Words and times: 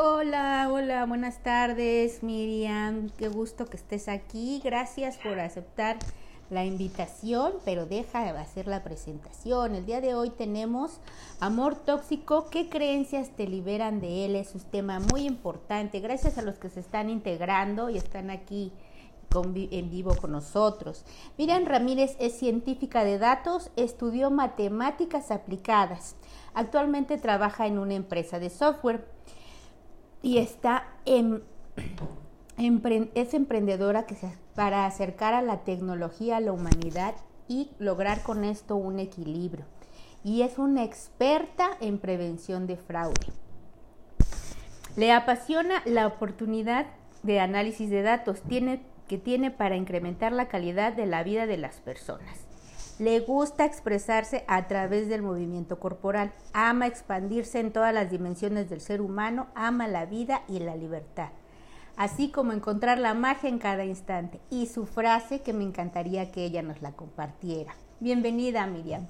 Hola, 0.00 0.68
hola, 0.70 1.06
buenas 1.06 1.42
tardes 1.42 2.22
Miriam, 2.22 3.10
qué 3.18 3.26
gusto 3.26 3.66
que 3.66 3.76
estés 3.76 4.06
aquí, 4.06 4.60
gracias 4.62 5.16
por 5.16 5.40
aceptar 5.40 5.96
la 6.50 6.64
invitación, 6.64 7.54
pero 7.64 7.84
deja 7.84 8.22
de 8.22 8.38
hacer 8.38 8.68
la 8.68 8.84
presentación. 8.84 9.74
El 9.74 9.86
día 9.86 10.00
de 10.00 10.14
hoy 10.14 10.30
tenemos 10.30 11.00
amor 11.40 11.74
tóxico, 11.74 12.48
¿qué 12.48 12.68
creencias 12.68 13.30
te 13.30 13.48
liberan 13.48 14.00
de 14.00 14.24
él? 14.24 14.36
Es 14.36 14.54
un 14.54 14.60
tema 14.60 15.00
muy 15.00 15.22
importante, 15.26 15.98
gracias 15.98 16.38
a 16.38 16.42
los 16.42 16.60
que 16.60 16.70
se 16.70 16.78
están 16.78 17.10
integrando 17.10 17.90
y 17.90 17.96
están 17.96 18.30
aquí 18.30 18.72
en 19.34 19.90
vivo 19.90 20.14
con 20.14 20.30
nosotros. 20.30 21.04
Miriam 21.36 21.64
Ramírez 21.64 22.16
es 22.20 22.38
científica 22.38 23.02
de 23.02 23.18
datos, 23.18 23.72
estudió 23.74 24.30
matemáticas 24.30 25.32
aplicadas. 25.32 26.14
Actualmente 26.54 27.18
trabaja 27.18 27.66
en 27.66 27.80
una 27.80 27.94
empresa 27.94 28.38
de 28.38 28.48
software 28.48 29.18
y 30.22 30.38
está 30.38 30.86
en, 31.04 31.42
es 33.14 33.34
emprendedora 33.34 34.06
que 34.06 34.14
se, 34.14 34.32
para 34.54 34.86
acercar 34.86 35.34
a 35.34 35.42
la 35.42 35.64
tecnología 35.64 36.38
a 36.38 36.40
la 36.40 36.52
humanidad 36.52 37.14
y 37.46 37.70
lograr 37.78 38.22
con 38.22 38.44
esto 38.44 38.76
un 38.76 38.98
equilibrio. 38.98 39.64
Y 40.24 40.42
es 40.42 40.58
una 40.58 40.84
experta 40.84 41.70
en 41.80 41.98
prevención 41.98 42.66
de 42.66 42.76
fraude. 42.76 43.32
Le 44.96 45.12
apasiona 45.12 45.82
la 45.84 46.06
oportunidad 46.06 46.86
de 47.22 47.40
análisis 47.40 47.88
de 47.88 48.02
datos 48.02 48.42
tiene, 48.42 48.82
que 49.06 49.18
tiene 49.18 49.50
para 49.50 49.76
incrementar 49.76 50.32
la 50.32 50.48
calidad 50.48 50.92
de 50.92 51.06
la 51.06 51.22
vida 51.22 51.46
de 51.46 51.56
las 51.56 51.76
personas. 51.76 52.47
Le 52.98 53.20
gusta 53.20 53.64
expresarse 53.64 54.44
a 54.48 54.66
través 54.66 55.08
del 55.08 55.22
movimiento 55.22 55.78
corporal, 55.78 56.32
ama 56.52 56.88
expandirse 56.88 57.60
en 57.60 57.72
todas 57.72 57.94
las 57.94 58.10
dimensiones 58.10 58.68
del 58.68 58.80
ser 58.80 59.00
humano, 59.00 59.46
ama 59.54 59.86
la 59.86 60.04
vida 60.04 60.42
y 60.48 60.58
la 60.58 60.74
libertad, 60.74 61.28
así 61.96 62.32
como 62.32 62.52
encontrar 62.52 62.98
la 62.98 63.14
magia 63.14 63.50
en 63.50 63.60
cada 63.60 63.84
instante. 63.84 64.40
Y 64.50 64.66
su 64.66 64.84
frase 64.84 65.42
que 65.42 65.52
me 65.52 65.62
encantaría 65.62 66.32
que 66.32 66.44
ella 66.44 66.62
nos 66.62 66.82
la 66.82 66.90
compartiera. 66.90 67.72
Bienvenida, 68.00 68.66
Miriam. 68.66 69.06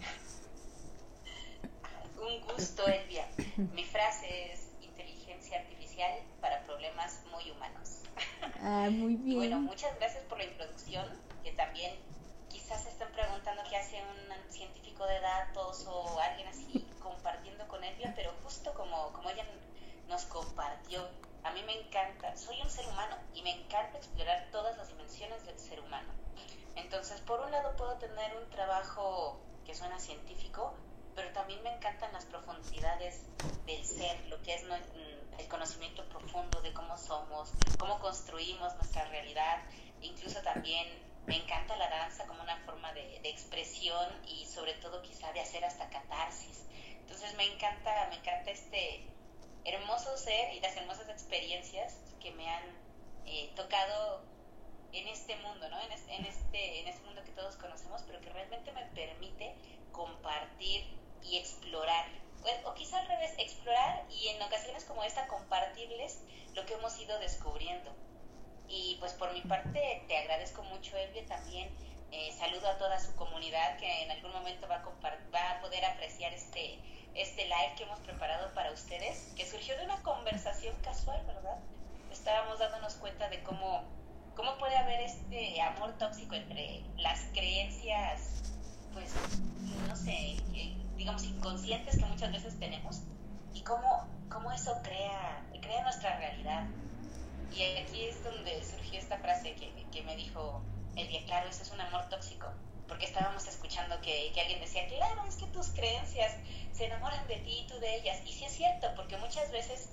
Un 2.21 2.55
gusto, 2.55 2.87
Elvia. 2.87 3.27
Mi 3.73 3.85
frase 3.85 4.53
es 4.53 4.69
inteligencia 4.83 5.61
artificial 5.61 6.11
para 6.43 6.63
problemas 6.65 7.23
muy 7.33 7.51
humanos. 7.53 8.03
Ah, 8.61 8.89
muy 8.91 9.15
bien. 9.17 9.37
bueno, 9.39 9.61
muchas 9.61 9.97
gracias 9.99 10.25
por 10.25 10.37
la 10.37 10.45
introducción, 10.45 11.07
que 11.43 11.53
también 11.53 11.95
de 15.07 15.21
datos 15.21 15.87
o 15.87 16.19
alguien 16.21 16.49
así 16.49 16.87
compartiendo 17.01 17.67
con 17.69 17.83
Elvia, 17.85 18.13
pero 18.17 18.33
justo 18.43 18.73
como, 18.75 19.13
como 19.13 19.31
ella 19.31 19.45
nos 20.09 20.25
compartió, 20.25 21.09
a 21.45 21.53
mí 21.53 21.63
me 21.65 21.81
encanta, 21.81 22.37
soy 22.37 22.61
un 22.61 22.71
ser 22.71 22.87
humano 22.89 23.17
y 23.35 23.43
me 23.43 23.51
encanta 23.51 23.99
explorar 23.99 24.49
todas 24.51 24.77
las 24.77 24.89
dimensiones 24.89 25.45
del 25.47 25.59
ser 25.59 25.81
humano. 25.81 26.09
Entonces, 26.77 27.21
por 27.23 27.41
un 27.41 27.51
lado 27.51 27.77
puedo 27.77 27.95
tener 27.97 28.37
un 28.37 28.49
trabajo 28.51 29.41
que 29.65 29.75
suena 29.75 29.99
científico, 29.99 30.75
pero 31.15 31.33
también 31.33 31.63
me 31.63 31.75
encantan 31.75 32.13
las 32.13 32.25
profundidades 32.27 33.23
del 33.67 33.85
ser, 33.85 34.25
lo 34.29 34.41
que 34.43 34.55
es 34.55 34.63
el 35.39 35.49
conocimiento 35.49 36.05
profundo 36.09 36.61
de 36.63 36.73
cómo 36.73 36.97
somos, 36.97 37.53
cómo 37.79 37.99
construimos 37.99 38.75
nuestra 38.77 39.05
realidad, 39.07 39.59
incluso 40.01 40.41
también 40.43 40.87
me 41.29 41.37
encanta 41.37 41.77
la 41.77 41.91
danza 41.91 42.27
como 42.27 42.43
una 42.43 42.57
forma 42.65 42.93
de, 42.95 43.21
expresión 43.25 44.09
y 44.27 44.47
sobre 44.47 44.73
todo 44.75 45.03
quizá 45.03 45.31
de 45.33 45.41
hacer 45.41 45.63
hasta 45.63 45.89
catarsis. 45.91 46.65
Entonces 47.01 47.35
me 47.37 47.45
encanta, 47.45 48.07
me 48.09 48.17
encanta 48.17 48.51
este 48.51 49.05
hermoso 49.65 50.17
ser 50.17 50.55
y 50.55 50.61
las 50.61 50.75
hermosas 50.77 51.09
experiencias 51.11 51.95
que 52.21 52.31
me 52.33 52.49
han 52.49 52.63
eh, 53.27 53.53
tocado 53.55 54.25
en 54.93 55.07
este 55.09 55.37
mundo, 55.37 55.69
¿no? 55.69 55.79
En, 55.83 55.93
este, 56.25 56.81
en 56.81 56.89
este 56.89 57.05
mundo 57.05 57.23
que 57.23 57.33
todos 57.33 57.57
conocemos, 57.57 58.03
pero 58.07 58.21
que 58.23 58.31
realmente 58.31 58.73
me 58.73 58.87
permite 58.87 59.55
compartir 59.93 60.87
y 61.23 61.37
explorar. 61.37 62.07
O, 62.43 62.71
o 62.71 62.75
quizá 62.75 63.01
al 63.01 63.07
revés, 63.07 63.35
explorar 63.37 64.07
y 64.11 64.29
en 64.29 64.41
ocasiones 64.41 64.85
como 64.85 65.05
esta 65.05 65.27
compartirles 65.27 66.21
lo 66.55 66.65
que 66.65 66.73
hemos 66.73 66.99
ido 66.99 67.19
descubriendo. 67.19 68.08
Y 68.69 68.97
pues 69.01 69.15
por 69.15 69.33
mi 69.33 69.41
parte 69.43 70.05
te 70.07 70.19
agradezco 70.19 70.63
mucho, 70.65 70.97
Elvia, 70.97 71.25
también 71.27 71.71
eh, 72.11 72.33
saludo 72.39 72.69
a 72.69 72.79
toda 72.79 73.01
su 73.01 73.15
comunidad 73.17 73.77
que 73.79 74.05
en 74.05 74.11
algún 74.11 74.33
momento 74.33 74.69
va 74.69 74.77
a, 74.77 74.85
va 75.35 75.51
a 75.51 75.61
poder 75.61 75.85
apreciar 75.85 76.33
este, 76.35 76.79
este 77.15 77.45
live 77.45 77.75
que 77.77 77.85
hemos 77.85 77.99
preparado 78.01 78.53
para 78.55 78.73
ustedes, 78.73 79.33
que 79.37 79.47
surgió 79.47 79.77
de 79.79 79.85
una 79.85 80.03
conversación 80.03 80.75
casual, 80.83 81.25
¿verdad? 81.27 81.59
Estábamos 82.11 82.59
dándonos 82.59 82.95
cuenta 82.95 83.29
de 83.29 83.43
cómo, 83.43 83.85
cómo 84.35 84.57
puede 84.59 84.77
haber 84.77 85.01
este 85.01 85.61
amor 85.63 85.97
tóxico 85.99 86.35
entre 86.35 86.83
las 86.97 87.21
creencias, 87.33 88.43
pues, 88.93 89.13
no 89.87 89.97
sé, 89.97 90.37
digamos, 90.97 91.25
inconscientes 91.25 91.99
que 91.99 92.05
muchas 92.05 92.33
veces 92.33 92.59
tenemos 92.59 93.01
y 93.55 93.63
cómo, 93.63 94.07
cómo 94.31 94.53
eso 94.53 94.79
crea, 94.83 95.43
crea 95.61 95.83
nuestra 95.83 96.19
realidad 96.19 96.67
y 97.53 97.63
aquí 97.79 98.05
es 98.05 98.23
donde 98.23 98.63
surgió 98.65 98.99
esta 98.99 99.19
frase 99.19 99.55
que, 99.55 99.87
que 99.91 100.03
me 100.03 100.17
dijo 100.17 100.63
Elvia, 100.97 101.25
claro, 101.27 101.49
eso 101.49 101.63
es 101.63 101.71
un 101.71 101.81
amor 101.81 102.09
tóxico, 102.09 102.47
porque 102.87 103.07
estábamos 103.07 103.47
escuchando 103.47 104.01
que, 104.01 104.33
que, 104.33 104.41
alguien 104.41 104.61
decía, 104.61 104.87
claro, 104.89 105.25
es 105.27 105.37
que 105.37 105.47
tus 105.47 105.69
creencias 105.69 106.35
se 106.73 106.87
enamoran 106.87 107.27
de 107.29 107.37
ti 107.37 107.61
y 107.61 107.67
tú 107.67 107.79
de 107.79 107.97
ellas. 107.97 108.21
Y 108.27 108.33
sí 108.33 108.45
es 108.45 108.53
cierto, 108.53 108.89
porque 108.97 109.17
muchas 109.17 109.51
veces, 109.53 109.91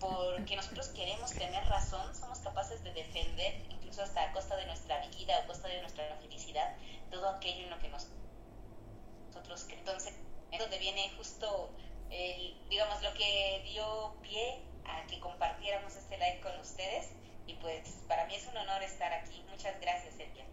porque 0.00 0.56
nosotros 0.56 0.88
queremos 0.88 1.32
tener 1.32 1.64
razón, 1.66 2.14
somos 2.14 2.40
capaces 2.40 2.82
de 2.82 2.92
defender, 2.92 3.62
incluso 3.70 4.02
hasta 4.02 4.24
a 4.24 4.32
costa 4.32 4.56
de 4.56 4.66
nuestra 4.66 5.06
vida, 5.06 5.36
a 5.38 5.46
costa 5.46 5.68
de 5.68 5.80
nuestra 5.80 6.16
felicidad, 6.16 6.76
todo 7.10 7.28
aquello 7.28 7.64
en 7.64 7.70
lo 7.70 7.78
que 7.78 7.88
nos, 7.88 8.08
nosotros 9.28 9.66
Entonces, 9.70 10.14
es 10.50 10.58
donde 10.58 10.78
viene 10.78 11.12
justo, 11.16 11.70
el, 12.10 12.56
digamos, 12.68 13.02
lo 13.02 13.12
que 13.14 13.62
dio 13.64 14.16
pie 14.22 14.69
que 15.08 15.20
compartiéramos 15.20 15.94
este 15.96 16.16
live 16.16 16.40
con 16.42 16.58
ustedes. 16.60 17.10
Y 17.46 17.54
pues 17.54 17.80
para 18.08 18.26
mí 18.26 18.34
es 18.34 18.46
un 18.46 18.56
honor 18.56 18.82
estar 18.82 19.12
aquí. 19.12 19.42
Muchas 19.50 19.80
gracias, 19.80 20.14
Sergio. 20.14 20.44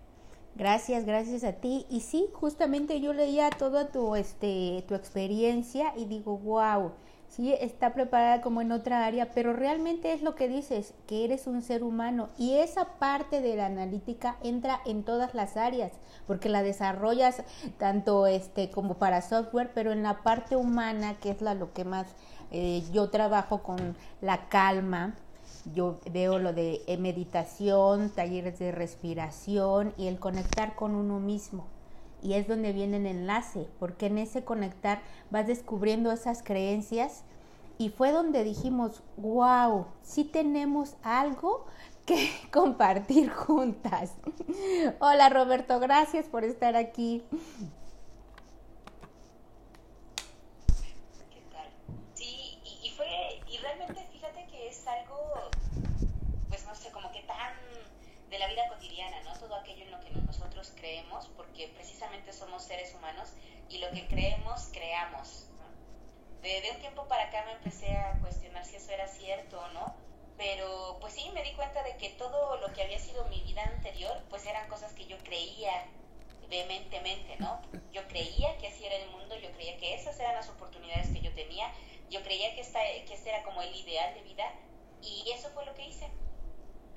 Gracias, 0.56 1.06
gracias 1.06 1.44
a 1.44 1.54
ti. 1.54 1.86
Y 1.90 2.02
sí, 2.02 2.28
justamente 2.34 3.00
yo 3.00 3.14
leía 3.14 3.50
toda 3.52 3.92
tu, 3.92 4.16
este, 4.16 4.84
tu 4.88 4.96
experiencia 4.96 5.94
y 5.96 6.06
digo, 6.06 6.38
wow, 6.40 6.94
sí, 7.28 7.54
está 7.54 7.94
preparada 7.94 8.42
como 8.42 8.62
en 8.62 8.72
otra 8.72 9.06
área, 9.06 9.30
pero 9.34 9.54
realmente 9.54 10.14
es 10.14 10.24
lo 10.24 10.34
que 10.34 10.48
dices, 10.48 10.96
que 11.06 11.26
eres 11.26 11.46
un 11.46 11.62
ser 11.62 11.84
humano. 11.84 12.30
Y 12.38 12.56
esa 12.56 12.86
parte 12.98 13.42
de 13.42 13.56
la 13.56 13.68
analítica 13.68 14.38
entra 14.44 14.82
en 14.86 15.04
todas 15.04 15.36
las 15.36 15.58
áreas, 15.58 15.92
porque 16.26 16.50
la 16.50 16.64
desarrollas 16.64 17.44
tanto 17.78 18.26
este, 18.26 18.72
como 18.72 18.96
para 18.96 19.22
software, 19.22 19.72
pero 19.74 19.92
en 19.92 20.02
la 20.02 20.24
parte 20.24 20.56
humana, 20.56 21.20
que 21.20 21.30
es 21.30 21.42
la, 21.42 21.54
lo 21.54 21.74
que 21.74 21.86
más 21.86 22.08
eh, 22.52 22.84
yo 22.92 23.10
trabajo 23.10 23.62
con 23.64 23.96
la 24.22 24.48
calma, 24.50 25.16
yo 25.74 26.00
veo 26.12 26.40
lo 26.40 26.54
de 26.54 26.82
eh, 26.88 26.98
meditación, 26.98 28.10
talleres 28.10 28.60
de 28.60 28.72
respiración 28.72 29.94
y 29.98 30.08
el 30.08 30.20
conectar 30.20 30.76
con 30.76 30.96
uno 30.96 31.20
mismo. 31.20 31.66
Y 32.22 32.34
es 32.34 32.48
donde 32.48 32.74
viene 32.74 32.98
el 32.98 33.06
enlace, 33.06 33.68
porque 33.80 34.08
en 34.08 34.18
ese 34.18 34.44
conectar 34.44 35.02
vas 35.30 35.46
descubriendo 35.46 36.12
esas 36.12 36.42
creencias 36.42 37.24
y 37.78 37.90
fue 37.90 38.12
donde 38.12 38.44
dijimos, 38.44 39.04
wow, 39.18 39.86
sí 40.02 40.24
tenemos 40.24 40.96
algo 41.04 41.66
que 42.06 42.30
compartir 42.52 43.30
juntas. 43.30 44.14
Hola 45.00 45.30
Roberto, 45.30 45.80
gracias 45.80 46.26
por 46.28 46.44
estar 46.44 46.76
aquí. 46.76 47.24
de 58.30 58.40
la 58.40 58.48
vida 58.48 58.68
cotidiana, 58.70 59.22
¿no? 59.24 59.34
Todo 59.40 59.56
aquello 59.56 59.84
en 59.84 59.92
lo 59.92 60.00
que 60.00 60.12
nosotros 60.12 60.74
creemos, 60.76 61.28
porque 61.36 61.70
precisamente 61.70 62.34
somos 62.34 62.64
seres 62.64 62.94
humanos 62.94 63.30
y 63.70 63.80
lo 63.80 63.87
creemos, 64.08 64.70
creamos. 64.72 65.48
De, 66.42 66.72
un 66.72 66.80
tiempo 66.80 67.08
para 67.08 67.24
acá 67.24 67.44
me 67.46 67.54
empecé 67.54 67.96
a 67.98 68.14
cuestionar 68.20 68.66
si 68.66 68.76
eso 68.76 68.92
era 68.92 69.08
cierto 69.08 69.60
o 69.60 69.68
no, 69.70 69.96
pero 70.38 70.98
pues 71.02 71.14
sí, 71.14 71.30
me 71.34 71.44
di 71.44 71.54
cuenta 71.54 71.84
de 71.84 71.98
que 71.98 72.10
todo 72.12 72.58
lo 72.58 72.72
que 72.74 72.84
había 72.84 73.00
sido 73.00 73.26
mi 73.26 73.42
vida 73.42 73.64
anterior, 73.64 74.22
pues 74.30 74.46
eran 74.46 74.70
cosas 74.70 74.94
que 74.94 75.08
yo 75.08 75.18
creía 75.20 75.86
vehementemente, 76.50 77.36
¿no? 77.40 77.60
Yo 77.92 78.08
creía 78.08 78.58
que 78.58 78.68
así 78.68 78.86
era 78.86 78.96
el 78.96 79.10
mundo, 79.10 79.36
yo 79.38 79.52
creía 79.52 79.78
que 79.78 79.96
esas 79.96 80.18
eran 80.20 80.36
las 80.36 80.50
oportunidades 80.50 81.10
que 81.10 81.22
yo 81.22 81.34
tenía, 81.34 81.72
yo 82.10 82.24
creía 82.24 82.54
que, 82.56 82.62
esta, 82.62 82.80
que 83.06 83.14
este 83.14 83.30
era 83.30 83.44
como 83.44 83.62
el 83.62 83.76
ideal 83.76 84.14
de 84.14 84.22
vida 84.22 84.46
y 85.02 85.30
eso 85.32 85.50
fue 85.50 85.66
lo 85.66 85.74
que 85.74 85.88
hice 85.88 86.10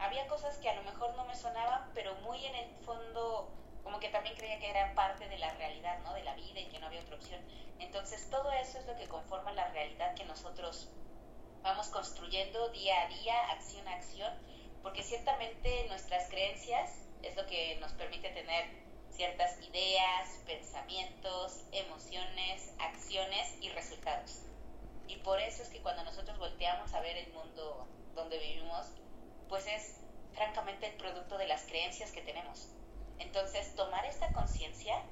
había 0.00 0.26
cosas 0.28 0.56
que 0.58 0.68
a 0.68 0.74
lo 0.74 0.82
mejor 0.82 1.14
no 1.14 1.24
me 1.26 1.36
sonaban, 1.36 1.90
pero 1.94 2.14
muy 2.16 2.44
en 2.44 2.54
el 2.54 2.70
fondo 2.84 3.50
como 3.82 4.00
que 4.00 4.08
también 4.08 4.36
creía 4.36 4.58
que 4.58 4.70
eran 4.70 4.94
parte 4.94 5.28
de 5.28 5.38
la 5.38 5.52
realidad, 5.54 5.98
¿no? 6.00 6.14
De 6.14 6.22
la 6.22 6.34
vida 6.34 6.60
y 6.60 6.68
que 6.68 6.78
no 6.78 6.86
había 6.86 7.00
otra 7.00 7.16
opción. 7.16 7.40
Entonces 7.78 8.28
todo 8.30 8.50
eso 8.52 8.78
es 8.78 8.86
lo 8.86 8.96
que 8.96 9.08
conforma 9.08 9.52
la 9.52 9.68
realidad 9.68 10.14
que 10.14 10.24
nosotros 10.24 10.88
vamos 11.62 11.88
construyendo 11.88 12.68
día 12.70 13.02
a 13.02 13.08
día, 13.08 13.50
acción 13.50 13.86
a 13.88 13.94
acción, 13.94 14.32
porque 14.82 15.02
ciertamente 15.02 15.86
nuestras 15.88 16.28
creencias 16.28 16.90
es 17.22 17.36
lo 17.36 17.46
que 17.46 17.76
nos 17.80 17.92
permite 17.92 18.30
tener 18.30 18.64
ciertas 19.10 19.60
ideas, 19.60 20.40
pensamientos, 20.46 21.64
emociones, 21.72 22.72
acciones 22.78 23.54
y 23.60 23.68
resultados. 23.70 24.42
Y 25.06 25.16
por 25.16 25.40
eso 25.40 25.62
es 25.62 25.68
que 25.68 25.82
cuando 25.82 26.04
nosotros 26.04 26.38
volteamos 26.38 26.94
a 26.94 27.00
ver 27.00 27.16
el 27.16 27.32
mundo 27.32 27.86
donde 28.14 28.38
vivimos, 28.38 28.86
pues 29.48 29.66
es 29.66 30.00
francamente 30.32 30.86
el 30.86 30.94
producto 30.94 31.36
de 31.36 31.48
las 31.48 31.62
creencias 31.64 32.12
que 32.12 32.22
tenemos. 32.22 32.68
Entonces, 33.20 33.74
tomar 33.76 34.04
esta 34.04 34.32
conciencia 34.32 35.02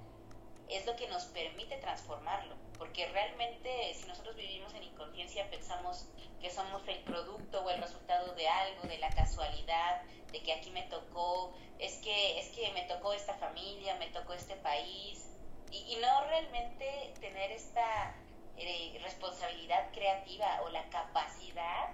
es 0.69 0.85
lo 0.87 0.97
que 0.97 1.09
nos 1.09 1.25
permite 1.27 1.77
transformarlo, 1.79 2.55
porque 2.77 3.07
realmente 3.09 3.95
si 3.95 4.07
nosotros 4.07 4.37
vivimos 4.37 4.75
en 4.75 4.83
inconsciencia 4.83 5.49
pensamos 5.51 6.07
que 6.41 6.51
somos 6.51 6.87
el 6.89 6.99
producto 7.05 7.65
o 7.65 7.71
el 7.71 7.81
resultado 7.81 8.35
de 8.35 8.49
algo, 8.49 8.83
de 8.83 8.99
la 8.99 9.11
casualidad, 9.11 10.03
de 10.31 10.43
que 10.43 10.53
aquí 10.53 10.71
me 10.71 10.83
tocó, 10.83 11.55
es 11.79 11.97
que 11.99 12.39
es 12.39 12.49
que 12.51 12.71
me 12.73 12.83
tocó 12.83 13.13
esta 13.13 13.35
familia, 13.35 13.97
me 13.97 14.09
tocó 14.09 14.35
este 14.35 14.57
país 14.57 15.31
y, 15.71 15.97
no 16.01 16.25
realmente 16.27 17.15
tener 17.21 17.51
esta 17.51 18.15
eh, 18.57 18.99
responsabilidad 19.03 19.91
creativa 19.93 20.61
o 20.65 20.69
la 20.71 20.89
capacidad 20.91 21.91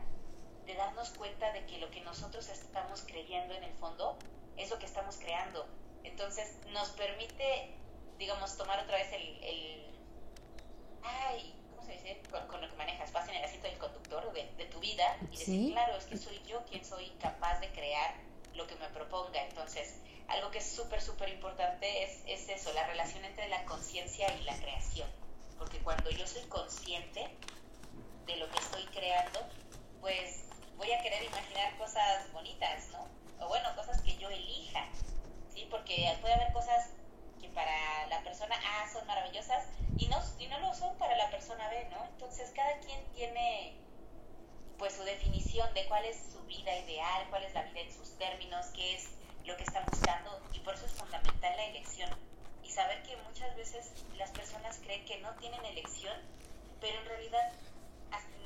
de 0.67 0.75
darnos 0.75 1.10
cuenta 1.10 1.52
de 1.52 1.64
que 1.67 1.78
lo 1.78 1.90
que 1.90 2.00
nosotros 2.00 2.49
estamos 2.49 3.02
creyendo 3.02 3.55
en 3.55 3.64
el 3.64 3.72
fondo 3.75 4.17
es 4.56 4.70
lo 4.70 4.78
que 4.78 4.87
estamos 4.87 5.17
creando. 5.17 5.67
Entonces 6.04 6.56
nos 6.72 6.90
permite 6.90 7.74
digamos, 8.18 8.56
tomar 8.56 8.80
otra 8.80 8.96
vez 8.96 9.12
el, 9.12 9.44
el 9.44 9.86
ay, 11.02 11.54
¿cómo 11.70 11.84
se 11.84 11.92
dice? 11.92 12.22
Con, 12.30 12.60
lo 12.60 12.68
que 12.68 12.76
manejas, 12.76 13.12
vas 13.12 13.28
en 13.28 13.34
el 13.36 13.44
asiento 13.44 13.68
del 13.68 13.78
conductor 13.78 14.32
de, 14.32 14.50
de 14.52 14.64
tu 14.66 14.80
vida 14.80 15.16
y 15.30 15.36
decir, 15.36 15.72
claro, 15.72 15.96
es 15.96 16.04
que 16.04 16.16
soy 16.16 16.40
yo 16.46 16.64
quien 16.66 16.84
soy 16.84 17.10
capaz 17.20 17.60
de 17.60 17.70
crear 17.70 18.14
lo 18.54 18.66
que 18.66 18.76
me 18.76 18.88
proponga. 18.88 19.42
Entonces, 19.42 20.00
algo 20.28 20.50
que 20.50 20.58
es 20.58 20.70
súper, 20.70 21.02
súper 21.02 21.28
importante 21.30 22.04
es, 22.04 22.22
es 22.26 22.48
eso, 22.48 22.72
la 22.72 22.86
relación 22.86 23.24
entre 23.24 23.48
la 23.48 23.64
conciencia 23.64 24.32
y 24.36 24.44
la 24.44 24.56
creación. 24.56 25.08
Porque 25.58 25.78
cuando 25.78 26.10
yo 26.10 26.26
soy 26.26 26.42
consciente 26.44 27.28
de 28.26 28.36
lo 28.36 28.48
que 28.50 28.58
estoy 28.58 28.84
creando, 28.86 29.40
pues 30.00 30.44
voy 30.76 30.90
a 30.92 31.02
querer 31.02 31.24
imaginar 31.24 31.76
cosas 31.76 32.32
bonitas, 32.32 32.88
¿no? 32.92 33.06
O 33.44 33.48
bueno, 33.48 33.68
cosas 33.76 34.00
que 34.02 34.16
yo 34.16 34.28
elija, 34.30 34.88
¿sí? 35.54 35.66
Porque 35.70 36.16
puede 36.20 36.34
haber 36.34 36.52
cosas 36.52 36.90
para 37.54 38.06
la 38.08 38.22
persona 38.22 38.56
A 38.56 38.92
son 38.92 39.06
maravillosas 39.06 39.64
y 39.96 40.08
no, 40.08 40.18
y 40.38 40.46
no 40.48 40.58
lo 40.58 40.74
son 40.74 40.96
para 40.98 41.16
la 41.16 41.30
persona 41.30 41.68
B, 41.68 41.88
¿no? 41.90 42.04
Entonces 42.04 42.50
cada 42.54 42.78
quien 42.80 43.00
tiene 43.14 43.76
pues 44.76 44.94
su 44.94 45.04
definición 45.04 45.72
de 45.72 45.86
cuál 45.86 46.04
es 46.04 46.16
su 46.32 46.42
vida 46.44 46.76
ideal, 46.76 47.26
cuál 47.30 47.44
es 47.44 47.54
la 47.54 47.62
vida 47.62 47.80
en 47.80 47.92
sus 47.92 48.18
términos, 48.18 48.66
qué 48.74 48.96
es 48.96 49.10
lo 49.44 49.56
que 49.56 49.62
están 49.62 49.86
buscando 49.86 50.42
y 50.52 50.58
por 50.60 50.74
eso 50.74 50.86
es 50.86 50.92
fundamental 50.92 51.56
la 51.56 51.66
elección 51.66 52.10
y 52.62 52.70
saber 52.70 53.02
que 53.04 53.16
muchas 53.18 53.54
veces 53.56 53.92
las 54.16 54.30
personas 54.30 54.78
creen 54.82 55.04
que 55.04 55.18
no 55.18 55.32
tienen 55.36 55.64
elección, 55.64 56.16
pero 56.80 56.98
en 56.98 57.06
realidad 57.06 57.52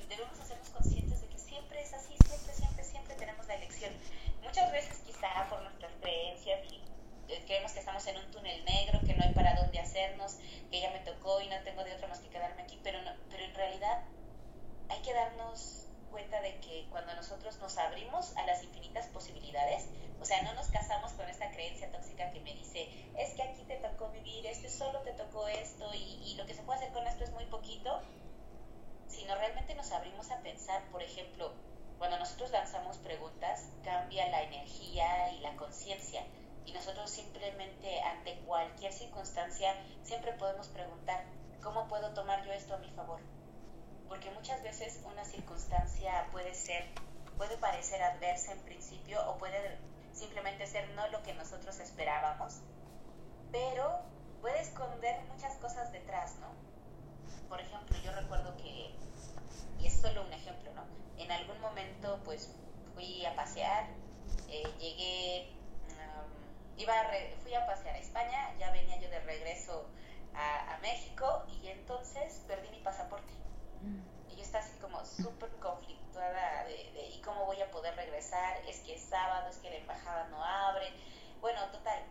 debemos 0.08 0.38
hacernos 0.40 0.68
conscientes 0.70 1.20
de 1.20 1.28
que 1.28 1.38
siempre 1.38 1.82
es 1.82 1.92
así, 1.92 2.16
siempre, 2.16 2.54
siempre, 2.54 2.82
siempre 2.84 3.14
tenemos 3.16 3.46
la 3.46 3.54
elección. 3.56 3.92
Muchas 4.42 4.72
veces 4.72 4.98
quizá 5.04 5.46
por 5.50 5.62
creemos 7.48 7.72
que 7.72 7.78
estamos 7.80 8.06
en 8.06 8.18
un 8.18 8.30
túnel 8.30 8.62
negro, 8.66 9.00
que 9.06 9.14
no 9.14 9.22
hay 9.22 9.32
para 9.32 9.54
dónde 9.54 9.80
hacernos, 9.80 10.36
que 10.70 10.82
ya 10.82 10.90
me 10.90 10.98
tocó 10.98 11.40
y 11.40 11.48
no 11.48 11.58
tengo 11.64 11.82
de 11.82 11.94
otra 11.94 12.06
más 12.06 12.18
que 12.20 12.28
quedarme 12.28 12.62
aquí, 12.62 12.78
pero, 12.82 13.00
no, 13.00 13.10
pero 13.30 13.42
en 13.42 13.54
realidad 13.54 14.04
hay 14.90 15.00
que 15.00 15.14
darnos 15.14 15.86
cuenta 16.10 16.42
de 16.42 16.60
que 16.60 16.86
cuando 16.90 17.14
nosotros 17.14 17.56
nos 17.58 17.78
abrimos 17.78 18.36
a 18.36 18.44
las 18.44 18.62
infinitas 18.62 19.06
posibilidades, 19.06 19.86
o 20.20 20.26
sea, 20.26 20.42
no 20.42 20.52
nos 20.52 20.66
casamos 20.66 21.12
con 21.12 21.26
esta 21.26 21.50
creencia 21.50 21.90
tóxica 21.90 22.30
que 22.32 22.40
me 22.40 22.52
dice, 22.52 22.86
es 23.16 23.32
que 23.32 23.42
aquí 23.42 23.62
te 23.62 23.76
tocó 23.76 24.10
vivir, 24.10 24.44
este 24.46 24.68
solo 24.68 25.00
te 25.00 25.12
tocó 25.12 25.48
esto 25.48 25.94
y, 25.94 26.20
y 26.26 26.34
lo 26.34 26.44
que 26.44 26.52
se 26.52 26.62
puede 26.62 26.80
hacer 26.80 26.92
con 26.92 27.06
esto 27.06 27.24
es 27.24 27.30
muy 27.30 27.46
poquito, 27.46 27.98
sino 29.06 29.34
realmente 29.36 29.74
nos 29.74 29.90
abrimos 29.92 30.30
a 30.30 30.38
pensar, 30.42 30.82
por 30.90 31.02
ejemplo, 31.02 31.54
cuando 31.96 32.18
nosotros 32.18 32.50
lanzamos 32.50 32.98
preguntas, 32.98 33.70
cambia 33.84 34.28
la 34.28 34.42
energía 34.42 35.32
y 35.32 35.40
la 35.40 35.56
conciencia 35.56 36.22
y 36.68 36.72
nosotros 36.72 37.10
simplemente 37.10 38.00
ante 38.02 38.38
cualquier 38.40 38.92
circunstancia 38.92 39.74
siempre 40.02 40.34
podemos 40.34 40.68
preguntar, 40.68 41.24
¿cómo 41.62 41.88
puedo 41.88 42.12
tomar 42.12 42.44
yo 42.44 42.52
esto 42.52 42.74
a 42.74 42.78
mi 42.78 42.90
favor? 42.90 43.20
Porque 44.06 44.30
muchas 44.32 44.62
veces 44.62 45.00
una 45.10 45.24
circunstancia 45.24 46.28
puede 46.30 46.54
ser, 46.54 46.84
puede 47.38 47.56
parecer 47.56 48.02
adversa 48.02 48.52
en 48.52 48.60
principio 48.60 49.18
o 49.30 49.38
puede 49.38 49.78
simplemente 50.12 50.66
ser 50.66 50.90
no 50.90 51.08
lo 51.08 51.22
que 51.22 51.32
nosotros 51.32 51.80
esperábamos, 51.80 52.60
pero 53.50 54.00
puede 54.42 54.60
esconder 54.60 55.22
muchas 55.32 55.56
cosas 55.56 55.90
detrás, 55.90 56.36
¿no? 56.36 56.48
Por 57.48 57.62
ejemplo, 57.62 57.96
yo 58.04 58.12
recuerdo 58.12 58.54
que, 58.58 58.94
y 59.78 59.86
es 59.86 59.98
solo 59.98 60.22
un 60.22 60.32
ejemplo, 60.34 60.70
¿no? 60.74 60.84
En 61.16 61.32
algún 61.32 61.58
momento 61.62 62.20
pues 62.26 62.54
fui 62.94 63.24
a 63.24 63.34
pasear, 63.34 63.86
eh, 64.50 64.64
llegué 64.78 65.57
iba 66.78 66.94
fui 67.42 67.54
a 67.54 67.66
pasear 67.66 67.94
a 67.96 67.98
España, 67.98 68.54
ya 68.58 68.70
venía 68.70 68.98
yo 69.00 69.10
de 69.10 69.20
regreso 69.20 69.86
a, 70.34 70.78
México 70.80 71.44
y 71.60 71.68
entonces 71.68 72.44
perdí 72.46 72.68
mi 72.70 72.78
pasaporte. 72.78 73.32
Mm. 73.82 74.30
Y 74.30 74.36
yo 74.36 74.42
estaba 74.42 74.64
así 74.64 74.78
como 74.78 75.04
súper 75.04 75.50
conflictuada 75.58 76.64
de, 76.64 76.92
de, 76.92 77.06
¿y 77.08 77.20
cómo 77.20 77.46
voy 77.46 77.60
a 77.60 77.70
poder 77.72 77.96
regresar? 77.96 78.58
Es 78.68 78.78
que 78.80 78.94
es 78.94 79.02
sábado, 79.02 79.48
es 79.48 79.56
que 79.56 79.70
la 79.70 79.76
embajada 79.76 80.28
no 80.28 80.42
abre. 80.42 80.92
Bueno, 81.40 81.60
total, 81.72 82.04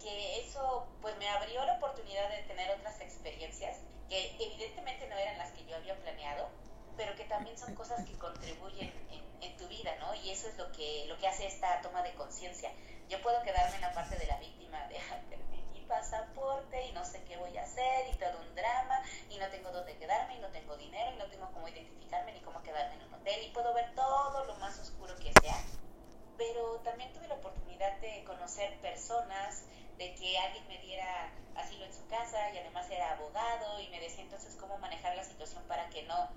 que 0.00 0.40
eso 0.40 0.86
pues 1.00 1.16
me 1.18 1.28
abrió 1.28 1.64
la 1.64 1.74
oportunidad 1.74 2.30
de 2.30 2.42
tener 2.44 2.70
otras 2.78 3.00
experiencias 3.00 3.78
que 4.08 4.36
evidentemente 4.38 5.08
no 5.08 5.16
eran 5.16 5.38
las 5.38 5.50
que 5.52 5.64
yo 5.64 5.76
había 5.76 5.96
planeado, 5.96 6.48
pero 6.96 7.14
que 7.16 7.24
también 7.24 7.58
son 7.58 7.74
cosas 7.74 8.04
que 8.04 8.12
contribuyen 8.18 8.92
en, 9.10 9.42
en 9.42 9.56
tu 9.56 9.66
vida, 9.68 9.94
¿no? 10.00 10.14
Y 10.14 10.30
eso 10.30 10.48
es 10.48 10.56
lo 10.56 10.70
que, 10.72 11.04
lo 11.08 11.16
que 11.18 11.28
hace 11.28 11.46
esta 11.46 11.80
toma 11.80 12.02
de 12.02 12.12
conciencia 12.14 12.70
yo 13.12 13.20
puedo 13.20 13.42
quedarme 13.42 13.76
en 13.76 13.82
la 13.82 13.92
parte 13.92 14.16
de 14.16 14.24
la 14.24 14.38
víctima 14.38 14.88
de 14.88 14.98
mi 15.72 15.80
pasaporte 15.82 16.86
y 16.86 16.92
no 16.92 17.04
sé 17.04 17.22
qué 17.24 17.36
voy 17.36 17.54
a 17.58 17.62
hacer 17.62 18.08
y 18.10 18.16
todo 18.16 18.40
un 18.40 18.54
drama 18.54 19.02
y 19.28 19.36
no 19.36 19.46
tengo 19.48 19.70
dónde 19.70 19.94
quedarme 19.98 20.36
y 20.36 20.38
no 20.38 20.48
tengo 20.48 20.78
dinero 20.78 21.12
y 21.12 21.18
no 21.18 21.26
tengo 21.26 21.50
cómo 21.52 21.68
identificarme 21.68 22.32
ni 22.32 22.40
cómo 22.40 22.62
quedarme 22.62 22.94
en 22.94 23.02
un 23.02 23.12
hotel 23.12 23.44
y 23.44 23.50
puedo 23.50 23.74
ver 23.74 23.94
todo 23.94 24.44
lo 24.46 24.54
más 24.56 24.78
oscuro 24.78 25.14
que 25.16 25.30
sea. 25.42 25.62
Pero 26.38 26.80
también 26.84 27.12
tuve 27.12 27.28
la 27.28 27.34
oportunidad 27.34 27.98
de 28.00 28.24
conocer 28.24 28.80
personas, 28.80 29.64
de 29.98 30.14
que 30.14 30.38
alguien 30.38 30.66
me 30.66 30.78
diera 30.78 31.30
asilo 31.54 31.84
en 31.84 31.92
su 31.92 32.06
casa 32.06 32.50
y 32.54 32.58
además 32.58 32.90
era 32.90 33.12
abogado 33.12 33.78
y 33.78 33.88
me 33.88 34.00
decía 34.00 34.22
entonces 34.22 34.56
cómo 34.56 34.78
manejar 34.78 35.14
la 35.16 35.24
situación 35.24 35.62
para 35.64 35.90
que 35.90 36.04
no... 36.04 36.30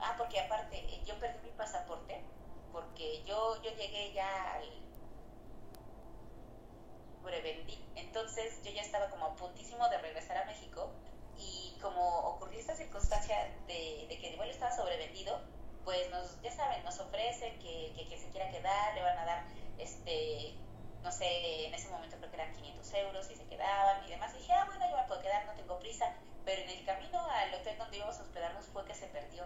Ah, 0.00 0.16
porque 0.18 0.40
aparte 0.40 1.00
yo 1.04 1.16
perdí 1.20 1.38
mi 1.44 1.50
pasaporte 1.56 2.24
porque 2.72 3.22
yo, 3.22 3.62
yo 3.62 3.70
llegué 3.76 4.12
ya 4.12 4.54
al 4.54 4.88
sobrevendí. 7.28 7.78
Entonces 7.96 8.62
yo 8.64 8.70
ya 8.70 8.82
estaba 8.82 9.08
como 9.10 9.26
a 9.26 9.36
puntísimo 9.36 9.88
de 9.88 9.98
regresar 9.98 10.38
a 10.38 10.44
México 10.44 10.90
y 11.36 11.76
como 11.80 12.02
ocurrió 12.20 12.58
esta 12.58 12.74
circunstancia 12.74 13.36
de, 13.66 14.08
que 14.08 14.30
el 14.30 14.36
vuelo 14.36 14.50
estaba 14.50 14.74
sobrevendido, 14.74 15.38
pues 15.84 16.10
nos, 16.10 16.40
ya 16.42 16.50
saben, 16.52 16.82
nos 16.84 16.98
ofrecen 16.98 17.58
que, 17.58 17.92
que 17.96 18.06
quien 18.06 18.20
se 18.20 18.30
quiera 18.30 18.50
quedar 18.50 18.94
le 18.94 19.02
van 19.02 19.18
a 19.18 19.24
dar, 19.24 19.44
este, 19.78 20.54
no 21.02 21.12
sé, 21.12 21.66
en 21.66 21.74
ese 21.74 21.88
momento 21.88 22.16
creo 22.16 22.30
que 22.30 22.36
eran 22.36 22.52
500 22.52 22.94
euros 22.94 23.30
y 23.30 23.36
se 23.36 23.44
quedaban 23.44 24.04
y 24.04 24.10
demás. 24.10 24.34
Y 24.34 24.38
dije, 24.38 24.52
ah, 24.52 24.64
bueno, 24.66 24.90
yo 24.90 24.96
me 24.96 25.04
puedo 25.04 25.20
quedar, 25.22 25.46
no 25.46 25.52
tengo 25.52 25.78
prisa. 25.78 26.12
Pero 26.44 26.62
en 26.62 26.70
el 26.70 26.84
camino 26.84 27.20
al 27.30 27.54
hotel 27.54 27.76
donde 27.78 27.98
íbamos 27.98 28.18
a 28.18 28.22
hospedarnos 28.22 28.64
fue 28.66 28.84
que 28.86 28.94
se 28.94 29.06
perdió. 29.06 29.44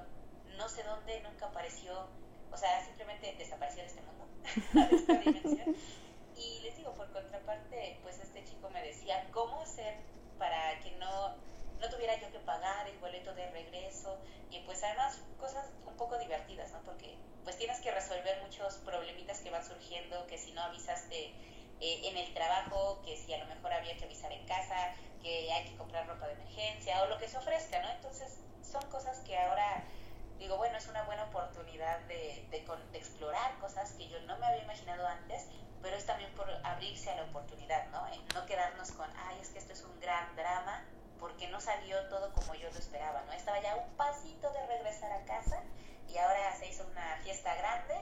No 0.56 0.68
sé 0.68 0.82
dónde, 0.84 1.20
nunca 1.20 1.46
apareció, 1.46 2.08
o 2.52 2.56
sea, 2.56 2.84
simplemente 2.84 3.34
desapareció 3.36 3.82
de 3.82 3.88
este 3.88 4.02
mundo, 4.02 4.26
de 4.72 4.96
esta 4.96 5.12
dimensión. 5.14 5.76
Y 6.36 6.60
les 6.60 6.76
digo, 6.76 6.92
por 6.94 7.10
contraparte, 7.12 7.98
pues 8.02 8.18
este 8.18 8.44
chico 8.44 8.68
me 8.70 8.82
decía 8.82 9.28
cómo 9.32 9.51
hacer 9.62 9.96
para 10.38 10.78
que 10.80 10.90
no, 10.92 11.36
no 11.80 11.88
tuviera 11.90 12.18
yo 12.20 12.30
que 12.30 12.38
pagar 12.40 12.88
el 12.88 12.98
boleto 12.98 13.34
de 13.34 13.50
regreso 13.50 14.18
y 14.50 14.60
pues 14.60 14.82
además 14.82 15.20
cosas 15.38 15.70
un 15.86 15.96
poco 15.96 16.18
divertidas, 16.18 16.72
¿no? 16.72 16.82
Porque 16.82 17.16
pues 17.44 17.56
tienes 17.56 17.80
que 17.80 17.90
resolver 17.90 18.40
muchos 18.42 18.74
problemitas 18.78 19.40
que 19.40 19.50
van 19.50 19.64
surgiendo, 19.64 20.26
que 20.26 20.38
si 20.38 20.52
no 20.52 20.62
avisaste 20.62 21.34
eh, 21.80 22.08
en 22.08 22.16
el 22.16 22.32
trabajo, 22.34 23.00
que 23.04 23.16
si 23.16 23.32
a 23.32 23.38
lo 23.38 23.46
mejor 23.46 23.72
había 23.72 23.96
que 23.96 24.04
avisar 24.04 24.32
en 24.32 24.46
casa, 24.46 24.94
que 25.22 25.50
hay 25.52 25.64
que 25.64 25.76
comprar 25.76 26.06
ropa 26.06 26.26
de 26.26 26.34
emergencia 26.34 27.02
o 27.02 27.06
lo 27.06 27.18
que 27.18 27.28
se 27.28 27.38
ofrezca, 27.38 27.80
¿no? 27.80 27.90
Entonces 27.90 28.38
son 28.62 28.82
cosas 28.90 29.18
que 29.20 29.36
ahora 29.36 29.84
digo, 30.38 30.56
bueno, 30.56 30.76
es 30.76 30.88
una 30.88 31.04
buena 31.04 31.24
oportunidad 31.24 32.00
de, 32.00 32.46
de, 32.50 32.66
de, 32.90 32.98
explorar 32.98 33.58
cosas 33.58 33.92
que 33.92 34.08
yo 34.08 34.20
no 34.22 34.36
me 34.38 34.46
había 34.46 34.64
imaginado 34.64 35.06
antes 35.06 35.46
pero 35.82 35.96
es 35.96 36.06
también 36.06 36.32
por 36.34 36.48
abrirse 36.64 37.10
a 37.10 37.16
la 37.16 37.24
oportunidad, 37.24 37.86
¿no? 37.88 38.06
En 38.08 38.26
no 38.34 38.46
quedarnos 38.46 38.92
con, 38.92 39.10
ay, 39.16 39.38
es 39.40 39.50
que 39.50 39.58
esto 39.58 39.72
es 39.72 39.82
un 39.82 39.98
gran 40.00 40.34
drama, 40.36 40.84
porque 41.18 41.48
no 41.48 41.60
salió 41.60 42.00
todo 42.08 42.32
como 42.32 42.54
yo 42.54 42.70
lo 42.70 42.78
esperaba, 42.78 43.22
¿no? 43.22 43.32
Estaba 43.32 43.60
ya 43.60 43.76
un 43.76 43.90
pasito 43.96 44.50
de 44.52 44.66
regresar 44.66 45.12
a 45.12 45.24
casa 45.24 45.62
y 46.08 46.16
ahora 46.18 46.54
se 46.56 46.68
hizo 46.68 46.86
una 46.86 47.16
fiesta 47.22 47.54
grande 47.54 47.94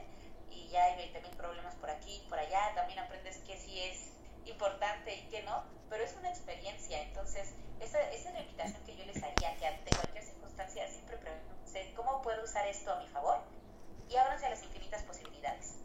y 0.49 0.67
ya 0.69 0.85
hay 0.85 0.95
20 0.97 1.21
mil 1.21 1.31
problemas 1.37 1.75
por 1.75 1.89
aquí, 1.89 2.25
por 2.29 2.39
allá, 2.39 2.73
también 2.75 2.99
aprendes 2.99 3.37
que 3.39 3.57
sí 3.57 3.79
es 3.81 4.11
importante 4.45 5.15
y 5.15 5.21
que 5.29 5.43
no, 5.43 5.63
pero 5.89 6.03
es 6.03 6.13
una 6.15 6.29
experiencia, 6.29 7.01
entonces 7.01 7.53
esa, 7.79 7.99
esa 8.11 8.29
es 8.29 8.33
la 8.35 8.41
invitación 8.41 8.83
que 8.85 8.95
yo 8.95 9.05
les 9.05 9.21
haría, 9.23 9.55
que 9.57 9.67
ante 9.67 9.95
cualquier 9.95 10.23
circunstancia 10.23 10.87
siempre 10.87 11.17
pregunten 11.17 11.51
cómo 11.95 12.21
puedo 12.21 12.43
usar 12.43 12.67
esto 12.67 12.91
a 12.91 12.99
mi 12.99 13.07
favor 13.07 13.39
y 14.09 14.15
ábranse 14.15 14.45
a 14.45 14.49
las 14.49 14.63
infinitas 14.63 15.03
posibilidades. 15.03 15.75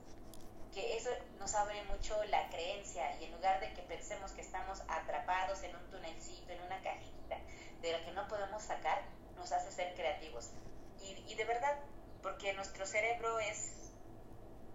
Que 0.75 0.97
eso 0.97 1.11
nos 1.39 1.55
abre 1.55 1.83
mucho 1.85 2.23
la 2.25 2.49
creencia 2.51 3.17
y 3.21 3.25
en 3.25 3.33
lugar 3.33 3.61
de 3.61 3.73
que 3.73 3.83
pensemos 3.83 4.33
que 4.33 4.43
estamos 4.43 4.83
atrapados 4.89 5.63
en 5.63 5.75
un 5.75 5.91
tunelcito, 5.91 6.53
en 6.53 6.63
una 6.63 6.83
cajita 6.83 7.39
de 7.81 7.93
la 7.93 8.05
que 8.05 8.13
no 8.13 8.29
podemos 8.29 8.63
sacar, 8.63 9.03
nos 9.37 9.53
hace 9.53 9.71
ser 9.71 9.95
creativos. 9.95 10.51
Y, 11.01 11.25
y 11.29 11.35
de 11.35 11.45
verdad, 11.45 11.79
porque 12.23 12.53
nuestro 12.55 12.85
cerebro 12.85 13.39
es, 13.39 13.73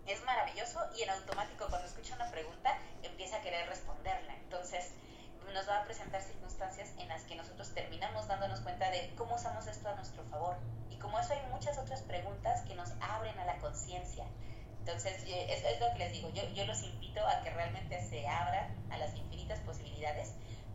es 0.07 0.23
maravilloso 0.23 0.79
y 0.95 1.03
en 1.03 1.09
automático 1.11 1.67
cuando 1.69 1.87
escucha 1.87 2.15
una 2.15 2.31
pregunta 2.31 2.77
empieza 3.03 3.37
a 3.37 3.41
querer 3.41 3.67
responderla. 3.67 4.33
Entonces 4.35 4.91
nos 5.53 5.67
va 5.67 5.81
a 5.81 5.83
presentar 5.83 6.21
circunstancias 6.21 6.89
en 6.97 7.07
las 7.09 7.23
que 7.23 7.35
nosotros 7.35 7.73
terminamos 7.73 8.27
dándonos 8.27 8.61
cuenta 8.61 8.89
de 8.89 9.13
cómo 9.17 9.35
usamos 9.35 9.67
esto 9.67 9.89
a 9.89 9.95
nuestro 9.95 10.23
favor. 10.25 10.55
Y 10.89 10.95
como 10.97 11.19
eso 11.19 11.33
hay 11.33 11.41
muchas 11.51 11.77
otras 11.77 12.01
preguntas 12.03 12.61
que 12.61 12.75
nos 12.75 12.91
abren 13.01 13.37
a 13.39 13.45
la 13.45 13.57
conciencia. 13.57 14.25
Entonces, 14.79 15.23
es, 15.27 15.63
es, 15.63 15.79
lo 15.79 15.91
que 15.93 15.99
les 15.99 16.11
digo, 16.11 16.31
yo, 16.33 16.43
yo 16.53 16.65
los 16.65 16.81
invito 16.83 17.25
a 17.27 17.41
que 17.41 17.51
realmente 17.51 17.97
se 18.11 18.27
abran 18.27 18.67
a 18.91 18.97
las 18.97 19.15
infinitas 19.15 19.59
posibilidades, 19.61 20.33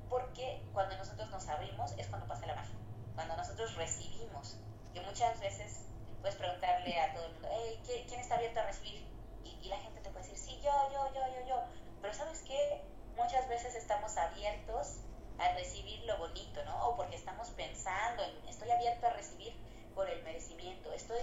porque 0.09 0.63
cuando 0.73 0.97
nosotros 0.97 1.29
nos 1.29 1.47
abrimos 1.49 1.93
es 1.99 2.07
cuando 2.07 2.27
pasa 2.27 2.47
la 2.47 2.55
magia, 2.55 2.75
cuando 3.15 3.37
nosotros 3.37 3.75
recibimos, 3.75 4.57
que 4.95 5.03
muchas 5.03 5.39
veces 5.39 5.83
puedes 6.23 6.37
preguntarle 6.37 6.99
a 6.99 7.13
todo 7.13 7.27
el 7.27 7.33
mundo, 7.35 7.49
¿quién 7.85 8.21
está 8.21 8.37
abierto 8.37 8.61
a 8.61 8.65
recibir? 8.65 9.07
Y, 9.45 9.51
y, 9.63 9.69
la 9.69 9.77
gente 9.77 10.01
te 10.01 10.09
puede 10.09 10.27
decir, 10.27 10.39
sí, 10.39 10.61
yo, 10.65 10.73
yo, 10.91 11.13
yo, 11.13 11.21
yo, 11.35 11.47
yo. 11.47 11.63
Pero 12.01 12.15
¿sabes 12.15 12.41
qué? 12.49 12.83
Muchas 13.17 13.47
veces 13.51 13.75
estamos 13.75 14.17
abiertos 14.17 14.97
a 15.39 15.53
recibir 15.53 16.03
lo 16.07 16.17
bonito, 16.17 16.65
¿no? 16.65 16.89
O 16.89 16.97
porque 16.97 17.17
estamos 17.17 17.51
pensando 17.51 18.25
en, 18.25 18.49
estoy 18.49 18.71
abierto 18.71 19.09
a 19.09 19.11
recibir 19.11 19.55
por 19.95 20.09
el 20.09 20.23
merecimiento, 20.23 20.91
estoy 20.95 21.19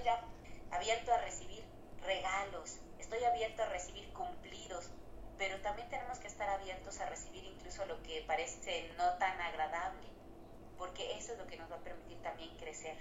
abierto 0.70 1.12
a 1.12 1.18
recibir 1.18 1.66
regalos, 2.04 2.78
estoy 3.00 3.24
abierto 3.24 3.64
a 3.64 3.70
recibir 3.70 4.14
cumplidos, 4.14 4.92
pero 5.38 5.60
también 5.62 5.90
tenemos 5.90 6.20
que 6.20 6.28
estar 6.28 6.50
abiertos 6.50 7.00
a 7.00 7.06
recibir 7.08 7.44
incluso 7.44 7.86
lo 7.86 8.02
que 8.04 8.24
parece 8.28 8.92
no 8.98 9.10
tan 9.18 9.40
agradable, 9.42 10.08
porque 10.78 11.18
eso 11.18 11.34
es 11.34 11.40
lo 11.40 11.48
que 11.48 11.58
nos 11.58 11.72
va 11.72 11.76
a 11.78 11.84
permitir 11.84 12.22
también 12.22 12.56
crecer 12.58 12.98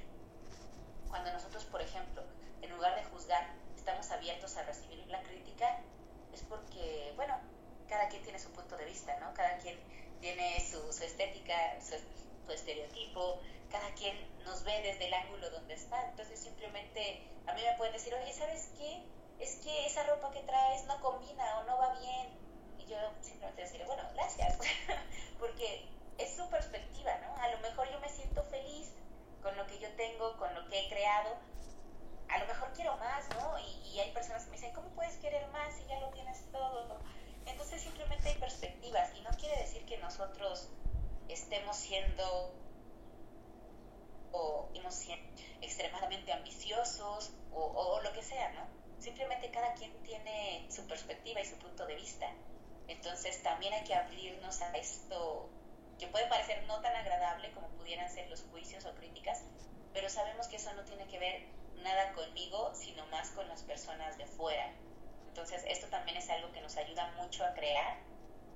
cuando 1.13 1.31
nosotros, 1.31 1.67
por 1.67 1.83
ejemplo, 1.83 2.25
en 2.63 2.71
lugar 2.71 2.97
de 2.97 3.05
juzgar, 3.05 3.47
estamos 3.77 4.11
abiertos 4.11 4.57
a 4.57 4.63
recibir 4.63 5.07
la 5.09 5.23
crítica, 5.23 5.79
es 6.33 6.41
porque, 6.49 7.13
bueno, 7.17 7.39
cada 7.87 8.09
quien 8.09 8.23
tiene 8.23 8.39
su 8.39 8.51
punto 8.51 8.79
de 8.79 8.87
vista, 8.87 9.15
¿no? 9.21 9.35
Cada 9.35 9.59
quien 9.59 9.79
tiene 10.23 10.59
su, 10.59 10.81
estética, 11.05 11.55
su, 11.83 11.97
su, 12.47 12.53
estereotipo, 12.53 13.41
cada 13.71 13.93
quien 13.93 14.17
nos 14.45 14.65
ve 14.65 14.81
desde 14.81 15.09
el 15.09 15.13
ángulo 15.13 15.51
donde 15.51 15.75
está. 15.75 16.09
Entonces, 16.09 16.41
simplemente 16.41 17.23
a 17.47 17.53
mí 17.53 17.61
me 17.63 17.77
pueden 17.77 17.93
decir, 17.93 18.15
oye, 18.15 18.33
¿sabes 18.33 18.71
qué? 18.79 19.03
Es 19.43 19.57
que 19.57 19.87
esa 19.87 20.05
ropa 20.05 20.31
que 20.31 20.41
traes 20.43 20.85
no 20.87 21.01
combina 21.01 21.59
o 21.59 21.65
no 21.65 21.77
va 21.77 21.99
bien. 21.99 22.29
Y 22.79 22.87
yo 22.87 22.97
simplemente 23.21 23.63
decirle, 23.63 23.87
bueno, 23.87 24.05
gracias, 24.15 24.57
porque 25.41 25.85
es 26.17 26.31
su 26.37 26.49
también 53.53 53.75
hay 53.75 53.85
que 53.85 53.95
abrirnos 53.95 54.63
a 54.63 54.73
esto 54.79 55.51
que 55.99 56.07
puede 56.07 56.27
parecer 56.27 56.65
no 56.67 56.81
tan 56.81 56.97
agradable 56.97 57.53
como 57.53 57.69
pudieran 57.69 58.11
ser 58.11 58.31
los 58.31 58.43
juicios 58.51 58.87
o 58.87 58.95
críticas, 58.95 59.45
pero 59.93 60.09
sabemos 60.09 60.49
que 60.49 60.57
eso 60.57 60.73
no 60.73 60.83
tiene 60.85 61.07
que 61.07 61.19
ver 61.19 61.43
nada 61.83 62.15
conmigo, 62.15 62.75
sino 62.75 63.05
más 63.09 63.29
con 63.33 63.47
las 63.49 63.63
personas 63.63 64.17
de 64.17 64.25
fuera. 64.25 64.73
Entonces, 65.29 65.63
esto 65.69 65.87
también 65.89 66.17
es 66.17 66.31
algo 66.31 66.51
que 66.53 66.63
nos 66.63 66.79
ayuda 66.79 67.13
mucho 67.19 67.45
a 67.45 67.53
crear, 67.53 67.99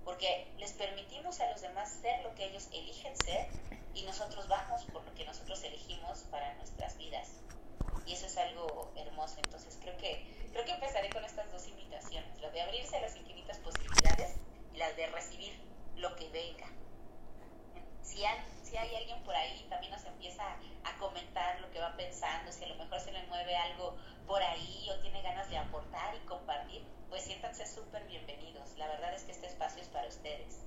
porque 0.02 0.50
les 0.56 0.72
permitimos 0.72 1.40
a 1.40 1.50
los 1.50 1.60
demás 1.60 1.92
ser 2.00 2.22
lo 2.22 2.34
que 2.34 2.46
ellos 2.46 2.66
eligen 2.72 3.14
ser 3.18 3.48
y 3.92 4.02
nosotros 4.04 4.48
vamos 4.48 4.82
por 4.84 5.04
lo 5.04 5.14
que 5.14 5.26
nosotros 5.26 5.62
elegimos 5.62 6.20
para 6.30 6.54
nuestras 6.54 6.96
vidas. 6.96 7.32
Y 8.06 8.14
eso 8.14 8.24
es 8.24 8.36
algo 8.38 8.94
hermoso. 8.96 9.36
Entonces, 9.44 9.76
creo 9.82 9.96
que, 9.98 10.48
creo 10.52 10.64
que 10.64 10.72
empezaré 10.72 11.10
con 11.10 11.22
estas 11.22 11.52
dos 11.52 11.68
invitaciones, 11.68 12.40
la 12.40 12.48
de 12.48 12.62
abrirse 12.62 12.96
a 12.96 13.02
las 13.02 13.14
infinitas 13.14 13.58
posibilidades 13.58 14.36
las 14.76 14.96
de 14.96 15.06
recibir 15.08 15.58
lo 15.96 16.14
que 16.16 16.28
venga 16.30 16.66
si 18.06 18.24
hay, 18.24 18.38
si 18.62 18.76
hay 18.76 18.94
alguien 18.96 19.22
por 19.24 19.34
ahí, 19.34 19.66
también 19.68 19.92
nos 19.92 20.04
empieza 20.04 20.42
a 20.84 20.98
comentar 20.98 21.60
lo 21.60 21.70
que 21.70 21.80
va 21.80 21.94
pensando, 21.96 22.50
si 22.50 22.64
a 22.64 22.68
lo 22.68 22.76
mejor 22.76 23.00
se 23.00 23.12
le 23.12 23.26
mueve 23.26 23.54
algo 23.56 23.94
por 24.26 24.42
ahí 24.42 24.88
o 24.90 25.00
tiene 25.02 25.22
ganas 25.22 25.50
de 25.50 25.58
aportar 25.58 26.14
y 26.14 26.26
compartir, 26.26 26.82
pues 27.10 27.22
siéntanse 27.22 27.66
súper 27.66 28.06
bienvenidos. 28.06 28.76
La 28.78 28.86
verdad 28.88 29.12
es 29.14 29.24
que 29.24 29.32
este 29.32 29.46
espacio 29.46 29.82
es 29.82 29.88
para 29.88 30.08
ustedes. 30.08 30.62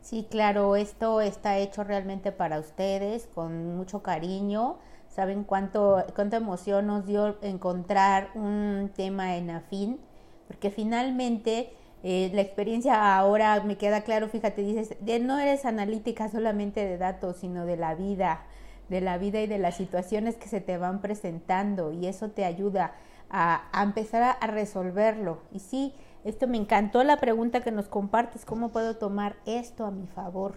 Sí, 0.00 0.26
claro, 0.30 0.76
esto 0.76 1.20
está 1.20 1.58
hecho 1.58 1.82
realmente 1.82 2.30
para 2.30 2.58
ustedes, 2.58 3.26
con 3.34 3.76
mucho 3.76 4.02
cariño. 4.02 4.78
Saben 5.08 5.44
cuánto, 5.44 6.04
cuánta 6.14 6.36
emoción 6.36 6.86
nos 6.86 7.06
dio 7.06 7.38
encontrar 7.42 8.30
un 8.34 8.92
tema 8.94 9.36
en 9.36 9.50
afín, 9.50 10.00
porque 10.46 10.70
finalmente 10.70 11.74
eh, 12.04 12.30
la 12.34 12.40
experiencia 12.40 13.16
ahora 13.16 13.62
me 13.62 13.76
queda 13.76 14.02
claro, 14.02 14.28
fíjate, 14.28 14.62
dices, 14.62 14.96
no 15.20 15.38
eres 15.38 15.64
analítica 15.64 16.28
solamente 16.28 16.84
de 16.84 16.98
datos, 16.98 17.36
sino 17.36 17.64
de 17.64 17.76
la 17.76 17.94
vida, 17.94 18.42
de 18.88 19.00
la 19.00 19.18
vida 19.18 19.40
y 19.40 19.46
de 19.46 19.58
las 19.58 19.76
situaciones 19.76 20.36
que 20.36 20.48
se 20.48 20.60
te 20.60 20.78
van 20.78 21.00
presentando 21.00 21.92
y 21.92 22.06
eso 22.06 22.30
te 22.30 22.44
ayuda 22.44 22.94
a, 23.30 23.82
empezar 23.82 24.36
a, 24.40 24.46
resolverlo. 24.48 25.38
Y 25.52 25.60
sí, 25.60 25.94
esto 26.24 26.48
me 26.48 26.56
encantó 26.56 27.04
la 27.04 27.18
pregunta 27.18 27.60
que 27.60 27.70
nos 27.70 27.88
compartes, 27.88 28.44
¿cómo 28.44 28.70
puedo 28.70 28.96
tomar 28.96 29.36
esto 29.46 29.86
a 29.86 29.92
mi 29.92 30.08
favor? 30.08 30.54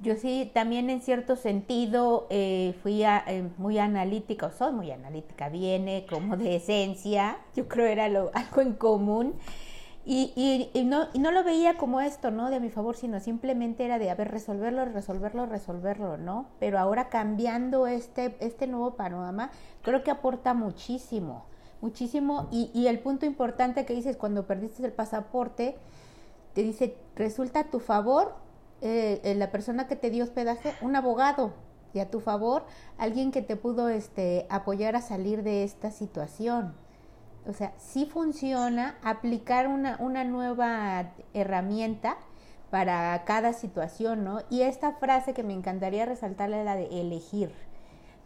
Yo 0.00 0.16
sí, 0.16 0.50
también 0.54 0.88
en 0.88 1.02
cierto 1.02 1.36
sentido 1.36 2.26
eh, 2.30 2.74
fui 2.82 3.04
a, 3.04 3.22
eh, 3.26 3.46
muy 3.58 3.78
analítica, 3.78 4.50
soy 4.50 4.72
muy 4.72 4.90
analítica, 4.90 5.50
viene 5.50 6.06
como 6.08 6.38
de 6.38 6.56
esencia, 6.56 7.36
yo 7.54 7.68
creo 7.68 7.84
era 7.84 8.08
lo, 8.08 8.30
algo 8.32 8.62
en 8.62 8.72
común. 8.72 9.34
Y, 10.12 10.32
y, 10.34 10.76
y, 10.76 10.82
no, 10.82 11.06
y 11.12 11.20
no 11.20 11.30
lo 11.30 11.44
veía 11.44 11.76
como 11.76 12.00
esto, 12.00 12.32
¿no? 12.32 12.50
De 12.50 12.58
mi 12.58 12.68
favor, 12.68 12.96
sino 12.96 13.20
simplemente 13.20 13.84
era 13.84 14.00
de, 14.00 14.10
a 14.10 14.16
ver, 14.16 14.28
resolverlo, 14.28 14.84
resolverlo, 14.86 15.46
resolverlo, 15.46 16.16
¿no? 16.16 16.46
Pero 16.58 16.80
ahora 16.80 17.08
cambiando 17.08 17.86
este, 17.86 18.36
este 18.40 18.66
nuevo 18.66 18.96
panorama, 18.96 19.52
creo 19.82 20.02
que 20.02 20.10
aporta 20.10 20.52
muchísimo, 20.52 21.44
muchísimo. 21.80 22.48
Y, 22.50 22.88
el 22.88 22.98
punto 22.98 23.24
importante 23.24 23.84
que 23.86 23.94
dices, 23.94 24.16
cuando 24.16 24.48
perdiste 24.48 24.84
el 24.84 24.92
pasaporte, 24.92 25.76
te 26.54 26.64
dice, 26.64 26.96
resulta 27.14 27.60
a 27.60 27.64
tu 27.70 27.78
favor 27.78 28.34
eh, 28.80 29.36
la 29.36 29.52
persona 29.52 29.86
que 29.86 29.94
te 29.94 30.10
dio 30.10 30.24
hospedaje, 30.24 30.74
un 30.80 30.96
abogado, 30.96 31.52
y 31.94 32.00
a 32.00 32.10
tu 32.10 32.18
favor, 32.18 32.64
alguien 32.98 33.30
que 33.30 33.42
te 33.42 33.54
pudo 33.54 33.88
este, 33.88 34.48
apoyar 34.50 34.96
a 34.96 35.02
salir 35.02 35.44
de 35.44 35.62
esta 35.62 35.92
situación. 35.92 36.74
O 37.46 37.52
sea, 37.52 37.72
sí 37.78 38.06
funciona 38.06 38.96
aplicar 39.02 39.66
una, 39.66 39.96
una 39.98 40.24
nueva 40.24 41.12
herramienta 41.32 42.16
para 42.70 43.24
cada 43.24 43.52
situación, 43.52 44.24
¿no? 44.24 44.40
Y 44.50 44.62
esta 44.62 44.92
frase 44.92 45.34
que 45.34 45.42
me 45.42 45.54
encantaría 45.54 46.06
resaltarle 46.06 46.60
es 46.60 46.64
la 46.64 46.76
de 46.76 47.00
elegir, 47.00 47.50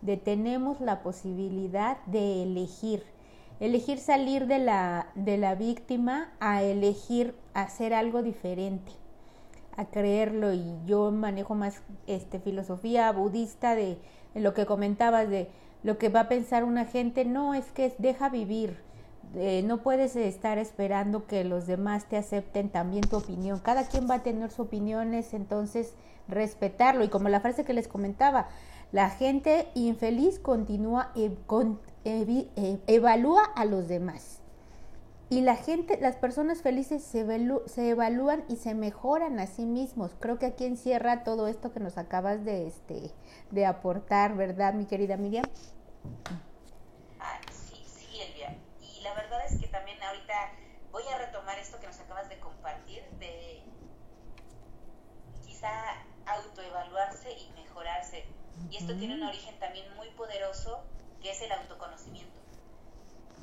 de 0.02 0.16
tenemos 0.16 0.80
la 0.80 1.02
posibilidad 1.02 1.96
de 2.06 2.42
elegir, 2.42 3.04
elegir 3.60 3.98
salir 3.98 4.46
de 4.46 4.58
la, 4.58 5.08
de 5.14 5.38
la 5.38 5.54
víctima 5.54 6.32
a 6.40 6.62
elegir 6.62 7.34
hacer 7.54 7.94
algo 7.94 8.22
diferente, 8.22 8.92
a 9.76 9.86
creerlo. 9.86 10.52
Y 10.52 10.74
yo 10.84 11.10
manejo 11.10 11.54
más 11.54 11.82
este 12.06 12.38
filosofía 12.38 13.10
budista 13.12 13.74
de, 13.74 13.98
de 14.34 14.40
lo 14.40 14.52
que 14.52 14.66
comentabas 14.66 15.28
de 15.28 15.48
lo 15.82 15.98
que 15.98 16.08
va 16.08 16.20
a 16.20 16.28
pensar 16.28 16.64
una 16.64 16.84
gente, 16.86 17.24
no, 17.24 17.54
es 17.54 17.66
que 17.72 17.94
deja 17.98 18.28
vivir, 18.28 18.78
eh, 19.36 19.62
no 19.64 19.82
puedes 19.82 20.16
estar 20.16 20.58
esperando 20.58 21.26
que 21.26 21.44
los 21.44 21.66
demás 21.66 22.08
te 22.08 22.16
acepten 22.16 22.70
también 22.70 23.02
tu 23.02 23.16
opinión. 23.16 23.58
Cada 23.60 23.86
quien 23.86 24.08
va 24.08 24.16
a 24.16 24.22
tener 24.22 24.50
sus 24.50 24.60
opiniones, 24.60 25.34
entonces 25.34 25.94
respetarlo. 26.28 27.04
Y 27.04 27.08
como 27.08 27.28
la 27.28 27.40
frase 27.40 27.64
que 27.64 27.72
les 27.72 27.88
comentaba, 27.88 28.48
la 28.92 29.10
gente 29.10 29.68
infeliz 29.74 30.38
continúa, 30.38 31.12
con, 31.46 31.80
eh, 32.04 32.78
evalúa 32.86 33.44
a 33.44 33.64
los 33.64 33.88
demás. 33.88 34.40
Y 35.30 35.40
la 35.40 35.56
gente, 35.56 35.98
las 36.00 36.16
personas 36.16 36.62
felices 36.62 37.02
se, 37.02 37.26
se, 37.66 37.88
evalúan 37.88 38.44
y 38.48 38.56
se 38.56 38.74
mejoran 38.74 39.40
a 39.40 39.46
sí 39.46 39.64
mismos. 39.64 40.12
Creo 40.20 40.38
que 40.38 40.46
aquí 40.46 40.64
encierra 40.64 41.24
todo 41.24 41.48
esto 41.48 41.72
que 41.72 41.80
nos 41.80 41.98
acabas 41.98 42.44
de, 42.44 42.66
este, 42.66 43.10
de 43.50 43.66
aportar, 43.66 44.36
¿verdad, 44.36 44.74
mi 44.74 44.84
querida 44.84 45.16
Miriam? 45.16 45.44
Ah, 47.18 47.40
sí, 47.50 47.82
sí, 47.84 48.20
Elvia. 48.20 48.56
Y 48.80 49.02
la 49.02 49.14
verdad 49.14 49.40
es 49.48 49.58
que 49.58 49.66
también 49.66 50.00
ahorita 50.02 50.34
voy 50.94 51.02
a 51.08 51.18
retomar 51.18 51.58
esto 51.58 51.80
que 51.80 51.88
nos 51.88 51.98
acabas 51.98 52.28
de 52.28 52.38
compartir, 52.38 53.02
de 53.18 53.64
quizá 55.44 55.68
autoevaluarse 56.24 57.32
y 57.32 57.50
mejorarse. 57.50 58.24
Y 58.70 58.76
esto 58.76 58.96
tiene 58.96 59.14
un 59.14 59.24
origen 59.24 59.58
también 59.58 59.92
muy 59.96 60.08
poderoso, 60.10 60.84
que 61.20 61.32
es 61.32 61.42
el 61.42 61.50
autoconocimiento. 61.50 62.40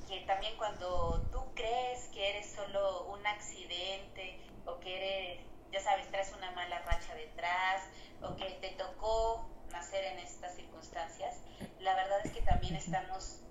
Que 0.07 0.21
también 0.21 0.55
cuando 0.55 1.27
tú 1.33 1.43
crees 1.53 2.07
que 2.13 2.29
eres 2.29 2.53
solo 2.53 3.07
un 3.07 3.27
accidente 3.27 4.39
o 4.65 4.79
que 4.79 5.35
eres, 5.35 5.45
ya 5.73 5.81
sabes, 5.81 6.09
traes 6.09 6.31
una 6.31 6.51
mala 6.51 6.79
racha 6.83 7.13
detrás 7.15 7.83
o 8.21 8.33
que 8.37 8.45
te 8.61 8.69
tocó 8.81 9.45
nacer 9.73 10.05
en 10.05 10.19
estas 10.19 10.55
circunstancias, 10.55 11.41
la 11.79 11.95
verdad 11.95 12.25
es 12.25 12.31
que 12.31 12.41
también 12.43 12.77
estamos 12.77 13.41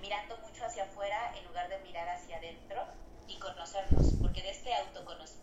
mirando 0.00 0.38
mucho 0.38 0.64
hacia 0.64 0.84
afuera 0.84 1.36
en 1.36 1.44
lugar 1.44 1.68
de 1.68 1.78
mirar 1.80 2.08
hacia 2.08 2.38
adentro 2.38 2.86
y 3.30 3.36
conocernos, 3.38 4.14
porque 4.20 4.42
de 4.42 4.50
este 4.50 4.74
autoconocimiento 4.74 5.40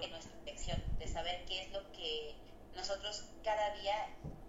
de 0.00 0.08
nuestra 0.08 0.38
elección, 0.42 0.82
de 0.98 1.08
saber 1.08 1.44
qué 1.46 1.64
es 1.64 1.72
lo 1.72 1.90
que 1.92 2.36
nosotros 2.76 3.24
cada 3.42 3.74
día 3.76 3.94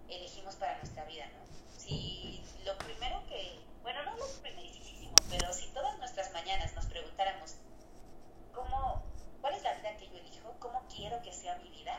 elegimos 0.08 0.54
para 0.56 0.76
nuestra 0.78 1.04
vida, 1.06 1.26
¿no? 1.26 1.40
Si 1.78 2.42
lo 2.64 2.76
primero 2.78 3.26
que 3.28 3.60
bueno, 3.82 4.02
no 4.04 4.16
lo 4.16 4.26
primerísimo, 4.42 5.14
pero 5.30 5.52
si 5.52 5.66
todas 5.68 5.98
nuestras 5.98 6.32
mañanas 6.32 6.74
nos 6.74 6.86
preguntáramos, 6.86 7.56
¿cómo, 8.54 9.02
¿cuál 9.40 9.54
es 9.54 9.62
la 9.62 9.74
vida 9.74 9.96
que 9.96 10.08
yo 10.08 10.18
elijo? 10.18 10.54
¿Cómo 10.58 10.86
quiero 10.94 11.20
que 11.22 11.32
sea 11.32 11.56
mi 11.56 11.70
vida? 11.70 11.98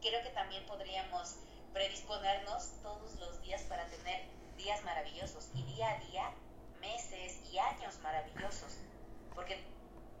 Creo 0.00 0.22
que 0.22 0.30
también 0.30 0.64
podríamos 0.66 1.36
predisponernos 1.72 2.70
todos 2.82 3.14
los 3.16 3.42
días 3.42 3.62
para 3.62 3.86
tener 3.86 4.24
días 4.56 4.82
maravillosos 4.84 5.50
y 5.54 5.62
día 5.64 5.90
a 5.90 5.98
día, 5.98 6.32
meses 6.86 7.40
y 7.52 7.58
años 7.58 7.98
maravillosos. 8.02 8.78
Porque 9.34 9.58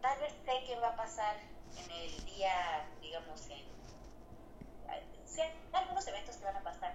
tal 0.00 0.18
vez 0.20 0.32
sé 0.44 0.64
qué 0.66 0.76
va 0.78 0.88
a 0.88 0.96
pasar 0.96 1.36
en 1.76 1.90
el 1.90 2.24
día, 2.26 2.88
digamos, 3.00 3.48
en... 3.50 3.76
Algunos 5.72 6.06
eventos 6.08 6.36
que 6.36 6.44
van 6.44 6.56
a 6.56 6.62
pasar. 6.62 6.94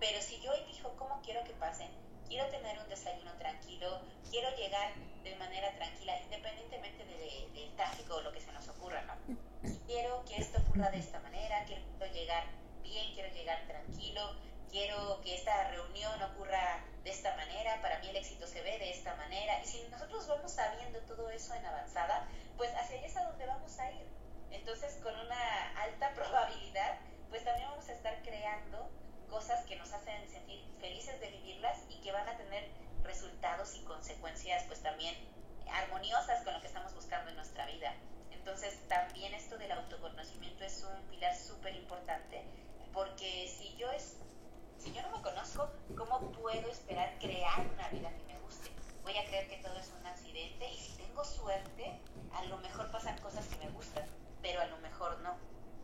Pero 0.00 0.20
si 0.20 0.40
yo 0.40 0.52
elijo 0.52 0.94
cómo 0.96 1.20
quiero 1.22 1.44
que 1.44 1.52
pasen, 1.54 1.88
quiero 2.28 2.46
tener 2.50 2.78
un 2.80 2.88
desayuno 2.88 3.32
tranquilo, 3.38 4.00
quiero 4.30 4.50
llegar 4.56 4.92
de 5.22 5.36
manera 5.36 5.72
tranquila, 5.76 6.20
independientemente 6.22 7.04
del 7.04 7.76
tráfico 7.76 8.16
o 8.16 8.20
lo 8.22 8.32
que 8.32 8.40
se 8.40 8.52
nos 8.52 8.68
ocurra, 8.68 9.02
¿no? 9.02 9.14
Quiero 9.86 10.24
que 10.24 10.36
esto 10.36 10.60
ocurra 10.62 10.90
de 10.90 10.98
esta 10.98 11.20
manera, 11.20 11.64
quiero 11.66 11.82
llegar 12.12 12.44
bien, 12.82 13.14
quiero 13.14 13.32
llegar 13.34 13.66
tranquilo, 13.66 14.34
quiero 14.70 15.20
que 15.22 15.34
esta 15.34 15.70
reunión 15.70 16.22
ocurra 16.22 16.84
de 17.04 17.10
esta 17.10 17.34
manera, 17.36 17.80
para 17.80 17.98
mí 18.00 18.08
el 18.08 18.16
éxito 18.16 18.46
se 18.46 18.62
ve 18.62 18.78
de 18.78 18.90
esta 18.90 19.14
manera. 19.16 19.60
Y 19.62 19.66
si 19.66 19.82
nosotros 19.90 20.26
vamos 20.26 20.52
sabiendo 20.52 21.00
todo 21.00 21.30
eso 21.30 21.54
en 21.54 21.64
avanzada, 21.64 22.28
pues 22.56 22.70
hacia 22.74 22.98
allá 22.98 23.06
es 23.06 23.16
a 23.16 23.24
donde 23.24 23.46
vamos 23.46 23.78
a 23.78 23.90
ir. 23.90 24.06
Entonces, 24.50 24.98
con 25.02 25.14
una 25.18 25.80
alta 25.82 26.12
probabilidad, 26.14 26.98
pues 27.30 27.44
también 27.44 27.68
vamos 27.70 27.88
a 27.88 27.92
estar 27.92 28.22
creando 28.22 28.90
cosas 29.28 29.64
que 29.66 29.76
nos 29.76 29.92
hacen 29.92 30.28
sentir 30.28 30.64
felices 30.80 31.20
de 31.20 31.30
vivirlas 31.30 31.78
y 31.90 32.00
que 32.00 32.12
van 32.12 32.28
a 32.28 32.36
tener 32.36 32.68
resultados 33.02 33.76
y 33.76 33.80
consecuencias 33.84 34.64
pues 34.66 34.82
también 34.82 35.14
armoniosas 35.70 36.42
con 36.44 36.54
lo 36.54 36.60
que 36.60 36.66
estamos 36.66 36.94
buscando 36.94 37.30
en 37.30 37.36
nuestra 37.36 37.66
vida. 37.66 37.94
Entonces 38.32 38.78
también 38.88 39.34
esto 39.34 39.58
del 39.58 39.72
autoconocimiento 39.72 40.64
es 40.64 40.82
un 40.82 41.02
pilar 41.10 41.36
súper 41.36 41.74
importante 41.76 42.42
porque 42.92 43.48
si 43.48 43.76
yo 43.76 43.90
es 43.92 44.16
si 44.88 44.94
yo 44.94 45.02
no 45.02 45.18
me 45.18 45.22
conozco, 45.22 45.68
¿cómo 45.96 46.32
puedo 46.32 46.66
esperar 46.70 47.18
crear 47.18 47.60
una 47.74 47.88
vida 47.90 48.10
que 48.10 48.32
me 48.32 48.40
guste? 48.40 48.70
Voy 49.02 49.14
a 49.18 49.24
creer 49.26 49.46
que 49.48 49.58
todo 49.58 49.76
es 49.76 49.92
un 50.00 50.06
accidente 50.06 50.66
y 50.72 50.76
si 50.78 50.96
tengo 50.96 51.22
suerte, 51.24 52.00
a 52.32 52.44
lo 52.46 52.56
mejor 52.58 52.90
pasan 52.90 53.18
cosas 53.18 53.46
que 53.48 53.56
me 53.58 53.70
gustan, 53.72 54.06
pero 54.40 54.62
a 54.62 54.66
lo 54.66 54.78
mejor 54.78 55.20
no. 55.20 55.36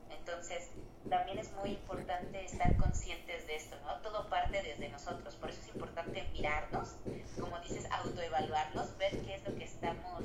Entonces, 0.09 0.71
también 1.11 1.39
es 1.39 1.53
muy 1.53 1.73
importante 1.73 2.47
estar 2.47 2.75
conscientes 2.79 3.47
de 3.47 3.57
esto, 3.57 3.77
¿no? 3.85 4.01
Todo 4.01 4.27
parte 4.31 4.63
desde 4.63 4.89
nosotros, 4.89 5.35
por 5.35 5.51
eso 5.51 5.61
es 5.61 5.69
importante 5.69 6.27
mirarnos, 6.33 6.97
como 7.39 7.59
dices, 7.61 7.85
autoevaluarnos, 7.91 8.97
ver 8.97 9.21
qué 9.23 9.35
es 9.35 9.45
lo 9.47 9.55
que 9.55 9.65
estamos 9.65 10.25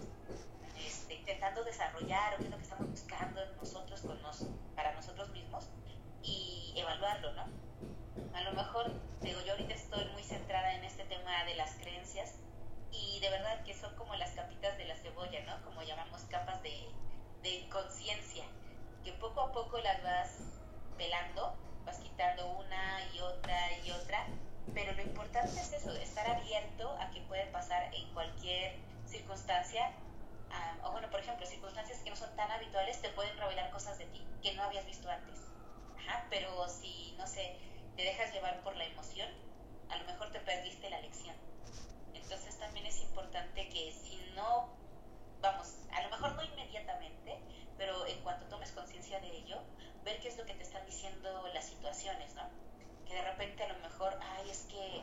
este, 0.78 1.16
intentando 1.16 1.66
desarrollar 1.66 2.36
o 2.36 2.38
qué 2.38 2.46
es 2.46 2.50
lo 2.50 2.58
que 2.58 2.64
estamos 2.64 2.90
buscando 2.90 3.44
en 3.44 3.58
nosotros 3.58 4.00
con 4.02 4.22
nos, 4.22 4.46
para 4.74 4.94
nosotros 4.94 5.30
mismos 5.32 5.68
y 6.24 6.74
evaluarlo, 6.78 7.34
¿no? 7.34 7.70
A 8.34 8.42
lo 8.42 8.54
mejor, 8.54 8.92
digo, 9.22 9.40
yo 9.46 9.54
ahorita 9.54 9.74
estoy 9.74 10.06
muy 10.14 10.24
centrada 10.24 10.74
en 10.76 10.84
este 10.84 11.04
tema 11.06 11.44
de 11.46 11.56
las 11.56 11.76
creencias 11.76 12.36
de 13.20 13.30
verdad 13.30 13.64
que 13.64 13.74
son 13.74 13.96
como 13.96 14.16
las 14.16 14.32
capitas 14.32 14.78
de 14.78 14.86
la 14.86 14.96
cebolla, 14.96 15.42
¿no? 15.46 15.64
Como 15.64 15.82
llamamos 15.84 16.22
capas 16.24 16.62
de, 16.64 16.90
de 17.42 17.68
conciencia 17.70 18.46
que 19.04 19.14
poco 19.14 19.42
a 19.42 19.52
poco 19.52 19.80
las 19.80 20.02
vas 20.04 20.38
pelando, 20.98 21.56
vas 21.86 21.98
quitando 22.00 22.48
una 22.58 23.02
y 23.14 23.20
otra 23.20 23.78
y 23.86 23.92
otra, 23.92 24.26
pero 24.74 24.94
lo 24.94 25.02
importante 25.02 25.60
es 25.60 25.74
eso, 25.74 25.92
estar 25.96 26.30
abierto 26.30 26.96
a 27.00 27.10
que 27.12 27.22
puede 27.22 27.46
pasar 27.48 27.94
en 27.94 28.14
cualquier 28.14 28.76
circunstancia, 29.06 29.92
o 30.84 30.92
bueno, 30.92 31.10
por 31.10 31.20
ejemplo, 31.20 31.46
circunstancias 31.46 32.00
que 32.00 32.10
no 32.10 32.16
son 32.16 32.36
tan 32.36 32.52
habituales 32.52 33.02
te 33.02 33.10
pueden 33.10 33.38
revelar 33.38 33.70
cosas 33.72 33.98
de 33.98 34.06
ti 34.06 34.26
que 34.42 34.54
no 34.54 34.64
habías 34.64 34.86
visto 34.86 35.10
antes. 35.10 35.40
Ajá, 35.98 36.26
pero 36.30 36.68
si, 36.68 37.14
no 37.18 37.28
sé, 37.28 37.56
te 37.96 38.04
dejas 38.04 38.34
llevar 38.34 38.62
por 38.64 38.76
la 38.76 38.86
emoción, 38.86 39.30
a 39.90 39.98
lo 39.98 40.06
mejor 40.06 40.32
te 40.32 40.40
perdiste 40.40 40.90
la 40.90 41.00
lección. 41.02 41.36
Entonces 42.30 42.60
también 42.60 42.86
es 42.86 43.02
importante 43.02 43.68
que 43.70 43.92
si 43.92 44.16
no, 44.36 44.70
vamos, 45.42 45.78
a 45.92 46.02
lo 46.04 46.12
mejor 46.12 46.36
no 46.36 46.44
inmediatamente, 46.44 47.40
pero 47.76 48.06
en 48.06 48.22
cuanto 48.22 48.46
tomes 48.46 48.72
conciencia 48.72 49.20
de 49.20 49.36
ello, 49.36 49.58
ver 50.04 50.20
qué 50.20 50.28
es 50.28 50.38
lo 50.38 50.46
que 50.46 50.54
te 50.54 50.62
están 50.62 50.86
diciendo 50.86 51.48
las 51.56 51.66
situaciones, 51.66 52.36
¿no? 52.36 52.48
Que 53.08 53.16
de 53.16 53.24
repente 53.24 53.64
a 53.64 53.74
lo 53.74 53.80
mejor, 53.80 54.16
ay, 54.22 54.48
es 54.48 54.60
que, 54.70 55.02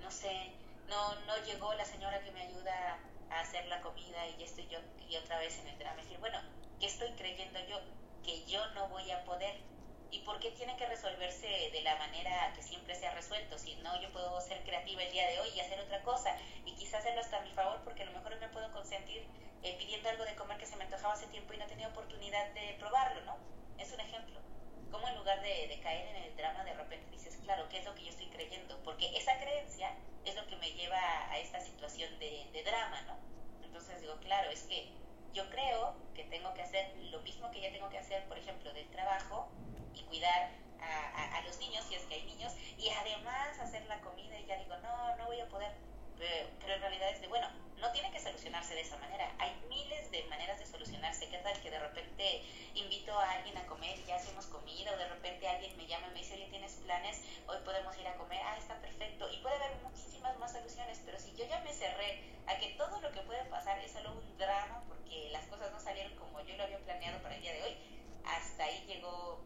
no 0.00 0.08
sé, 0.12 0.52
no, 0.86 1.16
no 1.26 1.36
llegó 1.46 1.74
la 1.74 1.84
señora 1.84 2.22
que 2.22 2.30
me 2.30 2.42
ayuda 2.42 3.00
a 3.32 3.40
hacer 3.40 3.66
la 3.66 3.80
comida 3.80 4.28
y 4.28 4.36
ya 4.36 4.44
estoy 4.44 4.68
yo 4.68 4.78
y 5.10 5.16
otra 5.16 5.40
vez 5.40 5.58
en 5.58 5.66
el 5.66 5.78
drama. 5.80 6.00
Decir, 6.00 6.18
bueno, 6.20 6.38
¿qué 6.78 6.86
estoy 6.86 7.10
creyendo 7.16 7.58
yo? 7.68 7.80
Que 8.22 8.46
yo 8.46 8.64
no 8.74 8.86
voy 8.86 9.10
a 9.10 9.24
poder. 9.24 9.56
¿Y 10.10 10.20
por 10.20 10.40
qué 10.40 10.50
tiene 10.52 10.76
que 10.76 10.86
resolverse 10.86 11.46
de 11.46 11.82
la 11.82 11.96
manera 11.96 12.52
que 12.54 12.62
siempre 12.62 12.94
se 12.94 13.06
ha 13.06 13.14
resuelto? 13.14 13.58
Si 13.58 13.74
no, 13.76 14.00
yo 14.00 14.10
puedo 14.10 14.40
ser 14.40 14.62
creativa 14.64 15.02
el 15.02 15.12
día 15.12 15.28
de 15.28 15.40
hoy 15.40 15.48
y 15.54 15.60
hacer 15.60 15.78
otra 15.80 16.02
cosa 16.02 16.36
y 16.64 16.74
quizás 16.74 17.00
hacerlo 17.00 17.20
hasta 17.20 17.38
a 17.38 17.42
mi 17.42 17.52
favor 17.52 17.80
porque 17.84 18.02
a 18.02 18.06
lo 18.06 18.12
mejor 18.12 18.38
me 18.40 18.48
puedo 18.48 18.70
consentir 18.72 19.26
eh, 19.62 19.76
pidiendo 19.78 20.08
algo 20.08 20.24
de 20.24 20.34
comer 20.36 20.56
que 20.56 20.66
se 20.66 20.76
me 20.76 20.84
antojaba 20.84 21.14
hace 21.14 21.26
tiempo 21.26 21.52
y 21.52 21.58
no 21.58 21.66
tenía 21.66 21.88
oportunidad 21.88 22.52
de 22.54 22.76
probarlo, 22.78 23.22
¿no? 23.24 23.36
Es 23.76 23.92
un 23.92 24.00
ejemplo. 24.00 24.40
Como 24.90 25.06
en 25.08 25.16
lugar 25.16 25.42
de, 25.42 25.78
caer 25.82 26.08
en 26.08 26.24
el 26.24 26.36
drama, 26.36 26.64
de 26.64 26.72
repente 26.74 27.10
dices, 27.10 27.36
claro, 27.42 27.68
¿qué 27.68 27.78
es 27.78 27.84
lo 27.84 27.94
que 27.94 28.04
yo 28.04 28.10
estoy 28.10 28.26
creyendo? 28.28 28.82
Porque 28.84 29.14
esa 29.16 29.38
creencia 29.38 29.94
es 30.24 30.34
lo 30.34 30.46
que 30.46 30.56
me 30.56 30.72
lleva 30.72 30.98
a 31.30 31.38
esta 31.38 31.60
situación 31.60 32.18
de, 32.18 32.62
drama, 32.64 33.02
¿no? 33.02 33.18
Entonces 33.64 34.00
digo, 34.00 34.16
claro, 34.20 34.50
es 34.50 34.62
que 34.62 34.88
yo 35.32 35.48
creo 35.50 35.94
que 36.14 36.24
tengo 36.24 36.52
que 36.54 36.62
hacer 36.62 36.96
lo 37.10 37.20
mismo 37.20 37.50
que 37.50 37.60
ya 37.60 37.72
tengo 37.72 37.88
que 37.88 37.98
hacer, 37.98 38.24
por 38.28 38.38
ejemplo, 38.38 38.72
del 38.72 38.88
trabajo 38.90 39.48
y 39.94 40.02
cuidar 40.04 40.50
a, 40.80 41.38
a, 41.38 41.42
los 41.42 41.58
niños, 41.58 41.84
si 41.84 41.94
es 41.94 42.04
que 42.04 42.14
hay 42.14 42.24
niños, 42.24 42.52
y 42.76 42.88
además 42.90 43.58
hacer 43.60 43.84
la 43.86 44.00
comida 44.00 44.38
y 44.38 44.46
ya 44.46 44.56
digo, 44.56 44.76
no, 44.78 45.16
no 45.16 45.26
voy 45.26 45.40
a 45.40 45.48
poder 45.48 45.72
pero, 46.18 46.74
en 46.74 46.80
realidad 46.80 47.10
es 47.10 47.20
de, 47.20 47.28
bueno, 47.28 47.48
no 47.78 47.92
tiene 47.92 48.10
que 48.10 48.20
solucionarse 48.20 48.74
de 48.74 48.80
esa 48.80 48.96
manera. 48.98 49.32
Hay 49.38 49.54
miles 49.68 50.10
de 50.10 50.24
maneras 50.24 50.58
de 50.58 50.66
solucionarse. 50.66 51.28
¿Qué 51.28 51.38
tal 51.38 51.60
que 51.60 51.70
de 51.70 51.78
repente 51.78 52.42
invito 52.74 53.16
a 53.16 53.30
alguien 53.32 53.56
a 53.56 53.66
comer 53.66 53.98
y 53.98 54.04
ya 54.04 54.16
hacemos 54.16 54.46
comida? 54.46 54.92
O 54.92 54.96
de 54.96 55.08
repente 55.08 55.46
alguien 55.46 55.76
me 55.76 55.86
llama 55.86 56.08
y 56.08 56.14
me 56.14 56.18
dice, 56.20 56.34
oye, 56.34 56.48
¿tienes 56.50 56.72
planes? 56.84 57.22
Hoy 57.46 57.58
podemos 57.64 57.96
ir 57.96 58.06
a 58.08 58.16
comer. 58.16 58.40
Ah, 58.44 58.56
está 58.58 58.74
perfecto. 58.80 59.30
Y 59.32 59.38
puede 59.38 59.56
haber 59.56 59.76
muchísimas 59.82 60.36
más 60.38 60.52
soluciones. 60.52 61.00
Pero 61.04 61.18
si 61.20 61.34
yo 61.36 61.46
ya 61.46 61.60
me 61.60 61.72
cerré 61.72 62.22
a 62.46 62.58
que 62.58 62.74
todo 62.74 63.00
lo 63.00 63.12
que 63.12 63.20
puede 63.20 63.44
pasar 63.44 63.78
es 63.78 63.92
solo 63.92 64.12
un 64.12 64.38
drama 64.38 64.82
porque 64.88 65.28
las 65.30 65.46
cosas 65.46 65.70
no 65.70 65.78
salieron 65.78 66.16
como 66.16 66.40
yo 66.40 66.56
lo 66.56 66.64
había 66.64 66.78
planeado 66.78 67.22
para 67.22 67.36
el 67.36 67.42
día 67.42 67.52
de 67.52 67.62
hoy, 67.62 67.76
hasta 68.24 68.64
ahí 68.64 68.84
llegó, 68.86 69.40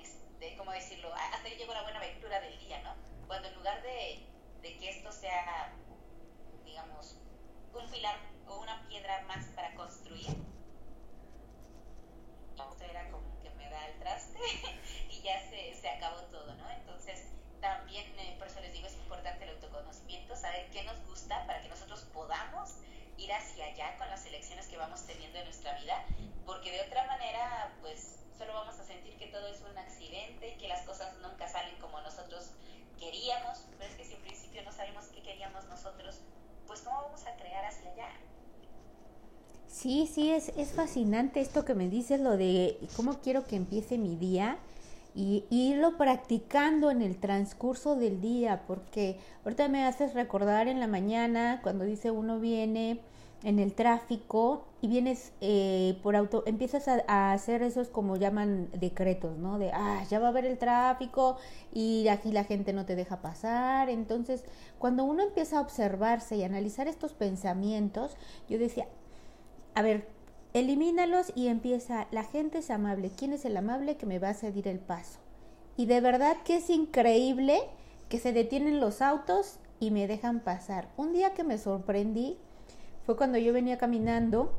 este, 0.00 0.56
¿cómo 0.56 0.72
decirlo? 0.72 1.12
Hasta 1.14 1.46
ahí 1.46 1.56
llegó 1.56 1.74
la 1.74 1.82
buena 1.82 1.98
aventura 1.98 2.40
del 2.40 2.58
día, 2.58 2.80
¿no? 2.82 2.94
Cuando 3.26 3.48
en 3.48 3.54
lugar 3.54 3.82
de, 3.82 4.31
de 4.62 4.78
que 4.78 4.90
esto 4.90 5.12
sea 5.12 5.72
digamos, 6.64 7.16
un 7.74 7.90
pilar 7.90 8.16
o 8.48 8.60
una 8.60 8.86
piedra 8.88 9.22
más 9.26 9.44
para 9.54 9.74
construir. 9.74 10.26
Esto 12.52 12.84
era 12.84 13.10
como 13.10 13.38
que 13.42 13.50
me 13.50 13.68
da 13.68 13.86
el 13.88 13.98
traste 13.98 14.38
y 15.10 15.20
ya 15.20 15.38
se, 15.50 15.74
se 15.74 15.88
acabó 15.88 16.22
todo, 16.30 16.54
¿no? 16.54 16.70
Entonces, 16.70 17.26
también, 17.60 18.06
eh, 18.18 18.34
por 18.38 18.46
eso 18.48 18.60
les 18.60 18.72
digo, 18.72 18.86
es 18.86 18.94
importante 18.94 19.44
el 19.44 19.50
autoconocimiento 19.50 19.92
podamos 22.12 22.76
ir 23.18 23.32
hacia 23.32 23.66
allá 23.66 23.96
con 23.98 24.08
las 24.08 24.24
elecciones 24.26 24.66
que 24.66 24.76
vamos 24.76 25.04
teniendo 25.06 25.38
en 25.38 25.44
nuestra 25.44 25.78
vida, 25.78 26.04
porque 26.46 26.70
de 26.70 26.82
otra 26.82 27.06
manera, 27.06 27.72
pues 27.80 28.20
solo 28.38 28.54
vamos 28.54 28.78
a 28.78 28.84
sentir 28.84 29.16
que 29.18 29.26
todo 29.26 29.46
es 29.48 29.60
un 29.60 29.76
accidente, 29.76 30.56
que 30.58 30.68
las 30.68 30.82
cosas 30.86 31.14
nunca 31.18 31.48
salen 31.48 31.76
como 31.80 32.00
nosotros 32.00 32.52
queríamos, 32.98 33.66
pero 33.78 33.90
es 33.90 33.96
que 33.96 34.04
si 34.04 34.14
en 34.14 34.22
principio 34.22 34.62
no 34.64 34.72
sabemos 34.72 35.06
qué 35.06 35.22
queríamos 35.22 35.64
nosotros, 35.68 36.20
pues 36.66 36.80
cómo 36.80 37.02
vamos 37.02 37.26
a 37.26 37.36
crear 37.36 37.64
hacia 37.64 37.90
allá. 37.92 38.08
Sí, 39.66 40.08
sí, 40.12 40.30
es, 40.30 40.52
es 40.56 40.72
fascinante 40.72 41.40
esto 41.40 41.64
que 41.64 41.74
me 41.74 41.88
dices, 41.88 42.20
lo 42.20 42.36
de 42.36 42.78
cómo 42.96 43.20
quiero 43.20 43.46
que 43.46 43.56
empiece 43.56 43.98
mi 43.98 44.16
día 44.16 44.58
y 45.14 45.44
irlo 45.50 45.96
practicando 45.98 46.90
en 46.90 47.02
el 47.02 47.18
transcurso 47.18 47.96
del 47.96 48.20
día, 48.20 48.64
porque 48.66 49.18
ahorita 49.44 49.68
me 49.68 49.84
haces 49.84 50.14
recordar 50.14 50.68
en 50.68 50.80
la 50.80 50.86
mañana 50.86 51.60
cuando 51.62 51.84
dice 51.84 52.10
uno 52.10 52.38
viene 52.38 53.00
en 53.44 53.58
el 53.58 53.74
tráfico 53.74 54.64
y 54.80 54.88
vienes 54.88 55.32
eh, 55.40 55.98
por 56.02 56.16
auto, 56.16 56.42
empiezas 56.46 56.88
a, 56.88 57.32
hacer 57.32 57.62
esos 57.62 57.88
como 57.88 58.16
llaman 58.16 58.68
decretos, 58.72 59.36
¿no? 59.38 59.58
De, 59.58 59.70
ah, 59.72 60.04
ya 60.10 60.18
va 60.18 60.26
a 60.26 60.30
haber 60.30 60.44
el 60.44 60.58
tráfico 60.58 61.36
y 61.72 62.08
aquí 62.08 62.32
la 62.32 62.44
gente 62.44 62.72
no 62.72 62.86
te 62.86 62.96
deja 62.96 63.20
pasar. 63.20 63.88
Entonces, 63.90 64.44
cuando 64.78 65.04
uno 65.04 65.22
empieza 65.22 65.58
a 65.58 65.60
observarse 65.60 66.36
y 66.36 66.44
analizar 66.44 66.88
estos 66.88 67.12
pensamientos, 67.12 68.16
yo 68.48 68.58
decía, 68.58 68.86
a 69.74 69.82
ver, 69.82 70.08
elimínalos 70.52 71.32
y 71.34 71.48
empieza, 71.48 72.06
la 72.10 72.24
gente 72.24 72.58
es 72.58 72.70
amable, 72.70 73.10
¿quién 73.16 73.32
es 73.32 73.44
el 73.44 73.56
amable 73.56 73.96
que 73.96 74.06
me 74.06 74.18
va 74.18 74.30
a 74.30 74.34
ceder 74.34 74.68
el 74.68 74.78
paso? 74.78 75.18
Y 75.76 75.86
de 75.86 76.00
verdad 76.00 76.36
que 76.44 76.56
es 76.56 76.70
increíble 76.70 77.60
que 78.08 78.18
se 78.18 78.32
detienen 78.32 78.78
los 78.78 79.00
autos 79.00 79.58
y 79.80 79.90
me 79.90 80.06
dejan 80.06 80.40
pasar. 80.40 80.88
Un 80.96 81.12
día 81.12 81.32
que 81.34 81.44
me 81.44 81.56
sorprendí 81.56 82.36
fue 83.04 83.16
cuando 83.16 83.38
yo 83.38 83.52
venía 83.52 83.78
caminando 83.78 84.52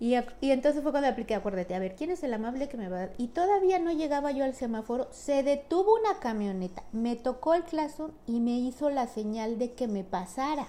y, 0.00 0.14
y, 0.40 0.52
entonces 0.52 0.82
fue 0.82 0.92
cuando 0.92 1.08
apliqué, 1.08 1.34
acuérdate, 1.34 1.74
a 1.74 1.80
ver, 1.80 1.96
¿quién 1.96 2.10
es 2.10 2.22
el 2.22 2.32
amable 2.32 2.68
que 2.68 2.76
me 2.76 2.88
va 2.88 3.02
a 3.02 3.08
Y 3.18 3.28
todavía 3.28 3.80
no 3.80 3.90
llegaba 3.90 4.30
yo 4.30 4.44
al 4.44 4.54
semáforo, 4.54 5.08
se 5.10 5.42
detuvo 5.42 5.96
una 5.98 6.20
camioneta, 6.20 6.84
me 6.92 7.16
tocó 7.16 7.54
el 7.54 7.64
claxon 7.64 8.12
y 8.26 8.40
me 8.40 8.58
hizo 8.58 8.90
la 8.90 9.08
señal 9.08 9.58
de 9.58 9.72
que 9.72 9.88
me 9.88 10.04
pasara. 10.04 10.68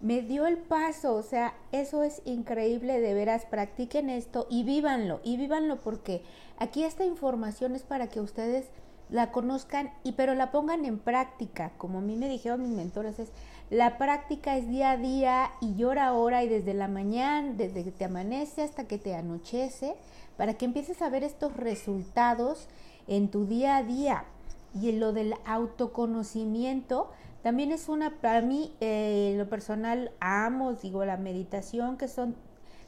Me 0.00 0.22
dio 0.22 0.46
el 0.46 0.56
paso, 0.56 1.14
o 1.14 1.22
sea, 1.22 1.54
eso 1.72 2.04
es 2.04 2.22
increíble, 2.24 3.00
de 3.00 3.14
veras, 3.14 3.44
practiquen 3.44 4.08
esto 4.08 4.46
y 4.48 4.62
vívanlo, 4.62 5.20
y 5.24 5.36
vívanlo 5.36 5.80
porque 5.80 6.22
aquí 6.56 6.84
esta 6.84 7.04
información 7.04 7.74
es 7.74 7.82
para 7.82 8.06
que 8.06 8.20
ustedes 8.20 8.68
la 9.10 9.32
conozcan 9.32 9.92
y 10.04 10.12
pero 10.12 10.34
la 10.34 10.52
pongan 10.52 10.84
en 10.84 11.00
práctica, 11.00 11.72
como 11.76 11.98
a 11.98 12.02
mí 12.02 12.16
me 12.16 12.28
dijeron 12.28 12.62
mis 12.62 12.70
mentores, 12.70 13.18
es 13.18 13.30
la 13.70 13.98
práctica 13.98 14.56
es 14.56 14.68
día 14.68 14.90
a 14.90 14.96
día 14.96 15.52
y 15.60 15.84
hora 15.84 16.08
a 16.08 16.12
hora 16.12 16.42
y 16.42 16.48
desde 16.48 16.74
la 16.74 16.88
mañana, 16.88 17.52
desde 17.56 17.84
que 17.84 17.92
te 17.92 18.04
amanece 18.04 18.62
hasta 18.62 18.88
que 18.88 18.98
te 18.98 19.14
anochece, 19.14 19.94
para 20.36 20.54
que 20.54 20.64
empieces 20.64 21.00
a 21.02 21.08
ver 21.08 21.22
estos 21.22 21.56
resultados 21.56 22.66
en 23.06 23.30
tu 23.30 23.46
día 23.46 23.76
a 23.76 23.84
día. 23.84 24.24
Y 24.74 24.88
en 24.88 24.98
lo 24.98 25.12
del 25.12 25.34
autoconocimiento, 25.44 27.10
también 27.42 27.70
es 27.70 27.88
una, 27.88 28.10
para 28.20 28.40
mí, 28.40 28.74
eh, 28.80 29.34
lo 29.36 29.48
personal, 29.48 30.10
amo, 30.18 30.74
digo, 30.74 31.04
la 31.04 31.16
meditación, 31.16 31.96
que 31.96 32.08
son 32.08 32.34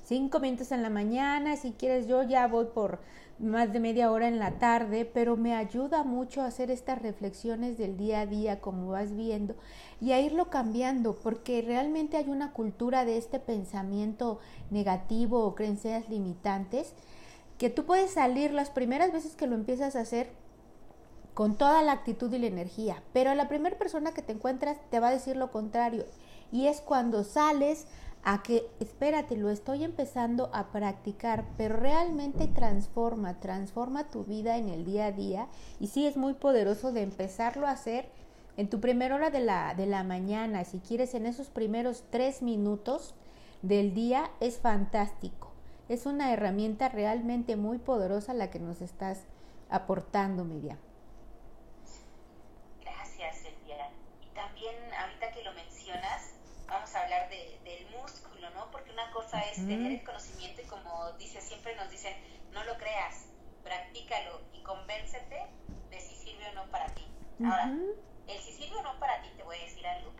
cinco 0.04 0.40
minutos 0.40 0.72
en 0.72 0.82
la 0.82 0.90
mañana, 0.90 1.56
si 1.56 1.72
quieres 1.72 2.08
yo 2.08 2.24
ya 2.24 2.48
voy 2.48 2.66
por 2.66 2.98
más 3.38 3.72
de 3.72 3.80
media 3.80 4.10
hora 4.10 4.28
en 4.28 4.38
la 4.38 4.58
tarde, 4.58 5.04
pero 5.04 5.36
me 5.36 5.54
ayuda 5.54 6.04
mucho 6.04 6.42
a 6.42 6.46
hacer 6.46 6.70
estas 6.70 7.02
reflexiones 7.02 7.78
del 7.78 7.96
día 7.96 8.20
a 8.20 8.26
día, 8.26 8.60
como 8.60 8.88
vas 8.88 9.14
viendo, 9.14 9.54
y 10.00 10.12
a 10.12 10.20
irlo 10.20 10.50
cambiando, 10.50 11.16
porque 11.16 11.62
realmente 11.62 12.16
hay 12.16 12.28
una 12.28 12.52
cultura 12.52 13.04
de 13.04 13.18
este 13.18 13.40
pensamiento 13.40 14.38
negativo 14.70 15.44
o 15.44 15.54
creencias 15.54 16.08
limitantes, 16.08 16.94
que 17.58 17.70
tú 17.70 17.84
puedes 17.84 18.12
salir 18.12 18.52
las 18.52 18.70
primeras 18.70 19.12
veces 19.12 19.36
que 19.36 19.46
lo 19.46 19.54
empiezas 19.54 19.96
a 19.96 20.00
hacer 20.00 20.30
con 21.34 21.56
toda 21.56 21.82
la 21.82 21.92
actitud 21.92 22.32
y 22.32 22.38
la 22.38 22.46
energía, 22.46 23.02
pero 23.12 23.34
la 23.34 23.48
primera 23.48 23.78
persona 23.78 24.12
que 24.12 24.22
te 24.22 24.32
encuentras 24.32 24.78
te 24.90 25.00
va 25.00 25.08
a 25.08 25.12
decir 25.12 25.36
lo 25.36 25.50
contrario 25.50 26.04
y 26.52 26.66
es 26.66 26.80
cuando 26.80 27.24
sales 27.24 27.86
a 28.24 28.42
que, 28.42 28.68
espérate, 28.78 29.36
lo 29.36 29.50
estoy 29.50 29.82
empezando 29.82 30.50
a 30.52 30.70
practicar, 30.70 31.44
pero 31.56 31.76
realmente 31.76 32.46
transforma, 32.46 33.40
transforma 33.40 34.10
tu 34.10 34.24
vida 34.24 34.58
en 34.58 34.68
el 34.68 34.84
día 34.84 35.06
a 35.06 35.12
día 35.12 35.48
y 35.80 35.88
sí 35.88 36.06
es 36.06 36.16
muy 36.16 36.34
poderoso 36.34 36.92
de 36.92 37.02
empezarlo 37.02 37.66
a 37.66 37.72
hacer 37.72 38.08
en 38.56 38.68
tu 38.68 38.80
primera 38.80 39.16
hora 39.16 39.30
de 39.30 39.40
la, 39.40 39.74
de 39.74 39.86
la 39.86 40.04
mañana, 40.04 40.64
si 40.64 40.78
quieres 40.78 41.14
en 41.14 41.26
esos 41.26 41.48
primeros 41.48 42.04
tres 42.10 42.42
minutos 42.42 43.14
del 43.62 43.94
día, 43.94 44.30
es 44.40 44.58
fantástico. 44.58 45.50
Es 45.88 46.06
una 46.06 46.32
herramienta 46.32 46.88
realmente 46.88 47.56
muy 47.56 47.78
poderosa 47.78 48.34
la 48.34 48.50
que 48.50 48.58
nos 48.58 48.82
estás 48.82 49.20
aportando, 49.68 50.44
Miriam. 50.44 50.78
Es 59.40 59.56
tener 59.56 59.92
el 59.92 60.04
conocimiento 60.04 60.62
y 60.62 60.64
como 60.66 61.12
dice, 61.12 61.40
siempre 61.40 61.74
nos 61.76 61.90
dicen, 61.90 62.14
no 62.52 62.62
lo 62.64 62.76
creas, 62.76 63.26
practícalo 63.62 64.40
y 64.52 64.62
convéncete 64.62 65.46
de 65.90 66.00
si 66.00 66.14
sirve 66.16 66.48
o 66.48 66.54
no 66.54 66.70
para 66.70 66.86
ti. 66.94 67.06
Ahora, 67.44 67.72
el 68.28 68.38
si 68.40 68.52
sirve 68.52 68.76
o 68.76 68.82
no 68.82 68.98
para 68.98 69.22
ti, 69.22 69.28
te 69.36 69.42
voy 69.42 69.56
a 69.56 69.60
decir 69.60 69.86
algo, 69.86 70.12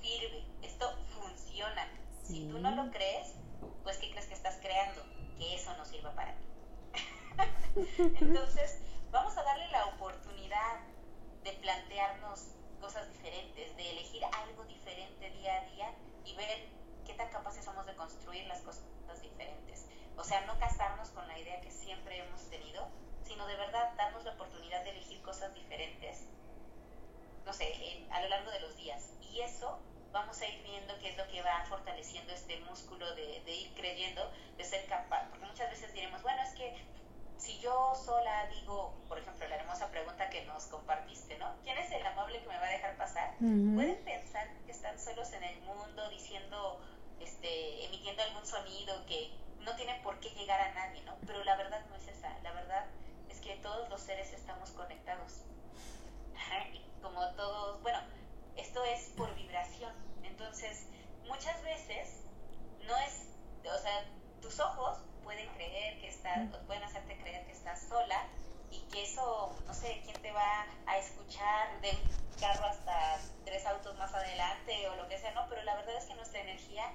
sirve, 0.00 0.44
esto 0.62 0.92
funciona. 1.08 1.88
Si 2.22 2.46
tú 2.48 2.58
no 2.58 2.70
lo 2.72 2.90
crees, 2.90 3.34
pues 3.82 3.96
¿qué 3.98 4.10
crees 4.10 4.26
que 4.26 4.34
estás 4.34 4.58
creando? 4.60 5.02
Que 5.38 5.54
eso 5.54 5.74
no 5.76 5.84
sirva 5.84 6.14
para 6.14 6.34
ti. 6.34 6.44
Entonces, 8.20 8.80
vamos 9.10 9.36
a 9.36 9.42
darle 9.42 9.68
la 9.68 9.86
oportunidad 9.86 10.80
de 11.42 11.52
plantearnos 11.52 12.52
cosas 12.80 13.08
diferentes, 13.12 13.76
de 13.76 13.90
elegir 13.90 14.22
algo 14.24 14.64
diferente 14.64 15.30
día 15.30 15.60
a 15.60 15.64
día 15.66 15.94
y 16.24 16.34
ver 16.36 16.79
tan 17.20 17.28
capaces 17.28 17.62
somos 17.62 17.84
de 17.84 17.94
construir 17.96 18.46
las 18.46 18.62
cosas 18.62 18.82
diferentes. 19.20 19.84
O 20.16 20.24
sea, 20.24 20.40
no 20.46 20.58
casarnos 20.58 21.10
con 21.10 21.28
la 21.28 21.38
idea 21.38 21.60
que 21.60 21.70
siempre 21.70 22.18
hemos 22.18 22.48
tenido, 22.48 22.88
sino 23.22 23.46
de 23.46 23.56
verdad 23.56 23.92
darnos 23.96 24.24
la 24.24 24.32
oportunidad 24.32 24.82
de 24.84 24.90
elegir 24.90 25.20
cosas 25.20 25.54
diferentes, 25.54 26.24
no 27.44 27.52
sé, 27.52 28.06
a 28.10 28.22
lo 28.22 28.28
largo 28.28 28.50
de 28.50 28.60
los 28.60 28.74
días. 28.76 29.10
Y 29.20 29.40
eso 29.40 29.78
vamos 30.12 30.40
a 30.40 30.48
ir 30.48 30.62
viendo 30.62 30.98
qué 31.00 31.10
es 31.10 31.18
lo 31.18 31.28
que 31.28 31.42
va 31.42 31.62
fortaleciendo 31.68 32.32
este 32.32 32.58
músculo 32.60 33.14
de, 33.14 33.42
de 33.44 33.52
ir 33.54 33.74
creyendo, 33.74 34.30
de 34.56 34.64
ser 34.64 34.86
capaz. 34.86 35.28
Porque 35.28 35.44
muchas 35.44 35.68
veces 35.68 35.92
diremos, 35.92 36.22
bueno, 36.22 36.40
es 36.42 36.54
que 36.54 36.74
si 37.40 37.58
yo 37.60 37.94
sola 37.94 38.46
digo, 38.48 38.94
por 39.08 39.18
ejemplo, 39.18 39.48
la 39.48 39.56
hermosa 39.56 39.90
pregunta 39.90 40.28
que 40.28 40.44
nos 40.44 40.64
compartiste, 40.66 41.38
¿no? 41.38 41.54
¿Quién 41.64 41.78
es 41.78 41.90
el 41.90 42.06
amable 42.06 42.40
que 42.40 42.48
me 42.48 42.58
va 42.58 42.66
a 42.66 42.70
dejar 42.70 42.96
pasar? 42.96 43.34
Pueden 43.38 44.04
pensar 44.04 44.46
que 44.66 44.72
están 44.72 44.98
solos 44.98 45.32
en 45.32 45.44
el 45.44 45.60
mundo 45.62 46.08
diciendo, 46.10 46.49
algún 48.40 48.46
sonido 48.46 48.94
que 49.06 49.30
no 49.60 49.74
tiene 49.76 50.00
por 50.02 50.18
qué 50.20 50.30
llegar 50.30 50.60
a 50.60 50.72
nadie, 50.72 51.02
¿no? 51.02 51.14
Pero 51.26 51.44
la 51.44 51.56
verdad 51.56 51.84
no 51.88 51.96
es 51.96 52.08
esa. 52.08 52.38
La 52.42 52.52
verdad 52.52 52.86
es 53.28 53.40
que 53.40 53.56
todos 53.56 53.88
los 53.88 54.00
seres 54.00 54.32
estamos 54.32 54.70
conectados. 54.70 55.42
Como 57.02 57.26
todos, 57.30 57.82
bueno, 57.82 57.98
esto 58.56 58.84
es 58.84 59.10
por 59.16 59.34
vibración. 59.34 59.92
Entonces, 60.22 60.86
muchas 61.26 61.62
veces 61.62 62.24
no 62.86 62.96
es, 62.98 63.26
o 63.64 63.78
sea, 63.78 64.04
tus 64.40 64.58
ojos 64.60 64.98
pueden 65.22 65.48
creer 65.54 66.00
que 66.00 66.08
estás, 66.08 66.48
pueden 66.66 66.82
hacerte 66.82 67.16
creer 67.18 67.46
que 67.46 67.52
estás 67.52 67.82
sola 67.88 68.26
y 68.70 68.80
que 68.92 69.02
eso, 69.04 69.56
no 69.66 69.74
sé, 69.74 70.02
quién 70.04 70.20
te 70.20 70.32
va 70.32 70.66
a 70.86 70.98
escuchar 70.98 71.80
de 71.80 71.90
un 71.90 72.40
carro 72.40 72.66
hasta 72.66 73.18
tres 73.44 73.66
autos 73.66 73.96
más 73.96 74.12
adelante 74.14 74.88
o 74.88 74.96
lo 74.96 75.08
que 75.08 75.18
sea, 75.18 75.32
no, 75.32 75.46
pero 75.48 75.62
la 75.62 75.76
verdad 75.76 75.96
es 75.96 76.04
que 76.04 76.14
nuestra 76.14 76.40
energía 76.40 76.90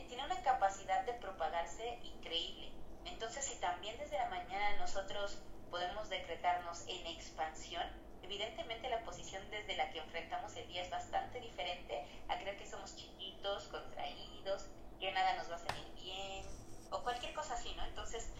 tiene 0.00 0.24
una 0.24 0.42
capacidad 0.42 1.04
de 1.04 1.12
propagarse 1.14 1.98
increíble. 2.02 2.72
Entonces, 3.04 3.44
si 3.44 3.56
también 3.60 3.98
desde 3.98 4.18
la 4.18 4.28
mañana 4.28 4.76
nosotros 4.78 5.38
podemos 5.70 6.08
decretarnos 6.08 6.84
en 6.88 7.06
expansión, 7.06 7.82
evidentemente 8.22 8.88
la 8.88 9.02
posición 9.04 9.42
desde 9.50 9.76
la 9.76 9.90
que 9.90 9.98
enfrentamos 9.98 10.54
el 10.56 10.68
día 10.68 10.82
es 10.82 10.90
bastante 10.90 11.40
diferente 11.40 12.06
a 12.28 12.38
creer 12.38 12.56
que 12.56 12.66
somos 12.66 12.96
chiquitos, 12.96 13.64
contraídos, 13.64 14.66
que 15.00 15.12
nada 15.12 15.34
nos 15.34 15.50
va 15.50 15.56
a 15.56 15.58
salir 15.58 15.92
bien, 15.94 16.46
o 16.90 17.02
cualquier 17.02 17.34
cosa 17.34 17.54
así, 17.54 17.74
¿no? 17.74 17.84
Entonces, 17.86 18.30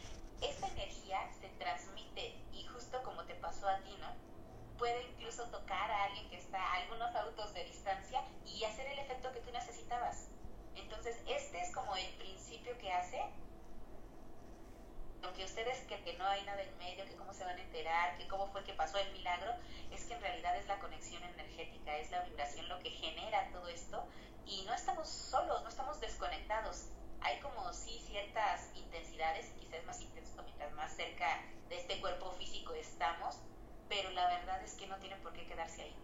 esta 0.40 0.68
energía 0.68 1.18
se 1.40 1.48
transmite 1.50 2.36
y 2.52 2.64
justo 2.66 3.02
como 3.02 3.24
te 3.24 3.34
pasó 3.36 3.68
a 3.68 3.78
ti, 3.78 3.96
¿no? 4.00 4.08
Puede 4.78 5.02
incluso 5.04 5.44
tocar 5.50 5.90
a 5.90 6.04
alguien 6.04 6.28
que 6.30 6.38
está 6.38 6.58
a 6.58 6.74
algunos 6.82 7.14
autos 7.14 7.54
de 7.54 7.64
distancia 7.64 8.22
y 8.46 8.64
hacer 8.64 8.86
el 8.86 8.98
efecto 8.98 9.32
que 9.32 9.40
tú 9.40 9.52
necesitabas. 9.52 10.28
Entonces, 10.76 11.16
este 11.26 11.60
es 11.60 11.72
como 11.72 11.94
el 11.96 12.08
principio 12.14 12.76
que 12.78 12.92
hace 12.92 13.22
lo 15.22 15.32
que 15.32 15.42
que 15.42 15.44
ustedes 15.44 15.78
que, 15.88 16.00
que 16.02 16.16
no 16.18 16.26
hay 16.26 16.44
nada 16.44 16.62
en 16.62 16.78
medio, 16.78 17.04
que 17.04 17.16
cómo 17.16 17.32
se 17.32 17.44
van 17.44 17.56
a 17.56 17.62
enterar, 17.62 18.16
que 18.16 18.28
cómo 18.28 18.48
fue 18.48 18.62
que 18.64 18.74
pasó 18.74 18.98
el 18.98 19.12
milagro, 19.12 19.52
es 19.90 20.04
que 20.04 20.14
en 20.14 20.20
realidad 20.20 20.56
es 20.56 20.66
la 20.66 20.78
conexión 20.78 21.22
energética, 21.22 21.96
es 21.96 22.10
la 22.10 22.22
vibración 22.22 22.68
lo 22.68 22.78
que 22.80 22.90
genera 22.90 23.50
todo 23.52 23.68
esto 23.68 24.04
y 24.46 24.62
no 24.64 24.74
estamos 24.74 25.08
solos, 25.08 25.62
no 25.62 25.68
estamos 25.68 26.00
desconectados. 26.00 26.88
Hay 27.20 27.38
como 27.40 27.72
sí 27.72 28.02
ciertas 28.06 28.70
intensidades, 28.74 29.46
quizás 29.60 29.84
más 29.84 30.00
intenso 30.00 30.42
mientras 30.42 30.72
más 30.72 30.94
cerca 30.94 31.40
de 31.68 31.78
este 31.78 32.00
cuerpo 32.00 32.32
físico 32.32 32.74
estamos, 32.74 33.36
pero 33.88 34.10
la 34.10 34.26
verdad 34.28 34.62
es 34.62 34.74
que 34.74 34.86
no 34.86 34.96
tiene 34.98 35.16
por 35.16 35.32
qué 35.32 35.46
quedarse 35.46 35.82
ahí. 35.82 35.96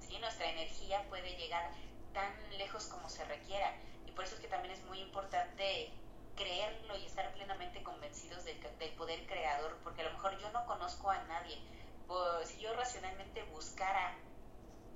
¿sí? 0.00 0.18
Nuestra 0.18 0.50
energía 0.50 1.02
puede 1.08 1.36
llegar 1.36 1.70
tan 2.12 2.32
lejos 2.58 2.86
como 2.86 3.08
se 3.08 3.24
requiera 3.24 3.74
por 4.16 4.24
eso 4.24 4.34
es 4.34 4.40
que 4.40 4.48
también 4.48 4.74
es 4.74 4.82
muy 4.84 4.98
importante 4.98 5.92
creerlo 6.34 6.96
y 6.96 7.04
estar 7.04 7.32
plenamente 7.34 7.82
convencidos 7.82 8.44
del, 8.44 8.58
del 8.78 8.90
poder 8.92 9.26
creador, 9.26 9.76
porque 9.84 10.00
a 10.00 10.04
lo 10.04 10.12
mejor 10.12 10.38
yo 10.38 10.50
no 10.50 10.64
conozco 10.66 11.10
a 11.10 11.22
nadie. 11.24 11.58
Pues, 12.06 12.48
si 12.48 12.60
yo 12.60 12.72
racionalmente 12.74 13.42
buscara, 13.44 14.14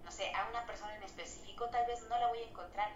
no 0.04 0.10
sé, 0.10 0.32
a 0.34 0.48
una 0.48 0.64
persona 0.66 0.96
en 0.96 1.02
específico, 1.02 1.68
tal 1.68 1.86
vez 1.86 2.02
no 2.08 2.18
la 2.18 2.28
voy 2.28 2.38
a 2.38 2.48
encontrar, 2.48 2.90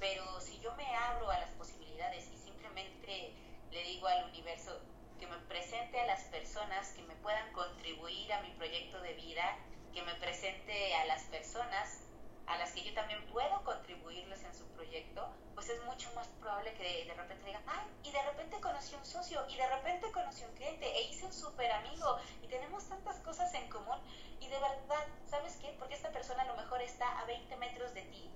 pero 0.00 0.40
si 0.40 0.58
yo 0.60 0.74
me 0.74 0.86
abro 0.96 1.30
a 1.30 1.38
las 1.38 1.50
posibilidades 1.50 2.28
y 2.28 2.38
simplemente 2.38 3.32
le 3.70 3.82
digo 3.84 4.08
al 4.08 4.24
universo 4.30 4.80
que 5.20 5.26
me 5.26 5.36
presente 5.48 6.00
a 6.00 6.06
las 6.06 6.22
personas 6.24 6.90
que 6.90 7.02
me 7.02 7.14
puedan 7.16 7.52
contribuir 7.52 8.32
a 8.32 8.42
mi 8.42 8.50
proyecto 8.50 9.00
de 9.00 9.14
vida, 9.14 9.56
que 9.92 10.02
me 10.02 10.14
presente 10.16 10.94
a 10.96 11.06
las 11.06 11.22
personas 11.24 12.07
a 12.48 12.56
las 12.56 12.72
que 12.72 12.82
yo 12.82 12.94
también 12.94 13.24
puedo 13.26 13.62
contribuirles 13.62 14.42
en 14.42 14.54
su 14.54 14.66
proyecto, 14.68 15.28
pues 15.54 15.68
es 15.68 15.84
mucho 15.84 16.10
más 16.14 16.26
probable 16.40 16.72
que 16.74 17.04
de, 17.04 17.14
repente 17.14 17.44
digan, 17.44 17.62
ay, 17.66 17.86
y 18.02 18.10
de 18.10 18.22
repente 18.22 18.58
conocí 18.60 18.94
un 18.94 19.04
socio, 19.04 19.44
y 19.48 19.56
de 19.56 19.68
repente 19.68 20.10
conocí 20.12 20.44
un 20.44 20.54
cliente, 20.54 20.86
e 20.86 21.02
hice 21.02 21.26
un 21.26 21.32
súper 21.32 21.70
amigo, 21.72 22.18
y 22.42 22.48
tenemos 22.48 22.88
tantas 22.88 23.16
cosas 23.18 23.52
en 23.52 23.68
común, 23.68 23.98
y 24.40 24.48
de 24.48 24.58
verdad, 24.58 25.06
¿sabes 25.26 25.56
qué? 25.56 25.76
Porque 25.78 25.94
esta 25.94 26.10
persona 26.10 26.42
a 26.42 26.46
lo 26.46 26.56
mejor 26.56 26.80
está 26.80 27.20
a 27.20 27.26
20 27.26 27.54
metros 27.56 27.92
de 27.92 28.02
ti, 28.02 28.30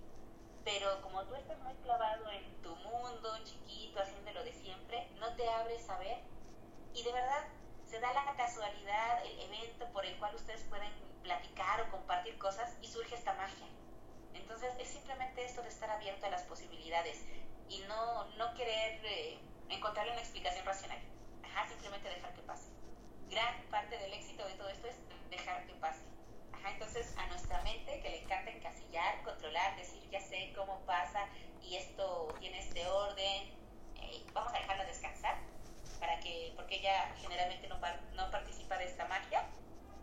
pero 0.62 1.00
como 1.00 1.24
tú 1.24 1.34
estás 1.34 1.58
muy 1.60 1.74
clavado 1.76 2.30
en 2.30 2.62
tu 2.62 2.76
mundo, 2.76 3.38
chiquito, 3.44 4.02
haciéndolo 4.02 4.44
de 4.44 4.52
siempre, 4.52 5.08
no 5.18 5.34
te 5.36 5.48
abres 5.48 5.88
a 5.88 5.98
ver, 5.98 6.18
y 6.92 7.02
de 7.02 7.12
verdad 7.12 7.48
se 7.86 7.98
da 7.98 8.12
la 8.12 8.36
casualidad, 8.36 9.24
el 9.24 9.40
evento 9.40 9.90
por 9.92 10.04
el 10.04 10.18
cual 10.18 10.34
ustedes 10.34 10.62
pueden 10.64 10.92
platicar 11.22 11.80
o 11.80 11.90
compartir 11.90 12.36
cosas, 12.36 12.76
y 12.82 12.88
surge 12.88 13.14
esta 13.14 13.32
magia 13.34 13.68
entonces 14.34 14.74
es 14.78 14.88
simplemente 14.88 15.44
esto 15.44 15.62
de 15.62 15.68
estar 15.68 15.90
abierto 15.90 16.26
a 16.26 16.30
las 16.30 16.42
posibilidades 16.42 17.24
y 17.68 17.80
no, 17.88 18.24
no 18.36 18.54
querer 18.54 19.00
eh, 19.04 19.38
encontrarle 19.68 20.12
una 20.12 20.20
explicación 20.20 20.64
racional. 20.66 20.98
Ajá, 21.44 21.66
simplemente 21.68 22.08
dejar 22.08 22.32
que 22.34 22.42
pase. 22.42 22.68
Gran 23.28 23.62
parte 23.70 23.96
del 23.98 24.12
éxito 24.12 24.46
de 24.46 24.54
todo 24.54 24.68
esto 24.68 24.88
es 24.88 24.96
dejar 25.30 25.66
que 25.66 25.74
pase. 25.74 26.02
Ajá, 26.52 26.70
entonces 26.70 27.14
a 27.16 27.26
nuestra 27.28 27.60
mente 27.62 28.00
que 28.00 28.10
le 28.10 28.22
encanta 28.22 28.50
encasillar, 28.50 29.22
controlar, 29.22 29.76
decir 29.76 30.02
ya 30.10 30.20
sé 30.20 30.52
cómo 30.54 30.80
pasa 30.80 31.26
y 31.62 31.76
esto 31.76 32.28
tiene 32.40 32.58
este 32.58 32.86
orden, 32.86 33.42
eh, 34.00 34.24
vamos 34.32 34.52
a 34.52 34.58
dejarla 34.58 34.84
descansar 34.84 35.36
para 35.98 36.18
que, 36.20 36.52
porque 36.56 36.76
ella 36.76 37.14
generalmente 37.20 37.68
no, 37.68 37.78
no 38.14 38.30
participa 38.30 38.76
de 38.76 38.84
esta 38.84 39.06
magia, 39.06 39.44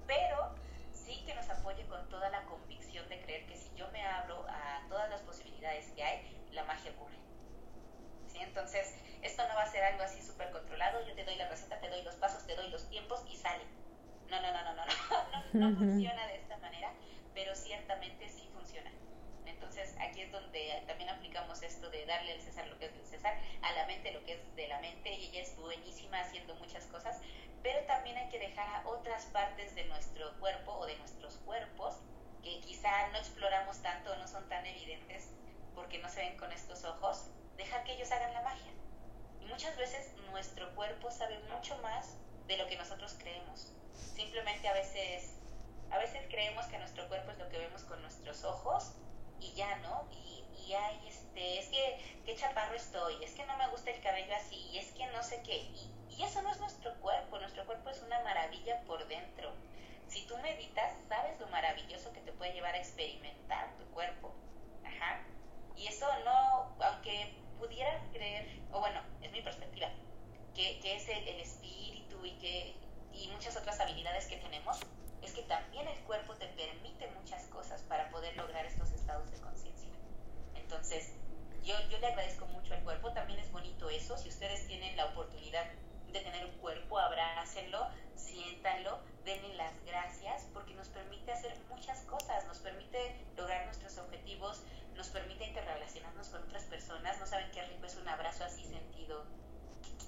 pero 0.08 0.56
sí 1.10 1.24
que 1.26 1.34
nos 1.34 1.50
apoye 1.50 1.84
con 1.88 2.08
toda 2.10 2.30
la 2.30 2.44
convicción 2.44 3.08
de 3.10 3.20
creer 3.22 3.48
que 3.48 3.58
si 3.58 3.74
yo 3.76 3.90
me 3.90 4.06
abro 4.06 4.46
a 4.48 4.86
todas 4.90 5.10
las 5.10 5.22
posibilidades 5.22 5.88
que 5.96 6.04
hay, 6.04 6.22
la 6.52 6.64
magia 6.66 6.92
ocurre. 6.92 7.18
¿Sí? 8.28 8.38
Entonces, 8.40 8.94
esto 9.24 9.42
no 9.48 9.56
va 9.56 9.64
a 9.64 9.72
ser 9.72 9.84
algo 9.84 10.04
así 10.04 10.22
súper 10.22 10.52
controlado, 10.52 11.04
yo 11.08 11.16
te 11.16 11.26
doy 11.26 11.36
la 11.36 11.50
receta, 11.50 11.80
te 11.80 11.90
doy 11.90 12.04
los 12.04 12.14
pasos, 12.16 12.46
te 12.46 12.56
doy 12.56 12.70
los 12.70 12.88
tiempos 12.90 13.24
y 13.28 13.36
sale. 13.36 13.64
No, 14.30 14.40
no, 14.40 14.52
no, 14.52 14.64
no, 14.64 14.76
no, 14.76 14.86
no, 14.86 15.44
no, 15.72 15.78
funciona 15.78 16.28
de 16.28 16.36
esta 16.36 16.58
manera, 16.58 16.94
pero 17.34 17.56
ciertamente 17.56 18.30
sí 18.30 18.48
funciona. 18.54 18.92
Entonces, 19.48 19.96
aquí 20.00 20.22
es 20.22 20.32
donde 20.32 20.84
también 20.86 21.10
aplicamos 21.10 21.64
esto 21.64 21.90
de 21.90 22.06
darle 22.06 22.34
al 22.34 22.42
César 22.42 22.68
lo 22.68 22.78
que 22.78 22.86
es 22.86 22.94
del 22.94 23.08
César, 23.08 23.36
a 23.64 23.72
la 23.72 23.88
mente 23.88 24.12
lo 24.12 24.24
que 24.26 24.34
es 24.34 24.56
de 24.56 24.68
la 24.68 24.80
mente, 24.80 25.12
y 25.12 25.30
ella 25.30 25.42
es 25.42 25.58
buenísima 25.58 26.20
haciendo 26.20 26.54
muchas 26.56 26.86
cosas, 26.86 27.20
pero 27.62 27.86
también 27.86 28.18
hay 28.18 28.30
que 28.30 28.40
dejar 28.40 28.68
a 28.68 28.88
otras 28.88 29.26
partes 29.28 29.76
de 29.76 29.86
nuestro 29.86 30.32
cuerpo 30.40 30.74
o 30.74 30.86
de 30.86 30.96
nuestros 30.98 31.38
cuerpos 31.40 31.96
que 32.44 32.60
quizá 32.62 33.09
no 33.09 33.09
exploramos 33.20 33.82
tanto, 33.82 34.16
no 34.18 34.28
son 34.28 34.48
tan 34.50 34.66
evidentes 34.66 35.30
porque 35.76 36.00
no 36.00 36.10
se 36.10 36.22
ven 36.22 36.38
con 36.38 36.52
estos 36.52 36.84
ojos, 36.84 37.28
dejar 37.58 37.84
que 37.84 37.94
ellos 37.94 38.12
hagan 38.12 38.34
la 38.34 38.42
magia. 38.42 38.72
Y 39.42 39.46
muchas 39.46 39.78
veces 39.78 40.14
nuestro 40.32 40.74
cuerpo 40.76 41.10
sabe 41.12 41.40
mucho 41.54 41.78
más 41.78 42.18
de 42.48 42.58
lo 42.58 42.68
que 42.68 42.78
nosotros 42.78 43.16
creemos. 43.18 43.72
Simplemente 43.94 44.68
a 44.68 44.74
veces, 44.74 45.36
a 45.92 45.98
veces 45.98 46.22
creemos 46.30 46.66
que 46.66 46.78
nuestro 46.80 47.08
cuerpo 47.08 47.32
es 47.32 47.38
lo 47.38 47.50
que 47.50 47.60
vemos 47.60 47.84
con 47.84 48.02
nuestros 48.02 48.44
ojos 48.44 48.94
y 49.40 49.54
ya, 49.54 49.78
¿no? 49.78 50.08
Y, 50.12 50.46
y 50.66 50.74
hay 50.74 51.08
este, 51.08 51.60
es 51.60 51.68
que 51.70 52.22
qué 52.26 52.36
chaparro 52.36 52.76
estoy, 52.76 53.24
es 53.24 53.32
que 53.32 53.46
no 53.46 53.56
me 53.58 53.68
gusta 53.70 53.92
el 53.92 54.02
cabello 54.02 54.36
así, 54.36 54.78
es 54.78 54.92
que 54.92 55.06
no 55.08 55.24
sé 55.24 55.42
qué. 55.44 55.58
Y, 55.58 55.94
y 56.10 56.24
eso 56.24 56.42
no 56.42 56.52
es 56.52 56.60
nuestro 56.60 56.94
cuerpo, 56.96 57.40
nuestro 57.40 57.66
cuerpo 57.66 57.90
es 57.90 58.02
una 58.02 58.20
maravilla 58.22 58.82
por 58.82 59.08
dentro. 59.08 59.54
Si 60.10 60.26
tú 60.26 60.36
meditas, 60.40 60.94
sabes 61.08 61.40
lo 61.40 61.48
maravilloso 61.48 62.12
que 62.14 62.22
te 62.22 62.32
puede 62.34 62.54
llevar 62.54 62.74
a 62.74 62.80
experimentar 62.80 63.76
tu 63.78 63.86
cuerpo. 63.92 64.34
Ajá. 64.84 65.22
Y 65.78 65.86
eso 65.86 66.08
no, 66.26 66.76
aunque 66.84 67.36
pudieras 67.60 68.02
creer, 68.12 68.48
o 68.72 68.80
bueno, 68.80 69.02
es 69.22 69.32
mi 69.32 69.42
perspectiva, 69.42 69.90
que, 70.56 70.80
que 70.80 70.96
es 70.96 71.08
el, 71.10 71.40
espíritu 71.40 72.26
y 72.26 72.32
que 72.40 72.76
y 73.14 73.28
muchas 73.28 73.56
otras 73.56 73.80
habilidades 73.80 74.26
que 74.28 74.38
tenemos, 74.38 74.80
es 75.22 75.34
que 75.34 75.44
también 75.44 75.88
el 75.88 76.00
cuerpo 76.00 76.36
te 76.36 76.48
permite 76.48 77.08
muchas 77.12 77.44
cosas 77.48 77.82
para 77.84 78.10
poder 78.10 78.36
lograr 78.36 78.66
estos 78.66 78.92
estados 78.92 79.30
de 79.30 79.40
conciencia. 79.40 79.90
Entonces, 80.56 81.14
yo, 81.64 81.76
yo 81.90 82.00
le 82.00 82.08
agradezco 82.08 82.46
mucho 82.48 82.74
al 82.74 82.84
cuerpo, 82.84 83.12
también 83.14 83.40
es 83.40 83.52
bonito 83.52 83.90
eso, 83.90 84.18
si 84.18 84.30
ustedes 84.30 84.68
tienen 84.68 84.96
la 84.96 85.06
oportunidad 85.06 85.66
de 86.12 86.22
tener 86.22 86.46
un 86.46 86.58
cuerpo, 86.58 86.98
abrácenlo, 86.98 87.88
siéntanlo, 88.16 89.00
denle 89.24 89.56
las 89.56 89.74
gracias 89.86 90.48
porque 90.54 90.74
nos 90.74 90.88
permite 90.90 91.32
hacer 91.32 91.56
muchas 91.70 92.02
cosas, 92.02 92.46
nos 92.48 92.60
permite 92.60 93.26
lograr 93.38 93.66
nuestros 93.66 93.98
objetivos, 93.98 94.64
nos 94.96 95.08
permite 95.10 95.46
interrelacionarnos 95.46 96.30
con 96.30 96.44
otras 96.44 96.64
personas, 96.64 97.20
no 97.20 97.26
saben 97.26 97.52
qué 97.52 97.64
rico 97.64 97.86
es 97.86 97.96
un 97.96 98.08
abrazo 98.08 98.44
así 98.44 98.66
sentido, 98.66 99.26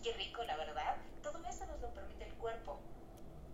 qué, 0.04 0.14
rico 0.14 0.44
la 0.44 0.58
verdad, 0.58 0.98
todo 1.22 1.40
eso 1.48 1.66
nos 1.68 1.80
lo 1.82 1.94
permite 1.94 2.26
el 2.26 2.34
cuerpo. 2.36 2.80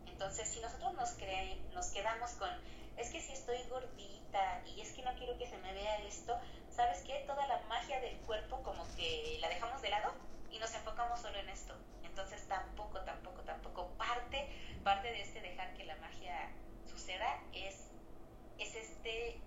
Entonces, 0.05 0.47
si 0.47 0.59
nosotros 0.61 0.93
nos, 0.93 1.11
creen, 1.11 1.69
nos 1.73 1.87
quedamos 1.87 2.31
con, 2.31 2.49
es 2.95 3.11
que 3.11 3.21
si 3.21 3.33
estoy 3.33 3.61
gordita 3.69 4.63
y 4.65 4.81
es 4.81 4.93
que 4.93 5.03
no 5.03 5.13
quiero 5.15 5.37
que 5.37 5.47
se 5.47 5.57
me 5.57 5.73
vea 5.73 5.99
esto, 5.99 6.39
¿sabes 6.71 7.01
qué? 7.01 7.23
Toda 7.27 7.45
la 7.47 7.59
magia 7.67 7.99
del 7.99 8.17
cuerpo 8.21 8.63
como 8.63 8.83
que 8.95 9.37
la 9.41 9.49
dejamos 9.49 9.81
de 9.81 9.89
lado 9.89 10.13
y 10.51 10.59
nos 10.59 10.73
enfocamos 10.73 11.19
solo 11.19 11.37
en 11.37 11.49
esto. 11.49 11.75
Entonces 12.03 12.47
tampoco, 12.47 12.99
tampoco, 13.01 13.41
tampoco. 13.41 13.89
Parte, 13.97 14.49
parte 14.83 15.07
de 15.09 15.21
este 15.21 15.41
dejar 15.41 15.73
que 15.73 15.85
la 15.85 15.95
magia 15.97 16.51
suceda 16.85 17.39
es, 17.53 17.91
es 18.57 18.75
este 18.75 19.39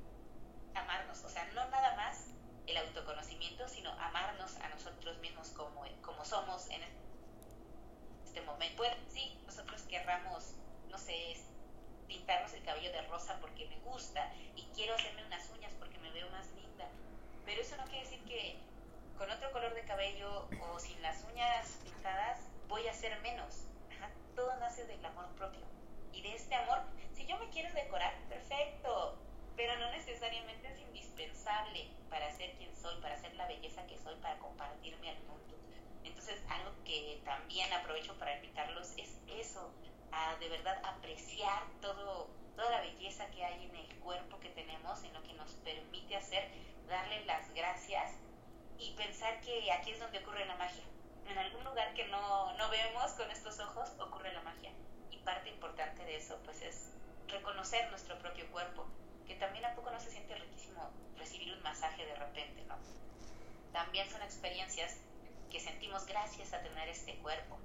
amarnos. 0.74 1.24
O 1.24 1.28
sea, 1.28 1.44
no 1.54 1.68
nada 1.68 1.96
más 1.96 2.26
el 2.66 2.76
autoconocimiento, 2.76 3.68
sino 3.68 3.90
amarnos 3.92 4.56
a 4.56 4.68
nosotros 4.68 5.18
mismos 5.18 5.50
como, 5.50 5.84
como 6.02 6.24
somos 6.24 6.68
en 6.70 6.82
este 8.24 8.40
momento. 8.42 8.76
Pues 8.76 8.92
sí, 9.08 9.40
nosotros 9.46 9.82
querramos, 9.82 10.54
no 10.88 10.98
sé, 10.98 11.36
pintarnos 12.06 12.52
el 12.54 12.62
cabello 12.62 12.92
de 12.92 13.02
rosa 13.02 13.38
porque 13.40 13.66
me 13.68 13.78
gusta 13.80 14.32
y 14.56 14.62
quiero 14.74 14.94
hacerme 14.94 15.24
unas 15.26 15.48
uñas 15.50 15.72
porque 15.78 15.98
me 15.98 16.10
veo 16.10 16.28
más 16.30 16.46
linda. 16.52 16.86
Pero 17.44 17.62
eso 17.62 17.76
no 17.76 17.84
quiere 17.84 18.00
decir 18.00 18.22
que 18.24 18.69
con 19.20 19.30
otro 19.30 19.52
color 19.52 19.74
de 19.74 19.82
cabello 19.82 20.48
o 20.62 20.80
sin 20.80 21.02
las 21.02 21.22
uñas 21.30 21.78
pintadas 21.84 22.40
voy 22.68 22.88
a 22.88 22.94
ser 22.94 23.20
menos. 23.20 23.66
Todo 24.34 24.56
nace 24.56 24.86
del 24.86 25.04
amor 25.04 25.26
propio. 25.36 25.60
Y 26.14 26.22
de 26.22 26.34
este 26.34 26.54
amor, 26.54 26.78
si 27.12 27.26
yo 27.26 27.36
me 27.36 27.50
quiero 27.50 27.70
decorar, 27.74 28.14
perfecto, 28.30 29.18
pero 29.56 29.76
no 29.76 29.90
necesariamente 29.90 30.68
es 30.68 30.80
indispensable 30.80 31.90
para 32.08 32.34
ser 32.34 32.52
quien 32.56 32.74
soy, 32.74 32.98
para 33.02 33.18
ser 33.18 33.34
la 33.34 33.46
belleza 33.46 33.86
que 33.86 33.98
soy, 33.98 34.14
para 34.22 34.38
compartirme 34.38 35.10
al 35.10 35.18
mundo. 35.24 35.54
Entonces, 36.02 36.40
algo 36.48 36.72
que 36.86 37.20
también 37.22 37.70
aprovecho 37.74 38.18
para 38.18 38.36
invitarlos 38.36 38.94
es 38.96 39.18
eso, 39.28 39.70
a 40.12 40.34
de 40.36 40.48
verdad 40.48 40.80
apreciar 40.82 41.64
todo, 41.82 42.30
toda 42.56 42.70
la 42.70 42.80
belleza 42.80 43.30
que 43.32 43.44
hay 43.44 43.66
en 43.66 43.76
el 43.76 43.98
cuerpo 43.98 44.40
que 44.40 44.48
tenemos, 44.48 45.04
en 45.04 45.12
lo 45.12 45.22
que 45.24 45.34
nos 45.34 45.50
permite 45.56 46.16
hacer, 46.16 46.48
darle 46.88 47.22
las 47.26 47.52
gracias 47.52 48.14
y 48.80 48.92
pensar 48.96 49.40
que 49.40 49.70
aquí 49.70 49.92
es 49.92 50.00
donde 50.00 50.18
ocurre 50.18 50.44
la 50.46 50.56
magia 50.56 50.82
en 51.30 51.38
algún 51.38 51.64
lugar 51.64 51.94
que 51.94 52.06
no, 52.08 52.52
no 52.54 52.68
vemos 52.70 53.12
con 53.12 53.30
estos 53.30 53.58
ojos 53.60 53.88
ocurre 54.00 54.32
la 54.32 54.42
magia. 54.42 54.70
Y 55.10 55.18
parte 55.18 55.48
importante 55.50 56.04
de 56.04 56.16
eso 56.16 56.38
pues 56.44 56.60
es 56.62 56.90
reconocer 57.28 57.88
nuestro 57.90 58.18
propio 58.18 58.50
cuerpo, 58.50 58.86
que 59.26 59.34
también 59.36 59.64
a 59.64 59.74
poco 59.74 59.90
no 59.90 60.00
se 60.00 60.10
siente 60.10 60.34
riquísimo 60.34 60.90
recibir 61.16 61.52
un 61.52 61.62
masaje 61.62 62.04
de 62.04 62.14
repente, 62.16 62.64
¿no? 62.64 62.76
También 63.72 64.10
son 64.10 64.22
experiencias 64.22 64.96
que 65.50 65.60
sentimos 65.60 66.06
gracias 66.06 66.52
a 66.52 66.62
tener 66.62 66.88
este 66.88 67.16
cuerpo. 67.18 67.58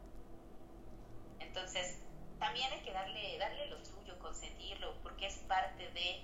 Entonces, 1.39 1.99
también 2.39 2.71
hay 2.71 2.81
que 2.81 2.91
darle, 2.91 3.37
darle 3.39 3.67
lo 3.67 3.83
suyo, 3.83 4.19
consentirlo, 4.19 4.93
porque 5.01 5.27
es 5.27 5.37
parte 5.47 5.89
de 5.91 6.21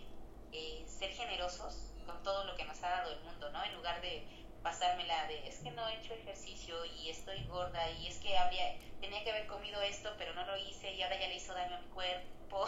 eh, 0.52 0.86
ser 0.88 1.12
generosos 1.12 1.92
con 2.06 2.22
todo 2.24 2.44
lo 2.46 2.56
que 2.56 2.66
nos 2.66 2.84
ha 2.84 2.90
dado 2.90 3.14
el 3.14 3.24
mundo, 3.24 3.50
¿no? 3.50 3.64
En 3.64 3.74
lugar 3.76 4.02
de 4.02 4.28
pasármela 4.64 5.28
de 5.28 5.48
es 5.48 5.60
que 5.60 5.72
no 5.72 5.88
he 5.88 5.96
hecho 5.96 6.14
ejercicio 6.14 6.86
y 6.86 7.10
estoy 7.10 7.44
gorda 7.46 7.90
y 7.92 8.08
es 8.08 8.18
que 8.20 8.38
habría, 8.38 8.78
tenía 9.00 9.24
que 9.24 9.32
haber 9.32 9.48
comido 9.48 9.82
esto 9.82 10.14
pero 10.18 10.34
no 10.34 10.46
lo 10.46 10.58
hice 10.58 10.94
y 10.94 11.02
ahora 11.02 11.20
ya 11.20 11.28
le 11.28 11.36
hizo 11.36 11.54
daño 11.54 11.76
a 11.76 11.80
mi 11.80 11.88
cuerpo. 11.90 12.66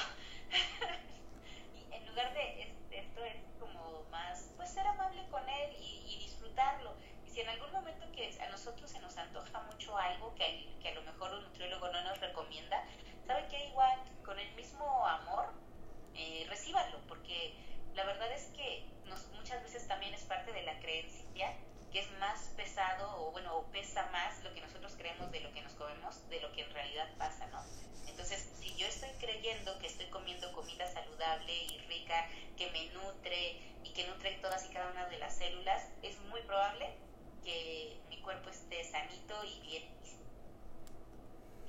y 1.75 1.93
en 1.93 2.05
lugar 2.07 2.33
de 2.33 2.73
esto 2.91 3.23
es 3.23 3.35
como 3.59 4.03
más, 4.11 4.51
pues 4.55 4.69
ser 4.71 4.87
amable 4.87 5.27
con 5.29 5.47
él 5.47 5.75
y, 5.79 6.17
disfrutarlo. 6.19 6.93
Y 7.25 7.29
si 7.29 7.41
en 7.41 7.49
algún 7.49 7.71
momento 7.71 8.05
que 8.11 8.35
a 8.41 8.49
nosotros 8.49 8.89
se 8.89 8.99
nos 8.99 9.17
antoja 9.17 9.59
mucho 9.61 9.97
algo 9.97 10.33
que, 10.35 10.69
que 10.81 10.89
a 10.89 10.93
lo 10.93 11.01
mejor 11.03 11.33
un 11.33 11.43
nutriólogo 11.43 11.89
no 11.89 12.01
nos 12.03 12.19
recomienda, 12.19 12.83
¿sabe 13.25 13.47
que 13.47 13.67
Igual 13.67 13.99
con 14.23 14.37
el 14.39 14.53
mismo 14.53 15.07
amor, 15.07 15.51
eh, 16.13 16.47
porque 17.07 17.53
la 17.95 18.03
verdad 18.05 18.31
es 18.31 18.45
que 18.55 18.85
nos, 19.05 19.25
muchas 19.29 19.63
veces 19.63 19.87
también 19.87 20.13
es 20.13 20.23
parte 20.23 20.51
de 20.51 20.63
la 20.63 20.77
creencia 20.79 21.55
que 21.93 21.99
es 21.99 22.11
más 22.19 22.49
pesado 22.57 23.07
o 23.21 23.31
bueno, 23.31 23.55
o 23.55 23.63
pesa 23.71 24.09
más 24.11 24.43
lo 24.43 24.51
que 24.53 24.61
nosotros 24.61 24.95
creemos 24.97 25.31
de 25.31 25.41
lo 25.41 25.53
que 25.53 25.61
nos 25.61 25.73
comemos 25.73 26.27
de 26.27 26.41
lo 26.41 26.51
que 26.51 26.61
en 26.61 26.73
realidad 26.73 27.07
pasa, 27.19 27.45
¿no? 27.47 27.63
Entonces, 28.07 28.51
si 28.59 28.75
yo 28.75 28.87
estoy 28.87 29.11
creyendo 29.19 29.77
que 29.77 29.85
estoy 29.87 30.07
comiendo 30.07 30.51
comida 30.53 30.91
saludable 30.91 31.53
y 31.53 31.77
rica, 31.87 32.27
que 32.57 32.69
me 32.71 32.87
nutre 32.93 33.59
y 33.83 33.93
que 33.93 34.07
nutre 34.07 34.31
todas 34.41 34.65
y 34.65 34.73
cada 34.73 34.91
una 34.91 35.05
de 35.07 35.19
las 35.19 35.37
células, 35.37 35.87
es 36.01 36.17
muy 36.31 36.41
probable 36.41 36.95
que 37.43 37.99
mi 38.09 38.19
cuerpo 38.21 38.49
esté 38.49 38.83
sanito 38.83 39.35
y 39.43 39.59
bien. 39.61 39.83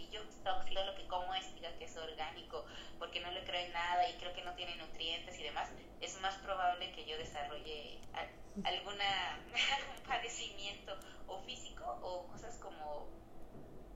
Y 0.04 0.10
yo 0.10 0.20
todo 0.44 0.84
lo 0.84 0.94
que 0.94 1.06
como 1.06 1.34
es, 1.34 1.54
diga 1.54 1.70
que 1.78 1.84
es 1.84 1.96
orgánico, 1.96 2.64
porque 2.98 3.20
no 3.20 3.30
le 3.30 3.44
creo 3.44 3.60
en 3.60 3.72
nada 3.72 4.08
y 4.08 4.14
creo 4.14 4.34
que 4.34 4.42
no 4.42 4.54
tiene 4.54 4.76
nutrientes 4.76 5.38
y 5.38 5.44
demás, 5.44 5.70
es 6.00 6.20
más 6.20 6.34
probable 6.36 6.92
que 6.92 7.06
yo 7.06 7.16
desarrolle 7.16 7.98
alguna, 8.64 9.38
padecimiento 10.06 10.96
o 11.26 11.40
físico 11.40 11.84
o 12.02 12.26
cosas 12.28 12.58
como 12.58 13.08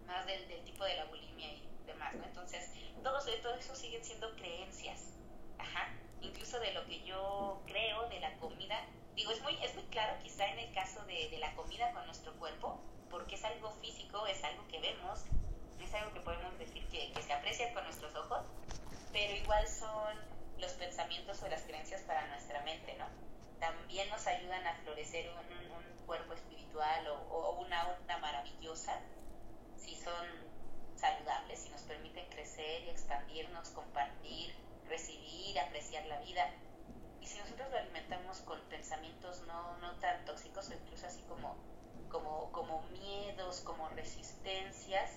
más 0.07 0.27
del, 0.27 0.47
tipo 0.65 0.85
de 0.85 0.97
la 0.97 1.05
bulimia 1.07 1.53
y 1.53 1.69
demás, 1.87 2.15
¿no? 2.15 2.25
Entonces, 2.25 2.73
todo, 3.03 3.19
todo 3.43 3.55
eso 3.55 3.75
siguen 3.75 4.05
siendo 4.05 4.35
creencias, 4.37 5.15
ajá, 5.59 5.89
incluso 6.23 6.59
de 6.61 6.73
lo 6.73 6.85
que 6.87 7.05
yo 7.05 7.63
creo 7.67 8.09
de 8.09 8.21
la 8.21 8.35
comida, 8.39 8.87
digo, 9.15 9.33
es 9.33 9.43
muy, 9.43 9.55
es 9.63 9.75
muy 9.75 9.85
claro 9.85 10.19
quizá 10.23 10.47
en 10.49 10.59
el 10.61 10.73
caso 10.73 11.05
de, 11.05 11.29
de 11.29 11.39
la 11.39 11.55
comida 11.55 11.93
con 11.93 12.07
nuestro 12.07 12.33
cuerpo, 12.39 12.81
porque 13.11 13.35
es 13.35 13.45
algo 13.45 13.71
físico, 13.73 14.27
es 14.27 14.43
algo 14.45 14.67
que 14.69 14.81
vemos, 14.81 15.25
es 15.85 15.95
algo 15.95 16.13
que 16.13 16.21
podemos 16.21 16.59
decir 16.59 16.87
que, 16.89 17.13
que 17.13 17.23
se 17.23 17.33
aprecia 17.33 17.73
con 17.75 17.85
nuestros 17.85 18.15
ojos, 18.17 18.45
pero 19.13 19.35
igual 19.35 19.67
son 19.69 20.15
los 20.59 20.73
pensamientos 20.73 21.43
o 21.43 21.49
las 21.49 21.63
creencias 21.63 22.03
para 22.03 22.27
nuestra 22.29 22.63
mente, 22.63 22.95
¿no? 22.99 23.07
también 23.59 24.09
nos 24.11 24.27
ayudan 24.27 24.67
a 24.67 24.75
florecer 24.77 25.31
un, 25.31 25.49
cuerpo 26.07 26.33
espiritual 26.33 27.07
o, 27.31 27.61
una 27.61 27.87
onda 27.87 28.17
maravillosa 28.17 28.99
si 29.77 29.95
son 29.95 30.27
saludables, 30.97 31.59
si 31.59 31.69
nos 31.69 31.83
permiten 31.83 32.25
crecer 32.31 32.85
y 32.85 32.89
expandirnos, 32.89 33.69
compartir, 33.71 34.55
recibir, 34.89 35.61
apreciar 35.61 36.07
la 36.07 36.19
vida. 36.21 36.49
Y 37.21 37.27
si 37.27 37.39
nosotros 37.41 37.71
lo 37.71 37.77
alimentamos 37.77 38.39
con 38.39 38.59
pensamientos 38.71 39.43
no, 39.43 39.77
no 39.79 39.97
tan 39.97 40.25
tóxicos 40.25 40.71
o 40.71 40.73
incluso 40.73 41.07
así 41.07 41.21
como, 41.29 41.57
como, 42.09 42.51
como 42.53 42.81
miedos, 42.85 43.61
como 43.61 43.91
resistencias, 43.91 45.11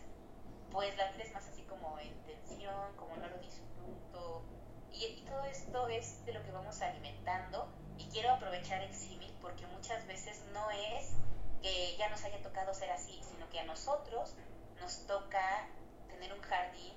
pues 0.71 0.95
la 0.97 1.11
vida 1.11 1.23
es 1.23 1.33
más 1.33 1.47
así 1.47 1.63
como 1.63 1.99
en 1.99 2.13
tensión, 2.23 2.95
como 2.95 3.15
no 3.17 3.27
lo 3.27 3.37
disfruto. 3.37 4.43
Y, 4.91 5.05
y 5.05 5.25
todo 5.25 5.43
esto 5.45 5.87
es 5.87 6.25
de 6.25 6.33
lo 6.33 6.43
que 6.43 6.51
vamos 6.51 6.81
alimentando 6.81 7.67
y 7.97 8.05
quiero 8.05 8.31
aprovechar 8.31 8.81
el 8.81 8.93
símil 8.93 9.33
porque 9.41 9.65
muchas 9.67 10.05
veces 10.07 10.43
no 10.53 10.69
es 10.71 11.13
que 11.61 11.95
ya 11.97 12.09
nos 12.09 12.23
haya 12.23 12.41
tocado 12.41 12.73
ser 12.73 12.91
así, 12.91 13.21
sino 13.23 13.49
que 13.49 13.59
a 13.59 13.63
nosotros 13.63 14.35
nos 14.79 15.05
toca 15.05 15.67
tener 16.09 16.33
un 16.33 16.41
jardín 16.41 16.93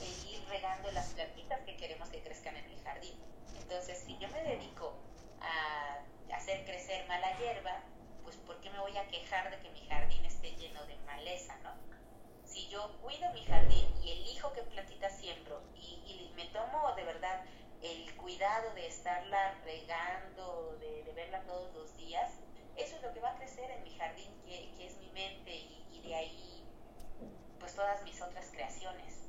e 0.00 0.28
ir 0.30 0.46
regando 0.48 0.90
las 0.92 1.06
plantitas 1.14 1.60
que 1.60 1.76
queremos 1.76 2.08
que 2.10 2.22
crezcan 2.22 2.56
en 2.56 2.64
el 2.66 2.82
jardín. 2.82 3.18
Entonces, 3.58 4.02
si 4.04 4.18
yo 4.18 4.28
me 4.28 4.42
dedico 4.42 4.94
a 5.40 6.00
hacer 6.34 6.64
crecer 6.64 7.06
mala 7.08 7.36
hierba, 7.38 7.82
pues 8.22 8.36
¿por 8.36 8.60
qué 8.60 8.70
me 8.70 8.78
voy 8.80 8.96
a 8.96 9.06
quejar 9.08 9.50
de 9.50 9.58
que 9.60 9.70
mi 9.70 9.86
jardín 9.86 10.24
esté 10.24 10.54
lleno 10.56 10.84
de 10.86 10.96
maleza, 11.06 11.56
no? 11.62 11.89
Cuido 13.02 13.32
mi 13.32 13.44
jardín 13.44 13.86
y 14.02 14.10
elijo 14.12 14.52
qué 14.52 14.62
plantitas 14.62 15.18
siembro 15.18 15.62
y, 15.74 16.02
y 16.06 16.32
me 16.36 16.46
tomo 16.46 16.92
de 16.94 17.04
verdad 17.04 17.44
el 17.82 18.14
cuidado 18.16 18.74
de 18.74 18.86
estarla 18.86 19.54
regando, 19.64 20.76
de, 20.80 21.12
verla 21.14 21.42
todos 21.42 21.74
los 21.74 21.96
días, 21.96 22.30
eso 22.76 22.96
es 22.96 23.02
lo 23.02 23.12
que 23.12 23.20
va 23.20 23.30
a 23.30 23.36
crecer 23.36 23.70
en 23.70 23.82
mi 23.82 23.96
jardín, 23.96 24.30
que, 24.44 24.86
es 24.86 24.96
mi 24.98 25.10
mente, 25.10 25.54
y, 25.54 26.00
de 26.02 26.14
ahí, 26.14 26.64
pues 27.58 27.74
todas 27.74 28.02
mis 28.04 28.20
otras 28.20 28.46
creaciones. 28.52 29.28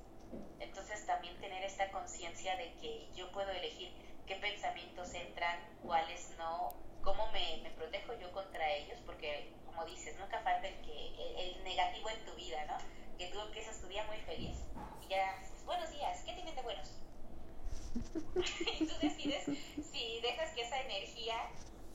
Entonces 0.60 1.06
también 1.06 1.40
tener 1.42 1.64
esta 1.64 1.92
conciencia 1.92 2.56
de 2.56 2.74
que 2.76 3.10
yo 3.14 3.32
puedo 3.32 3.52
elegir 3.52 3.92
qué 4.26 4.36
pensamientos 4.36 5.14
entran, 5.14 5.60
cuáles 5.84 6.30
no, 6.38 6.74
cómo 7.02 7.30
me, 7.32 7.70
protejo 7.76 8.14
yo 8.14 8.32
contra 8.32 8.70
ellos, 8.72 9.00
porque 9.06 9.54
como 9.66 9.86
dices, 9.86 10.18
nunca 10.18 10.40
falta 10.42 10.68
el, 10.68 10.82
que, 10.82 11.42
el, 11.44 11.64
negativo 11.64 12.10
en 12.10 12.26
tu 12.26 12.34
vida, 12.36 12.64
¿no? 12.66 12.78
Que 13.18 13.28
tú 13.28 13.40
empiezas 13.40 13.80
tu 13.82 13.88
día 13.88 14.04
muy 14.06 14.18
feliz 14.18 14.58
y 15.04 15.08
ya 15.08 15.38
dices, 15.40 15.66
buenos 15.66 15.92
días, 15.92 16.22
¿qué 16.26 16.34
tienen 16.34 16.56
de 16.56 16.62
buenos? 16.62 16.90
y 18.80 18.86
tú 18.86 18.94
decides 19.02 19.46
si 19.46 20.22
dejas 20.22 20.50
que 20.56 20.62
esa 20.62 20.80
energía 20.82 21.36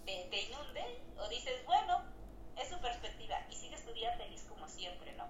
te, 0.04 0.42
inunde 0.42 1.00
o 1.18 1.28
dices, 1.28 1.64
bueno, 1.66 2.04
es 2.56 2.68
su 2.68 2.78
perspectiva 2.80 3.36
y 3.50 3.54
sigues 3.54 3.84
tu 3.84 3.92
día 3.92 4.16
feliz 4.16 4.44
como 4.48 4.68
siempre, 4.68 5.12
¿no? 5.14 5.26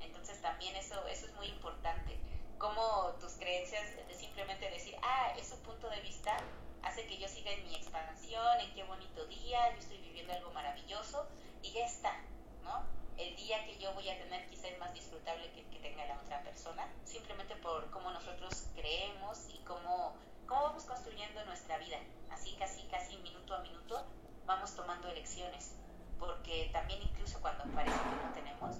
Entonces 0.00 0.40
también 0.40 0.76
eso, 0.76 1.06
eso 1.08 1.26
es 1.26 1.34
muy 1.34 1.46
importante. 1.46 2.18
Como 2.58 3.12
tus 3.20 3.32
creencias 3.34 3.84
simplemente 4.18 4.70
decir, 4.70 4.96
ah, 5.02 5.32
es 5.38 5.48
su 5.48 5.58
punto 5.62 5.88
de 5.88 6.00
vista, 6.00 6.36
hace 6.82 7.06
que 7.06 7.18
yo 7.18 7.28
siga 7.28 7.50
en 7.52 7.64
mi 7.64 7.74
expansión, 7.74 8.60
en 8.60 8.74
qué 8.74 8.84
bonito 8.84 9.26
día, 9.26 9.72
yo 9.72 9.78
estoy 9.78 9.98
viviendo 9.98 10.32
algo 10.32 10.52
maravilloso 10.52 11.26
y 11.62 11.72
ya 11.72 11.86
está, 11.86 12.14
¿no? 12.62 12.84
El 13.18 13.34
día 13.36 13.64
que 13.66 13.78
yo 13.78 13.92
voy 13.94 14.08
a 14.08 14.18
tener 14.18 14.46
quizá 14.48 14.68
es 14.68 14.78
más 14.78 14.94
disfrutable 14.94 15.50
que 15.52 15.68
que 15.68 15.78
tenga 15.80 16.06
la 16.06 16.20
otra 16.20 16.42
persona, 16.42 16.88
simplemente 17.04 17.54
por 17.56 17.90
cómo 17.90 18.10
nosotros 18.10 18.68
creemos 18.74 19.48
y 19.52 19.58
cómo, 19.64 20.16
cómo 20.46 20.62
vamos 20.62 20.84
construyendo 20.84 21.44
nuestra 21.44 21.78
vida. 21.78 21.98
Así 22.30 22.54
casi, 22.58 22.82
casi 22.88 23.16
minuto 23.18 23.54
a 23.54 23.60
minuto 23.60 24.06
vamos 24.46 24.74
tomando 24.74 25.08
elecciones, 25.08 25.74
porque 26.18 26.70
también 26.72 27.00
incluso 27.02 27.40
cuando 27.40 27.64
parece 27.74 27.96
que 27.96 28.26
no 28.26 28.32
tenemos, 28.32 28.76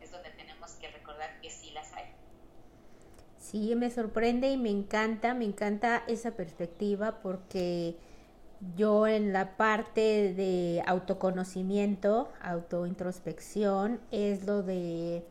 es 0.00 0.10
donde 0.10 0.30
tenemos 0.30 0.72
que 0.72 0.88
recordar 0.90 1.40
que 1.40 1.50
sí 1.50 1.70
las 1.70 1.92
hay. 1.92 2.12
Sí, 3.38 3.74
me 3.74 3.90
sorprende 3.90 4.50
y 4.50 4.56
me 4.56 4.70
encanta, 4.70 5.34
me 5.34 5.44
encanta 5.44 6.04
esa 6.06 6.32
perspectiva 6.32 7.20
porque 7.22 7.96
yo 8.76 9.06
en 9.06 9.32
la 9.32 9.56
parte 9.56 10.34
de 10.34 10.82
autoconocimiento, 10.86 12.30
autointrospección, 12.42 14.00
es 14.10 14.46
lo 14.46 14.62
de 14.62 15.24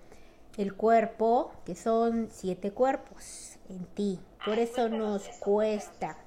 el 0.57 0.73
cuerpo, 0.73 1.51
que 1.65 1.75
son 1.75 2.27
siete 2.29 2.71
cuerpos 2.71 3.57
en 3.69 3.85
ti. 3.85 4.19
Por 4.45 4.59
eso 4.59 4.89
nos 4.89 5.23
cuesta. 5.39 6.17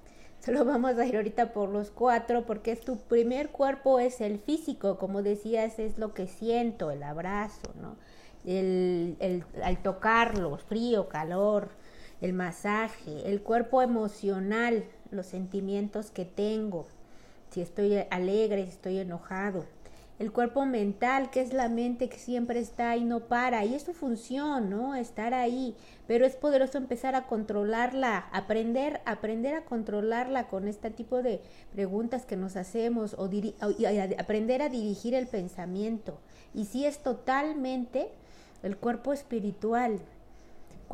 Solo 0.40 0.64
vamos 0.64 0.98
a 0.98 1.06
ir 1.06 1.16
ahorita 1.16 1.52
por 1.52 1.68
los 1.68 1.90
cuatro, 1.90 2.44
porque 2.46 2.72
es 2.72 2.80
tu 2.80 2.96
primer 2.98 3.50
cuerpo, 3.50 3.98
es 3.98 4.20
el 4.20 4.38
físico, 4.38 4.98
como 4.98 5.22
decías, 5.22 5.78
es 5.78 5.98
lo 5.98 6.14
que 6.14 6.26
siento, 6.26 6.90
el 6.90 7.02
abrazo, 7.02 7.72
¿no? 7.80 7.96
El, 8.44 9.16
el, 9.20 9.44
al 9.62 9.82
tocarlo, 9.82 10.58
frío, 10.58 11.08
calor, 11.08 11.70
el 12.20 12.34
masaje, 12.34 13.30
el 13.30 13.42
cuerpo 13.42 13.80
emocional, 13.80 14.84
los 15.14 15.26
sentimientos 15.26 16.10
que 16.10 16.24
tengo, 16.24 16.86
si 17.50 17.60
estoy 17.60 17.96
alegre, 18.10 18.64
si 18.64 18.70
estoy 18.70 18.98
enojado. 18.98 19.64
El 20.20 20.30
cuerpo 20.30 20.64
mental, 20.64 21.30
que 21.30 21.40
es 21.40 21.52
la 21.52 21.68
mente 21.68 22.08
que 22.08 22.18
siempre 22.18 22.60
está 22.60 22.96
y 22.96 23.04
no 23.04 23.20
para, 23.20 23.64
y 23.64 23.74
es 23.74 23.82
su 23.82 23.92
función, 23.92 24.70
¿no? 24.70 24.94
Estar 24.94 25.34
ahí, 25.34 25.74
pero 26.06 26.24
es 26.24 26.36
poderoso 26.36 26.78
empezar 26.78 27.16
a 27.16 27.26
controlarla, 27.26 28.28
aprender, 28.32 29.00
aprender 29.06 29.56
a 29.56 29.64
controlarla 29.64 30.46
con 30.46 30.68
este 30.68 30.90
tipo 30.90 31.20
de 31.20 31.40
preguntas 31.72 32.26
que 32.26 32.36
nos 32.36 32.54
hacemos 32.54 33.14
o, 33.14 33.28
aprender 34.18 34.62
a 34.62 34.68
dirigir 34.68 35.14
el 35.14 35.26
pensamiento. 35.26 36.18
Y 36.54 36.66
si 36.66 36.86
es 36.86 36.98
totalmente 36.98 38.08
el 38.62 38.76
cuerpo 38.76 39.12
espiritual, 39.12 39.98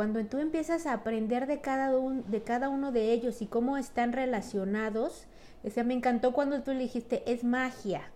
cuando 0.01 0.25
tú 0.25 0.39
empiezas 0.39 0.87
a 0.87 0.95
aprender 0.95 1.47
de 1.47 1.61
cada, 1.61 1.93
de 1.93 2.43
cada 2.43 2.71
uno 2.71 2.91
de 2.91 3.13
ellos 3.13 3.43
y 3.43 3.47
cómo 3.47 3.77
están 3.77 4.15
relacionados, 4.15 5.27
o 5.63 5.69
sea, 5.69 5.85
me 5.85 5.93
encantó 5.93 6.33
cuando 6.33 6.63
tú 6.63 6.73
le 6.73 6.79
dijiste, 6.79 7.23
es 7.31 7.45
magia. 7.45 8.11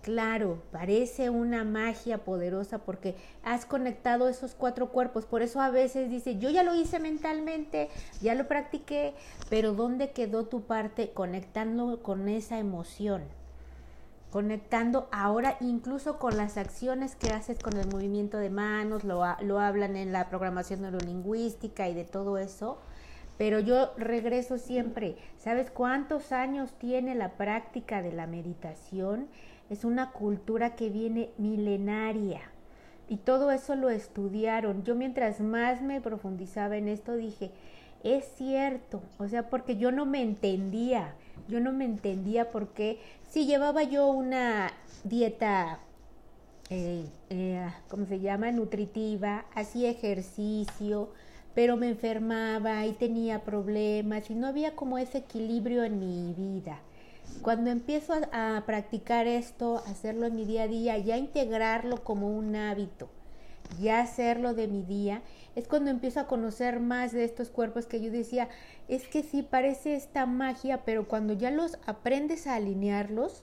claro, 0.00 0.62
parece 0.72 1.28
una 1.28 1.64
magia 1.64 2.24
poderosa 2.24 2.78
porque 2.78 3.14
has 3.42 3.66
conectado 3.66 4.26
esos 4.30 4.54
cuatro 4.54 4.88
cuerpos. 4.88 5.26
Por 5.26 5.42
eso 5.42 5.60
a 5.60 5.68
veces 5.68 6.08
dice, 6.08 6.38
yo 6.38 6.48
ya 6.48 6.62
lo 6.62 6.74
hice 6.74 6.98
mentalmente, 6.98 7.90
ya 8.22 8.34
lo 8.34 8.48
practiqué, 8.48 9.12
pero 9.50 9.74
¿dónde 9.74 10.12
quedó 10.12 10.46
tu 10.46 10.62
parte 10.62 11.10
conectando 11.10 12.02
con 12.02 12.30
esa 12.30 12.58
emoción? 12.58 13.24
Conectando 14.30 15.08
ahora 15.10 15.56
incluso 15.60 16.18
con 16.18 16.36
las 16.36 16.58
acciones 16.58 17.16
que 17.16 17.30
haces 17.30 17.58
con 17.58 17.76
el 17.76 17.88
movimiento 17.88 18.36
de 18.38 18.50
manos, 18.50 19.04
lo, 19.04 19.24
lo 19.40 19.60
hablan 19.60 19.96
en 19.96 20.12
la 20.12 20.28
programación 20.28 20.82
neurolingüística 20.82 21.88
y 21.88 21.94
de 21.94 22.04
todo 22.04 22.38
eso 22.38 22.78
pero 23.38 23.60
yo 23.60 23.92
regreso 23.96 24.58
siempre. 24.58 25.16
¿Sabes 25.38 25.70
cuántos 25.70 26.32
años 26.32 26.72
tiene 26.72 27.14
la 27.14 27.36
práctica 27.36 28.02
de 28.02 28.12
la 28.12 28.26
meditación? 28.26 29.28
Es 29.70 29.84
una 29.84 30.10
cultura 30.10 30.74
que 30.74 30.90
viene 30.90 31.30
milenaria. 31.38 32.40
Y 33.08 33.18
todo 33.18 33.52
eso 33.52 33.76
lo 33.76 33.88
estudiaron. 33.88 34.82
Yo 34.82 34.96
mientras 34.96 35.40
más 35.40 35.80
me 35.80 36.00
profundizaba 36.00 36.76
en 36.76 36.88
esto 36.88 37.14
dije, 37.14 37.52
es 38.02 38.24
cierto, 38.36 39.02
o 39.18 39.28
sea, 39.28 39.48
porque 39.48 39.76
yo 39.76 39.92
no 39.92 40.04
me 40.04 40.22
entendía, 40.22 41.14
yo 41.48 41.60
no 41.60 41.72
me 41.72 41.84
entendía 41.84 42.50
porque 42.50 43.00
si 43.28 43.46
llevaba 43.46 43.82
yo 43.82 44.08
una 44.08 44.70
dieta, 45.04 45.80
eh, 46.70 47.04
eh, 47.30 47.68
¿cómo 47.88 48.06
se 48.06 48.20
llama? 48.20 48.50
Nutritiva, 48.52 49.44
hacía 49.54 49.90
ejercicio, 49.90 51.10
pero 51.54 51.76
me 51.76 51.88
enfermaba 51.88 52.86
y 52.86 52.92
tenía 52.92 53.42
problemas 53.42 54.30
y 54.30 54.34
no 54.34 54.46
había 54.46 54.74
como 54.76 54.98
ese 54.98 55.18
equilibrio 55.18 55.84
en 55.84 55.98
mi 55.98 56.34
vida. 56.34 56.80
Cuando 57.42 57.70
empiezo 57.70 58.14
a, 58.32 58.62
practicar 58.66 59.26
esto, 59.26 59.82
hacerlo 59.86 60.26
en 60.26 60.34
mi 60.34 60.44
día 60.44 60.62
a 60.62 60.68
día, 60.68 60.98
ya 60.98 61.16
integrarlo 61.16 62.02
como 62.02 62.30
un 62.30 62.56
hábito, 62.56 63.08
ya 63.80 64.00
hacerlo 64.00 64.54
de 64.54 64.68
mi 64.68 64.82
día, 64.82 65.22
es 65.54 65.68
cuando 65.68 65.90
empiezo 65.90 66.20
a 66.20 66.26
conocer 66.26 66.80
más 66.80 67.12
de 67.12 67.24
estos 67.24 67.50
cuerpos 67.50 67.86
que 67.86 68.00
yo 68.00 68.10
decía, 68.10 68.48
es 68.88 69.08
que 69.08 69.22
sí 69.22 69.42
parece 69.42 69.94
esta 69.94 70.26
magia, 70.26 70.84
pero 70.84 71.08
cuando 71.08 71.32
ya 71.32 71.50
los 71.50 71.78
aprendes 71.86 72.46
a 72.46 72.54
alinearlos, 72.54 73.42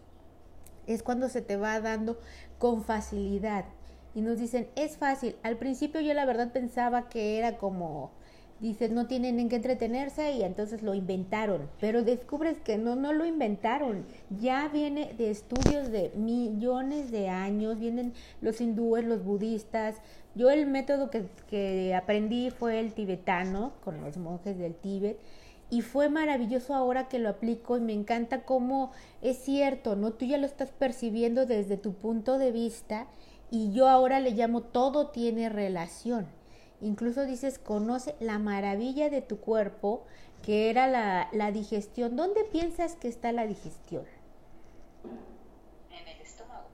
es 0.87 1.03
cuando 1.03 1.29
se 1.29 1.41
te 1.41 1.57
va 1.57 1.79
dando 1.79 2.19
con 2.59 2.83
facilidad 2.83 3.65
y 4.13 4.21
nos 4.21 4.39
dicen, 4.39 4.69
es 4.75 4.97
fácil. 4.97 5.35
Al 5.43 5.57
principio 5.57 5.99
yo 5.99 6.13
la 6.13 6.25
verdad 6.25 6.51
pensaba 6.51 7.09
que 7.09 7.37
era 7.37 7.57
como, 7.57 8.11
dices, 8.59 8.91
no 8.91 9.07
tienen 9.07 9.39
en 9.39 9.49
qué 9.49 9.57
entretenerse 9.57 10.31
y 10.31 10.43
entonces 10.43 10.81
lo 10.81 10.93
inventaron, 10.93 11.69
pero 11.79 12.03
descubres 12.03 12.57
que 12.59 12.77
no, 12.77 12.95
no 12.95 13.13
lo 13.13 13.25
inventaron. 13.25 14.05
Ya 14.39 14.67
viene 14.69 15.13
de 15.17 15.29
estudios 15.31 15.91
de 15.91 16.11
millones 16.15 17.11
de 17.11 17.29
años, 17.29 17.79
vienen 17.79 18.13
los 18.41 18.61
hindúes, 18.61 19.03
los 19.05 19.23
budistas. 19.23 19.97
Yo 20.35 20.49
el 20.49 20.67
método 20.67 21.09
que, 21.09 21.25
que 21.49 21.93
aprendí 21.95 22.49
fue 22.49 22.79
el 22.79 22.93
tibetano, 22.93 23.73
con 23.83 24.01
los 24.01 24.17
monjes 24.17 24.57
del 24.57 24.75
Tíbet 24.75 25.17
y 25.69 25.81
fue 25.81 26.09
maravilloso 26.09 26.75
ahora 26.75 27.07
que 27.07 27.19
lo 27.19 27.29
aplico 27.29 27.77
y 27.77 27.81
me 27.81 27.93
encanta 27.93 28.43
cómo 28.43 28.91
es 29.21 29.37
cierto, 29.37 29.95
¿no? 29.95 30.13
Tú 30.13 30.25
ya 30.25 30.37
lo 30.37 30.45
estás 30.45 30.71
percibiendo 30.71 31.45
desde 31.45 31.77
tu 31.77 31.93
punto 31.93 32.37
de 32.37 32.51
vista 32.51 33.07
y 33.49 33.71
yo 33.71 33.87
ahora 33.87 34.19
le 34.19 34.31
llamo 34.31 34.61
todo 34.61 35.07
tiene 35.07 35.49
relación. 35.49 36.27
Incluso 36.81 37.25
dices, 37.25 37.57
conoce 37.59 38.15
la 38.19 38.39
maravilla 38.39 39.09
de 39.09 39.21
tu 39.21 39.37
cuerpo, 39.37 40.05
que 40.43 40.69
era 40.69 40.87
la, 40.87 41.29
la 41.31 41.51
digestión. 41.51 42.15
¿Dónde 42.15 42.43
piensas 42.43 42.95
que 42.95 43.07
está 43.07 43.31
la 43.31 43.47
digestión? 43.47 44.05
En 45.91 46.07
el 46.07 46.21
estómago. 46.21 46.67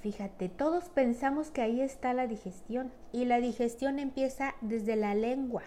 Fíjate, 0.00 0.48
todos 0.48 0.88
pensamos 0.88 1.50
que 1.50 1.60
ahí 1.62 1.80
está 1.80 2.14
la 2.14 2.26
digestión 2.26 2.90
y 3.12 3.26
la 3.26 3.38
digestión 3.38 3.98
empieza 3.98 4.54
desde 4.60 4.96
la 4.96 5.14
lengua. 5.14 5.62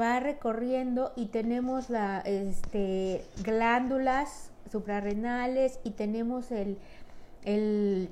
Va 0.00 0.18
recorriendo 0.18 1.12
y 1.14 1.26
tenemos 1.26 1.90
la, 1.90 2.20
este, 2.20 3.24
glándulas 3.44 4.50
suprarrenales 4.70 5.78
y 5.84 5.90
tenemos 5.90 6.50
el, 6.50 6.78
el 7.44 8.08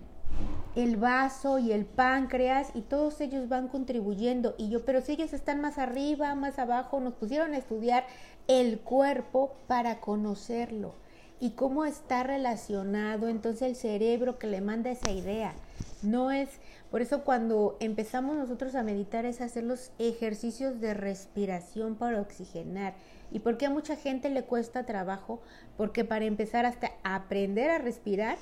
el 0.77 0.97
vaso 0.97 1.59
y 1.59 1.73
el 1.73 1.85
páncreas 1.85 2.71
y 2.75 2.83
todos 2.83 3.21
ellos 3.21 3.49
van 3.49 3.69
contribuyendo 3.69 4.55
y 4.57 4.69
yo, 4.69 4.85
pero 4.85 5.01
si 5.01 5.13
ellos 5.13 5.33
están 5.33 5.61
más 5.61 5.79
arriba, 5.79 6.35
más 6.35 6.59
abajo, 6.59 7.01
nos 7.01 7.15
pusieron 7.15 7.55
a 7.55 7.59
estudiar 7.59 8.05
el 8.47 8.79
cuerpo 8.81 9.57
para 9.67 10.01
conocerlo 10.01 10.95
y 11.41 11.53
cómo 11.53 11.85
está 11.87 12.23
relacionado 12.23 13.29
entonces 13.29 13.63
el 13.63 13.77
cerebro 13.77 14.39
que 14.39 14.47
le 14.47 14.61
manda 14.61 14.91
esa 14.91 15.11
idea. 15.11 15.55
No 16.03 16.31
es, 16.31 16.49
por 16.91 17.03
eso 17.03 17.25
cuando 17.25 17.77
empezamos 17.81 18.37
nosotros 18.37 18.75
a 18.75 18.83
meditar 18.83 19.25
es 19.25 19.41
hacer 19.41 19.65
los 19.65 19.91
ejercicios 19.99 20.81
de 20.81 20.95
respiración 20.95 21.97
para 21.97 22.21
oxigenar. 22.21 22.95
¿Y 23.33 23.41
por 23.41 23.57
qué 23.57 23.67
a 23.67 23.71
mucha 23.71 23.97
gente 23.97 24.29
le 24.29 24.45
cuesta 24.45 24.87
trabajo? 24.87 25.41
Porque 25.77 26.05
para 26.05 26.25
empezar 26.25 26.67
hasta 26.67 26.93
aprender 27.05 27.71
a 27.71 27.79
respirar 27.79 28.37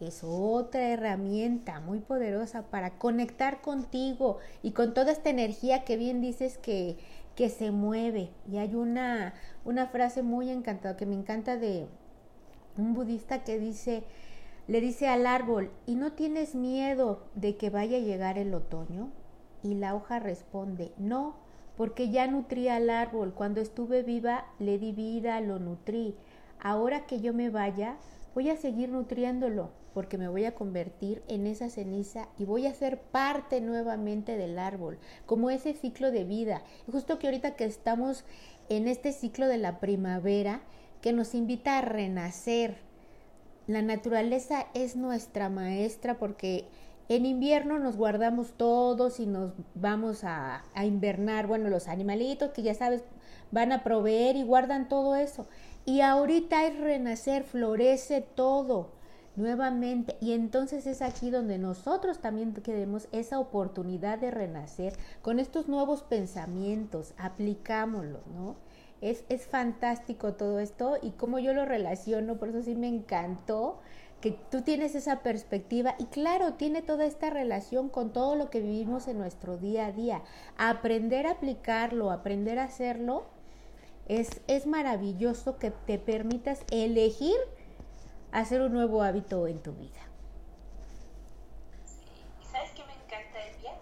es 0.00 0.22
otra 0.22 0.88
herramienta 0.90 1.80
muy 1.80 2.00
poderosa 2.00 2.62
para 2.70 2.98
conectar 2.98 3.62
contigo 3.62 4.38
y 4.62 4.72
con 4.72 4.92
toda 4.92 5.12
esta 5.12 5.30
energía 5.30 5.84
que 5.84 5.96
bien 5.96 6.20
dices 6.20 6.58
que, 6.58 6.98
que 7.34 7.48
se 7.48 7.70
mueve. 7.70 8.30
Y 8.50 8.58
hay 8.58 8.74
una, 8.74 9.34
una 9.64 9.86
frase 9.86 10.22
muy 10.22 10.50
encantada 10.50 10.96
que 10.96 11.06
me 11.06 11.14
encanta 11.14 11.56
de 11.56 11.86
un 12.76 12.94
budista 12.94 13.42
que 13.44 13.58
dice, 13.58 14.04
le 14.66 14.80
dice 14.80 15.08
al 15.08 15.26
árbol, 15.26 15.70
¿y 15.86 15.94
no 15.94 16.12
tienes 16.12 16.54
miedo 16.54 17.22
de 17.34 17.56
que 17.56 17.70
vaya 17.70 17.96
a 17.96 18.00
llegar 18.00 18.36
el 18.36 18.52
otoño? 18.52 19.10
Y 19.62 19.74
la 19.74 19.94
hoja 19.94 20.18
responde, 20.18 20.92
no, 20.98 21.36
porque 21.76 22.10
ya 22.10 22.26
nutrí 22.26 22.68
al 22.68 22.90
árbol, 22.90 23.32
cuando 23.34 23.60
estuve 23.60 24.02
viva 24.02 24.46
le 24.58 24.78
di 24.78 24.92
vida, 24.92 25.40
lo 25.40 25.58
nutrí. 25.58 26.14
Ahora 26.60 27.06
que 27.06 27.20
yo 27.20 27.32
me 27.32 27.48
vaya, 27.48 27.96
voy 28.34 28.50
a 28.50 28.56
seguir 28.56 28.90
nutriéndolo 28.90 29.70
porque 29.96 30.18
me 30.18 30.28
voy 30.28 30.44
a 30.44 30.54
convertir 30.54 31.22
en 31.26 31.46
esa 31.46 31.70
ceniza 31.70 32.28
y 32.38 32.44
voy 32.44 32.66
a 32.66 32.74
ser 32.74 33.00
parte 33.00 33.62
nuevamente 33.62 34.36
del 34.36 34.58
árbol, 34.58 34.98
como 35.24 35.48
ese 35.48 35.72
ciclo 35.72 36.10
de 36.10 36.24
vida. 36.24 36.60
Justo 36.92 37.18
que 37.18 37.28
ahorita 37.28 37.56
que 37.56 37.64
estamos 37.64 38.26
en 38.68 38.88
este 38.88 39.12
ciclo 39.12 39.48
de 39.48 39.56
la 39.56 39.80
primavera, 39.80 40.60
que 41.00 41.14
nos 41.14 41.34
invita 41.34 41.78
a 41.78 41.80
renacer. 41.80 42.76
La 43.66 43.80
naturaleza 43.80 44.66
es 44.74 44.96
nuestra 44.96 45.48
maestra 45.48 46.18
porque 46.18 46.68
en 47.08 47.24
invierno 47.24 47.78
nos 47.78 47.96
guardamos 47.96 48.52
todos 48.52 49.18
y 49.18 49.24
nos 49.24 49.54
vamos 49.74 50.24
a, 50.24 50.62
a, 50.74 50.84
invernar. 50.84 51.46
Bueno, 51.46 51.70
los 51.70 51.88
animalitos 51.88 52.50
que 52.50 52.60
ya 52.60 52.74
sabes 52.74 53.02
van 53.50 53.72
a 53.72 53.82
proveer 53.82 54.36
y 54.36 54.42
guardan 54.42 54.90
todo 54.90 55.16
eso. 55.16 55.48
Y 55.86 56.02
ahorita 56.02 56.66
es 56.66 56.78
renacer, 56.78 57.44
florece 57.44 58.20
todo 58.20 58.95
nuevamente. 59.36 60.16
Y 60.20 60.32
entonces 60.32 60.86
es 60.86 61.02
aquí 61.02 61.30
donde 61.30 61.58
nosotros 61.58 62.18
también 62.18 62.52
queremos 62.54 63.08
esa 63.12 63.38
oportunidad 63.38 64.18
de 64.18 64.30
renacer 64.30 64.94
con 65.22 65.38
estos 65.38 65.68
nuevos 65.68 66.02
pensamientos, 66.02 67.14
aplicámoslo, 67.18 68.20
¿no? 68.34 68.56
Es, 69.00 69.24
es 69.28 69.46
fantástico 69.46 70.34
todo 70.34 70.58
esto 70.58 70.96
y 71.02 71.10
como 71.10 71.38
yo 71.38 71.52
lo 71.52 71.66
relaciono, 71.66 72.38
por 72.38 72.48
eso 72.48 72.62
sí 72.62 72.74
me 72.74 72.88
encantó 72.88 73.80
que 74.20 74.30
tú 74.50 74.62
tienes 74.62 74.94
esa 74.94 75.20
perspectiva 75.20 75.94
y 75.98 76.06
claro, 76.06 76.54
tiene 76.54 76.80
toda 76.80 77.04
esta 77.04 77.28
relación 77.28 77.90
con 77.90 78.12
todo 78.12 78.34
lo 78.34 78.48
que 78.48 78.60
vivimos 78.60 79.06
en 79.08 79.18
nuestro 79.18 79.58
día 79.58 79.86
a 79.86 79.92
día. 79.92 80.22
Aprender 80.56 81.26
a 81.26 81.32
aplicarlo, 81.32 82.10
aprender 82.10 82.58
a 82.58 82.64
hacerlo, 82.64 83.26
es, 84.08 84.40
es 84.46 84.66
maravilloso 84.66 85.58
que 85.58 85.70
te 85.70 85.98
permitas 85.98 86.64
elegir 86.70 87.36
hacer 88.40 88.60
un 88.60 88.74
nuevo 88.74 89.02
hábito 89.02 89.46
en 89.46 89.62
tu 89.62 89.72
vida. 89.72 90.02
¿Y 92.42 92.44
sabes 92.44 92.70
qué 92.72 92.84
me 92.84 92.92
encanta, 92.92 93.42
Elvia? 93.42 93.72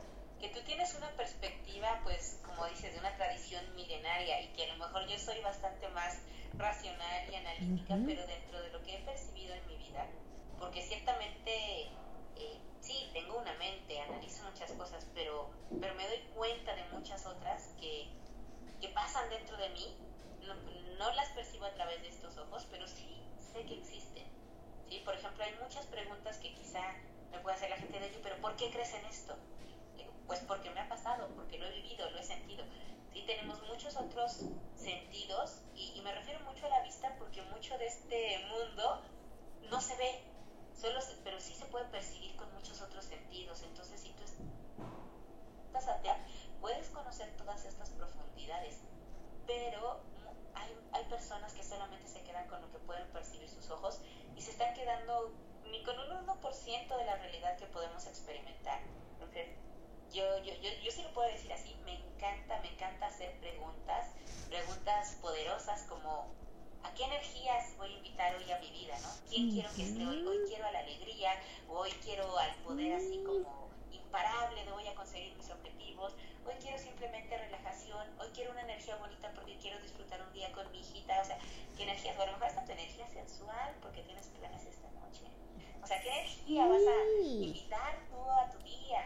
Que 0.41 0.49
tú 0.51 0.61
tienes 0.65 0.95
una 0.95 1.11
perspectiva, 1.17 2.01
pues, 2.05 2.41
como 2.47 2.65
dices, 2.67 2.93
de 2.93 3.01
una 3.01 3.17
tradición 3.17 3.65
milenaria 3.75 4.41
y 4.43 4.49
que 4.53 4.71
a 4.71 4.77
lo 4.77 4.87
mejor 4.87 5.09
yo 5.09 5.19
soy 5.19 5.41
bastante 5.41 5.89
más 5.89 6.21
racional 6.57 7.33
y 7.33 7.35
analítica, 7.35 7.99
pero 8.07 8.27
dentro 8.29 8.63
de 8.63 8.71
lo 8.71 8.81
que 8.83 8.95
he 8.95 9.01
percibido 9.01 9.55
en 9.55 9.67
mi 9.67 9.77
vida, 9.77 10.07
porque 10.61 10.83
ciertamente, 10.83 11.89
eh, 12.37 12.61
sí, 12.81 13.11
tengo 13.13 13.39
una 13.39 13.55
mente, 13.55 14.01
analizo 14.03 14.45
muchas 14.45 14.71
cosas, 14.73 15.05
pero, 15.15 15.51
pero 15.81 15.97
me 15.97 16.07
doy 16.07 16.21
cuenta 16.37 16.77
de 16.77 16.85
muchas 16.93 17.27
otras 17.27 17.75
que, 17.81 18.07
que 18.81 18.89
pasan 18.91 19.29
dentro 19.31 19.57
de 19.57 19.69
mí. 19.71 19.97
No, 20.47 20.55
no 20.55 21.13
las 21.15 21.29
percibo 21.31 21.65
a 21.65 21.75
través 21.75 22.03
de 22.03 22.09
estos 22.09 22.37
ojos, 22.39 22.69
pero 22.71 22.87
sí 22.87 23.21
sé 23.53 23.65
que 23.65 23.79
existen 23.79 24.35
¿sí? 24.95 25.03
Por 25.05 25.15
ejemplo, 25.15 25.45
hay 25.45 25.55
muchas 25.61 25.87
preguntas 25.87 26.39
que 26.39 26.55
quizá 26.55 26.81
me 27.33 27.39
puede 27.41 27.57
hacer 27.57 27.71
la 27.71 27.77
gente 27.77 27.99
de 27.99 28.07
aquí, 28.07 28.19
pero 28.23 28.37
¿por 28.41 28.57
qué 28.57 28.71
crees 28.71 28.95
en 28.95 29.05
esto? 29.07 29.37
Eh, 29.99 30.09
pues 30.27 30.41
porque 30.41 30.71
me 30.71 30.81
ha 30.81 30.89
pasado, 30.89 31.29
porque 31.35 31.59
lo 31.59 31.67
he 31.67 31.83
vivido, 31.83 32.09
lo 32.11 32.19
he 32.19 32.23
sentido. 32.23 32.65
Y 33.13 33.23
tenemos 33.27 33.61
muchos 33.67 33.97
otros 33.97 34.45
sentidos, 34.77 35.63
y, 35.75 36.01
me 36.03 36.13
refiero 36.13 36.41
mucho 36.41 36.67
a 36.67 36.69
la 36.69 36.83
vista 36.83 37.15
porque 37.19 37.43
mucho 37.43 37.77
de 37.79 37.87
este 37.87 38.39
mundo 38.47 39.03
no 39.71 39.81
se 39.81 39.97
ve, 39.97 40.23
solo 40.79 41.01
pero 41.23 41.41
sí 41.41 41.55
se 41.55 41.65
puede 41.67 41.87
percibir 41.87 42.37
con 42.37 42.53
muchos 42.55 42.81
otros 42.83 43.05
sentidos. 43.05 43.63
Entonces, 43.63 44.01
si 44.01 44.11
tú 44.11 44.23
estás 45.67 45.89
atea, 45.89 46.25
puedes 46.61 46.89
conocer 46.91 47.35
todas 47.37 47.65
estas 47.65 47.91
profundidades, 47.91 48.81
pero 49.47 50.01
hay, 50.55 50.77
hay 50.93 51.05
personas 51.05 51.53
que 51.53 51.63
solamente 51.63 52.07
se 52.09 52.23
quedan 52.23 52.47
con 52.49 52.61
lo 52.61 52.71
que 52.71 52.79
pueden 52.79 53.07
percibir 53.13 53.49
sus 53.49 53.71
ojos 53.71 54.01
y 54.37 54.41
se 54.41 54.53
están 54.53 54.75
quedando 54.75 55.33
ni 55.71 55.83
con 55.83 55.99
un 55.99 56.27
1% 56.27 56.97
de 56.97 57.05
la 57.05 57.17
realidad 57.17 57.57
que 57.57 57.67
podemos 57.67 58.07
experimentar. 58.07 58.81
Entonces, 59.13 59.49
yo, 60.13 60.39
yo, 60.45 60.55
yo, 60.55 60.71
yo 60.83 60.91
sí 60.91 61.03
lo 61.03 61.13
puedo 61.13 61.29
decir 61.31 61.53
así, 61.53 61.75
me 61.85 61.95
encanta, 61.95 62.61
me 62.61 62.73
encanta 62.73 63.07
hacer 63.07 63.39
preguntas, 63.41 64.13
preguntas 64.49 65.17
poderosas 65.21 65.83
como 65.85 66.33
¿a 66.85 66.95
qué 66.95 67.05
energías 67.05 67.77
voy 67.77 67.93
a 67.93 67.97
invitar 67.97 68.35
hoy 68.37 68.51
a 68.51 68.59
mi 68.59 68.71
vida? 68.71 68.97
¿no? 69.03 69.09
¿Quién 69.29 69.51
quiero 69.51 69.69
que 69.75 69.83
esté 69.83 70.07
hoy? 70.07 70.25
Hoy 70.25 70.39
quiero 70.47 70.67
a 70.67 70.73
la 70.73 70.79
alegría, 70.81 71.33
hoy 71.69 71.91
quiero 72.05 72.39
al 72.39 72.55
poder 72.57 72.95
así 72.95 73.23
como 73.25 73.71
imparable, 74.15 74.65
de 74.65 74.71
voy 74.71 74.87
a 74.87 74.95
conseguir 74.95 75.35
mis 75.35 75.51
objetivos, 75.51 76.15
hoy 76.47 76.55
quiero 76.61 76.79
simplemente 76.79 77.37
relajación, 77.37 78.07
hoy 78.21 78.29
quiero 78.33 78.53
una 78.53 78.63
energía 78.63 78.95
bonita 78.95 79.29
porque 79.35 79.59
quiero 79.59 79.81
disfrutar 79.81 80.23
un 80.23 80.33
día 80.33 80.53
con 80.53 80.71
mi 80.71 80.79
hijita, 80.79 81.21
o 81.21 81.25
sea, 81.25 81.37
¿qué 81.77 81.83
energías? 81.83 82.15
Bueno, 82.15 82.31
a 82.31 82.35
lo 82.35 82.39
mejor 82.39 82.47
hasta 82.47 82.65
tu 82.65 82.73
energía 82.79 83.09
sensual 83.09 83.75
porque 83.83 84.03
tienes 84.03 84.29
planes 84.29 84.65
esta 84.67 84.89
noche. 84.93 85.25
O 85.83 85.87
sea, 85.89 86.01
¿qué 86.01 86.11
energía 86.11 86.65
vas 86.65 86.83
a 86.87 87.27
invitar 87.27 87.99
tú 88.09 88.31
a 88.31 88.51
tu 88.53 88.59
día? 88.63 89.01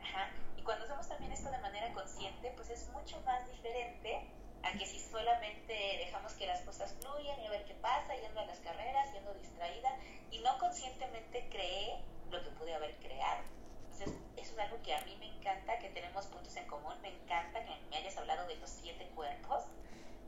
Ajá. 0.00 0.30
Y 0.56 0.62
cuando 0.62 0.84
hacemos 0.84 1.08
también 1.08 1.32
esto 1.32 1.50
de 1.50 1.58
manera 1.58 1.92
consciente, 1.92 2.52
pues 2.54 2.70
es 2.70 2.88
mucho 2.90 3.20
más 3.22 3.44
diferente 3.50 4.30
a 4.62 4.70
que 4.78 4.86
si 4.86 5.00
solamente 5.00 5.74
dejamos 5.98 6.34
que 6.34 6.46
las 6.46 6.60
cosas 6.60 6.94
fluyan 7.00 7.40
y 7.40 7.46
a 7.46 7.50
ver 7.50 7.64
qué 7.64 7.74
pasa, 7.74 8.14
yendo 8.14 8.38
a 8.38 8.46
las 8.46 8.60
carreras, 8.60 9.12
yendo 9.12 9.34
distraída 9.34 9.98
y 10.30 10.38
no 10.38 10.56
conscientemente 10.58 11.48
cree 11.50 11.98
lo 12.30 12.40
que 12.44 12.50
pude 12.50 12.72
haber 12.72 12.94
creado. 12.98 13.42
Entonces, 13.92 14.22
eso 14.36 14.52
es 14.54 14.58
algo 14.58 14.82
que 14.82 14.94
a 14.94 15.00
mí 15.02 15.16
me 15.18 15.26
encanta, 15.26 15.78
que 15.78 15.90
tenemos 15.90 16.26
puntos 16.26 16.56
en 16.56 16.66
común, 16.66 16.91
me 17.02 17.08
encanta 17.08 17.64
que 17.64 17.76
me 17.90 17.96
hayas 17.96 18.16
hablado 18.16 18.46
de 18.48 18.56
los 18.56 18.70
siete 18.70 19.10
cuerpos, 19.14 19.64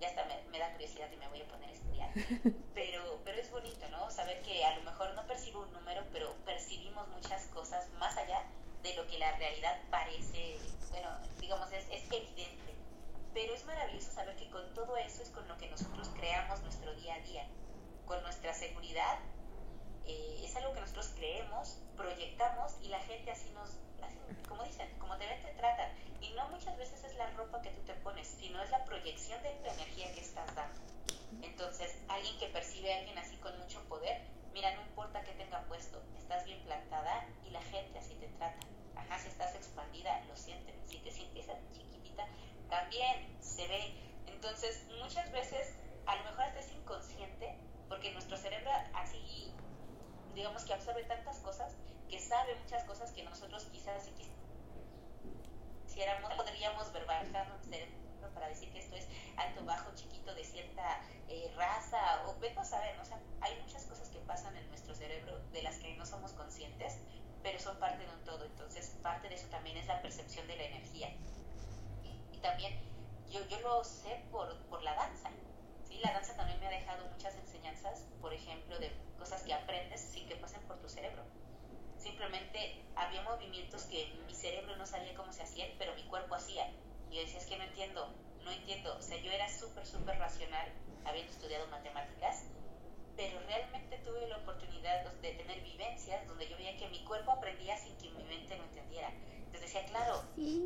ya 0.01 0.09
hasta 0.09 0.25
me, 0.25 0.59
da 0.59 0.73
curiosidad 0.73 1.11
y 1.13 1.17
me 1.17 1.29
voy 1.29 1.41
a 1.41 1.49
poner 1.49 1.71
a 1.71 1.73
estudiar, 1.73 2.11
pero, 2.75 3.21
pero 3.25 3.41
es 3.41 3.51
bonito, 3.51 3.89
¿no? 3.91 4.11
Saber 4.11 4.43
que 4.43 4.65
a 4.65 4.77
lo 4.77 4.83
mejor 4.83 5.15
no 5.15 5.27
percibo 5.27 5.63
un 5.63 5.73
número, 5.73 6.03
pero 6.13 6.35
percibimos 6.45 7.09
muchas 7.09 7.47
cosas 7.47 7.89
más 7.99 8.17
allá 8.17 8.43
de 8.83 8.95
lo 8.97 9.07
que 9.07 9.19
la 9.19 9.37
realidad 9.39 9.81
parece, 9.91 10.59
bueno, 10.91 11.09
digamos, 11.41 11.73
es, 11.73 11.87
es 11.91 12.05
evidente 12.13 12.65
pero 13.35 13.53
es 13.53 13.67
maravilloso 13.67 14.13
saber 14.13 14.37
que 14.37 14.49
con 14.49 14.73
todo 14.75 14.97
eso 14.97 15.23
es 15.23 15.31
con 15.31 15.47
lo 15.49 15.59
que 15.59 15.69
nosotros 15.69 16.09
creamos 16.15 16.63
nuestro 16.63 16.95
día 16.95 17.15
a 17.15 17.21
día, 17.21 17.45
con 18.07 18.23
nuestra 18.23 18.55
seguridad. 18.55 19.19
Eh, 20.07 20.43
es 20.45 20.55
algo 20.55 20.73
que 20.73 20.81
nosotros 20.81 21.13
creemos, 21.17 21.81
proyectamos 21.97 22.77
y 22.81 22.89
la 22.89 23.01
gente 23.01 23.33
así 23.33 23.51
sino 28.55 28.63
es 28.63 28.71
la 28.71 28.85
proyección 28.85 29.43
de 29.43 29.53
la 29.63 29.73
energía 29.73 30.13
que 30.15 30.21
estás 30.21 30.55
dando. 30.55 30.81
Entonces, 31.43 31.99
alguien 32.07 32.39
que 32.39 32.47
percibe 32.47 32.95
a 32.95 32.99
alguien 32.99 33.19
así 33.19 33.37
con 33.39 33.59
mucho 33.59 33.83
poder, 33.89 34.23
mira, 34.53 34.73
no 34.77 34.83
importa 34.83 35.25
que 35.25 35.33
tenga 35.33 35.61
puesto, 35.65 36.01
estás 36.17 36.45
bien 36.45 36.63
plantada 36.63 37.27
y 37.45 37.51
la 37.51 37.61
gente 37.63 37.99
así 37.99 38.15
te 38.15 38.29
trata. 38.29 38.65
Ajá, 38.95 39.19
si 39.19 39.27
estás 39.27 39.57
expandida, 39.57 40.23
lo 40.27 40.37
sienten. 40.37 40.73
Si 40.87 40.99
te 40.99 41.11
sientes 41.11 41.49
chiquitita, 41.73 42.29
también 42.71 43.37
se 43.43 43.67
ve. 43.67 43.93
Entonces, 44.29 44.87
muchas 45.03 45.33
veces, 45.33 45.75
a 46.07 46.15
lo 46.15 46.23
mejor 46.23 46.43
hasta 46.43 46.61
es 46.61 46.71
inconsciente, 46.75 47.59
porque 47.89 48.13
nuestro 48.13 48.37
cerebro 48.37 48.71
así, 48.95 49.53
digamos 50.33 50.65
que 50.65 50.75
absorbe 50.75 51.03
tantas 51.03 51.41
cosas, 51.41 51.75
que 52.09 52.21
sabe 52.21 52.55
muchas 52.55 52.85
cosas 52.85 53.11
que 53.11 53.25
nosotros 53.25 53.65
quizás 53.73 54.05
si 54.05 54.13
quisiéramos, 55.89 56.33
podríamos 56.35 56.93
verbalizar 56.93 57.49
nuestro 57.49 57.73
cerebro 57.73 58.04
para 58.31 58.49
decir 58.49 58.73
que 58.73 58.79
esto 58.79 58.97
es 58.97 59.07
alto, 59.37 59.65
bajo, 59.65 59.95
chiquito, 59.95 60.35
de 60.35 60.45
cierta 60.45 61.01
eh, 61.29 61.53
raza, 61.57 62.25
o 62.27 62.39
vemos 62.39 62.67
a 62.67 62.71
saber, 62.71 62.97
¿no? 62.97 63.03
o 63.03 63.07
sea, 63.07 63.21
hay 63.41 63.61
muchas 63.61 63.85
cosas 63.85 64.09
que 64.09 64.19
pasan 64.21 64.57
en 64.57 64.69
nuestro 64.69 64.95
cerebro 64.95 65.39
de 65.53 65.63
las 65.63 65.77
que 65.79 65.95
no 65.97 66.07
somos 66.07 66.33
conscientes, 66.33 66.99
pero 67.43 67.59
son 67.59 67.79
parte 67.79 68.07
de 68.07 68.13
un 68.13 68.25
todo, 68.25 68.45
entonces 68.45 68.97
parte 69.03 69.29
de 69.29 69.35
eso 69.35 69.49
también 69.49 69.77
es 69.77 69.87
la 69.87 70.01
percepción 70.01 70.47
de 70.47 70.57
la 70.57 70.65
energía 70.65 71.11
también 72.45 72.79
yo, 73.33 73.41
yo 73.49 73.59
lo 73.61 73.83
sé 73.83 74.23
por, 74.31 74.55
por 74.69 74.83
la 74.83 74.95
danza. 74.95 75.31
¿sí? 75.89 75.99
La 76.05 76.13
danza 76.13 76.37
también 76.37 76.61
me 76.61 76.67
ha 76.67 76.71
dejado 76.71 77.07
muchas 77.07 77.35
enseñanzas, 77.37 78.05
por 78.21 78.33
ejemplo, 78.33 78.79
de 78.79 78.93
cosas 79.19 79.43
que 79.43 79.55
aprendes 79.55 80.03
sin 80.03 80.29
que 80.29 80.37
pasen 80.37 80.61
por 80.69 80.79
tu 80.79 80.89
cerebro. 80.89 81.25
Simplemente 81.97 82.85
había 82.95 83.23
movimientos 83.23 83.85
que 83.85 84.13
mi 84.27 84.35
cerebro 84.35 84.77
no 84.77 84.85
sabía 84.85 85.15
cómo 85.15 85.33
se 85.33 85.43
hacían, 85.43 85.71
pero 85.79 85.95
mi 85.95 86.05
cuerpo 86.05 86.35
hacía. 86.35 86.71
Y 87.11 87.17
yo 87.17 87.21
decía, 87.23 87.39
es 87.39 87.47
que 87.47 87.57
no 87.57 87.65
entiendo, 87.65 88.15
no 88.45 88.51
entiendo. 88.51 88.97
O 88.97 89.03
sea, 89.03 89.17
yo 89.19 89.31
era 89.31 89.49
súper, 89.49 89.87
súper 89.87 90.19
racional, 90.19 90.69
habiendo 91.05 91.33
estudiado 91.33 91.67
matemáticas, 91.69 92.45
pero 93.17 93.39
realmente 93.47 93.99
tuve 93.99 94.27
la 94.29 94.39
oportunidad 94.39 95.05
de 95.05 95.33
tener 95.33 95.63
vivencias 95.63 96.27
donde 96.27 96.49
yo 96.49 96.57
veía 96.57 96.77
que 96.77 96.89
mi 96.89 97.05
cuerpo 97.05 97.31
aprendía 97.33 97.77
sin 97.79 97.97
que 97.99 98.11
mi 98.11 98.25
mente 98.25 98.57
lo 98.57 98.65
entendiera 98.65 99.13
decía, 99.65 99.85
claro, 99.87 100.23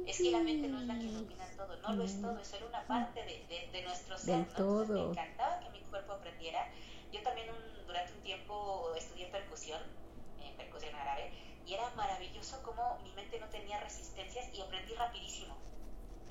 es 0.07 0.17
que 0.19 0.31
la 0.31 0.41
mente 0.41 0.69
no 0.69 0.81
es 0.81 0.87
la 0.87 0.99
que 0.99 1.07
domina 1.07 1.47
todo, 1.57 1.77
no 1.77 1.93
lo 1.95 2.05
es 2.05 2.21
todo, 2.21 2.39
eso 2.39 2.57
era 2.57 2.67
una 2.67 2.87
parte 2.87 3.23
de, 3.23 3.69
de, 3.73 3.83
nuestro 3.83 4.19
ser. 4.19 4.47
¿no? 4.59 4.85
me 4.85 5.11
encantaba 5.11 5.61
que 5.61 5.71
mi 5.71 5.81
cuerpo 5.83 6.13
aprendiera. 6.13 6.69
Yo 7.13 7.23
también 7.23 7.49
durante 7.87 8.13
un 8.13 8.23
tiempo 8.23 8.93
estudié 8.97 9.27
percusión, 9.29 9.81
eh, 10.41 10.53
percusión 10.57 10.95
árabe, 10.95 11.33
y 11.65 11.75
era 11.75 11.89
maravilloso 11.95 12.63
como 12.63 12.99
mi 13.03 13.13
mente 13.13 13.39
no 13.41 13.49
tenía 13.49 13.81
resistencias 13.81 14.53
y 14.53 14.61
aprendí 14.61 14.95
rapidísimo. 14.95 15.57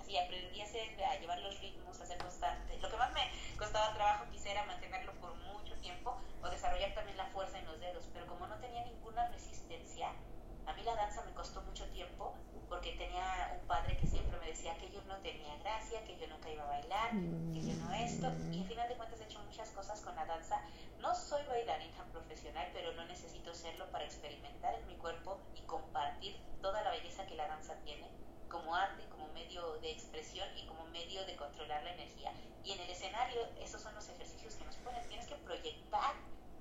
Así 0.07 0.17
aprendí 0.17 0.61
a, 0.61 0.63
hacer, 0.63 1.03
a 1.03 1.19
llevar 1.19 1.37
los 1.39 1.59
ritmos, 1.59 1.99
a 1.99 2.05
ser 2.05 2.17
constante. 2.19 2.77
Lo 2.79 2.89
que 2.89 2.95
más 2.95 3.11
me 3.11 3.29
costaba 3.57 3.93
trabajo 3.93 4.23
quizá 4.31 4.51
era 4.51 4.63
mantenerlo 4.63 5.11
por 5.19 5.35
mucho 5.35 5.75
tiempo 5.81 6.15
o 6.41 6.49
desarrollar 6.49 6.93
también 6.93 7.17
la 7.17 7.25
fuerza 7.25 7.59
en 7.59 7.65
los 7.65 7.77
dedos, 7.81 8.07
pero 8.13 8.25
como 8.25 8.47
no 8.47 8.55
tenía 8.55 8.85
ninguna 8.85 9.27
resistencia, 9.27 10.13
a 10.65 10.71
mí 10.71 10.83
la 10.83 10.95
danza 10.95 11.25
me 11.25 11.33
costó 11.33 11.61
mucho 11.63 11.85
tiempo 11.89 12.33
porque 12.69 12.93
tenía 12.93 13.59
un 13.59 13.67
padre 13.67 13.97
que 13.97 14.07
siempre 14.07 14.39
me 14.39 14.47
decía 14.47 14.77
que 14.77 14.89
yo 14.91 15.01
no 15.09 15.17
tenía 15.17 15.57
gracia, 15.57 16.01
que 16.05 16.17
yo 16.17 16.25
nunca 16.27 16.49
iba 16.51 16.63
a 16.63 16.67
bailar, 16.67 17.11
que 17.11 17.61
yo 17.61 17.75
no 17.75 17.93
esto. 17.93 18.31
Y 18.53 18.61
al 18.61 18.67
final 18.67 18.87
de 18.87 18.95
cuentas 18.95 19.19
he 19.19 19.25
hecho 19.25 19.39
muchas 19.43 19.69
cosas 19.71 19.99
con 19.99 20.15
la 20.15 20.25
danza. 20.25 20.61
No 21.07 21.15
soy 21.15 21.41
bailarina 21.45 22.03
profesional, 22.11 22.69
pero 22.73 22.91
no 22.91 23.05
necesito 23.05 23.55
serlo 23.55 23.89
para 23.91 24.03
experimentar 24.03 24.73
en 24.73 24.85
mi 24.87 24.95
cuerpo 24.97 25.39
y 25.55 25.61
compartir 25.61 26.35
toda 26.61 26.83
la 26.83 26.91
belleza 26.91 27.25
que 27.25 27.35
la 27.35 27.47
danza 27.47 27.75
tiene 27.85 28.09
como 28.49 28.75
arte, 28.75 29.07
como 29.07 29.29
medio 29.29 29.77
de 29.77 29.89
expresión 29.89 30.45
y 30.57 30.67
como 30.67 30.83
medio 30.87 31.25
de 31.25 31.37
controlar 31.37 31.81
la 31.85 31.93
energía. 31.93 32.33
Y 32.61 32.73
en 32.73 32.81
el 32.81 32.89
escenario, 32.89 33.39
esos 33.61 33.81
son 33.81 33.95
los 33.95 34.09
ejercicios 34.09 34.55
que 34.55 34.65
nos 34.65 34.75
ponen. 34.75 35.07
Tienes 35.07 35.27
que 35.27 35.35
proyectar 35.35 36.13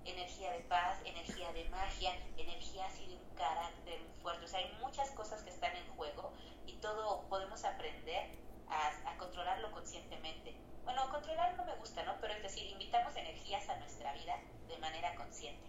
energía 0.04 0.52
de 0.52 0.60
paz, 0.60 1.00
energía 1.04 1.52
de 1.52 1.68
magia, 1.68 2.14
energía 2.36 2.86
así 2.86 3.04
de 3.04 3.16
un 3.16 3.34
carácter 3.34 3.98
fuerte. 4.22 4.44
O 4.44 4.48
sea, 4.48 4.60
hay 4.60 4.72
muchas 4.80 5.10
cosas 5.10 5.42
que 5.42 5.50
están 5.50 5.74
en 5.74 5.88
juego 5.96 6.32
y 6.66 6.74
todo 6.74 7.22
podemos 7.28 7.64
aprender 7.64 8.30
a, 8.68 9.16
controlarlo 9.18 9.70
conscientemente. 9.72 10.54
Bueno, 10.84 11.08
controlar 11.10 11.56
no 11.56 11.64
me 11.64 11.74
gusta, 11.76 12.02
¿no? 12.04 12.20
Pero 12.20 12.34
es 12.34 12.42
decir, 12.42 12.66
invitamos 12.70 13.16
energías 13.16 13.68
a 13.68 13.76
nuestra 13.78 14.12
vida 14.12 14.38
de 14.68 14.78
manera 14.78 15.14
consciente. 15.14 15.66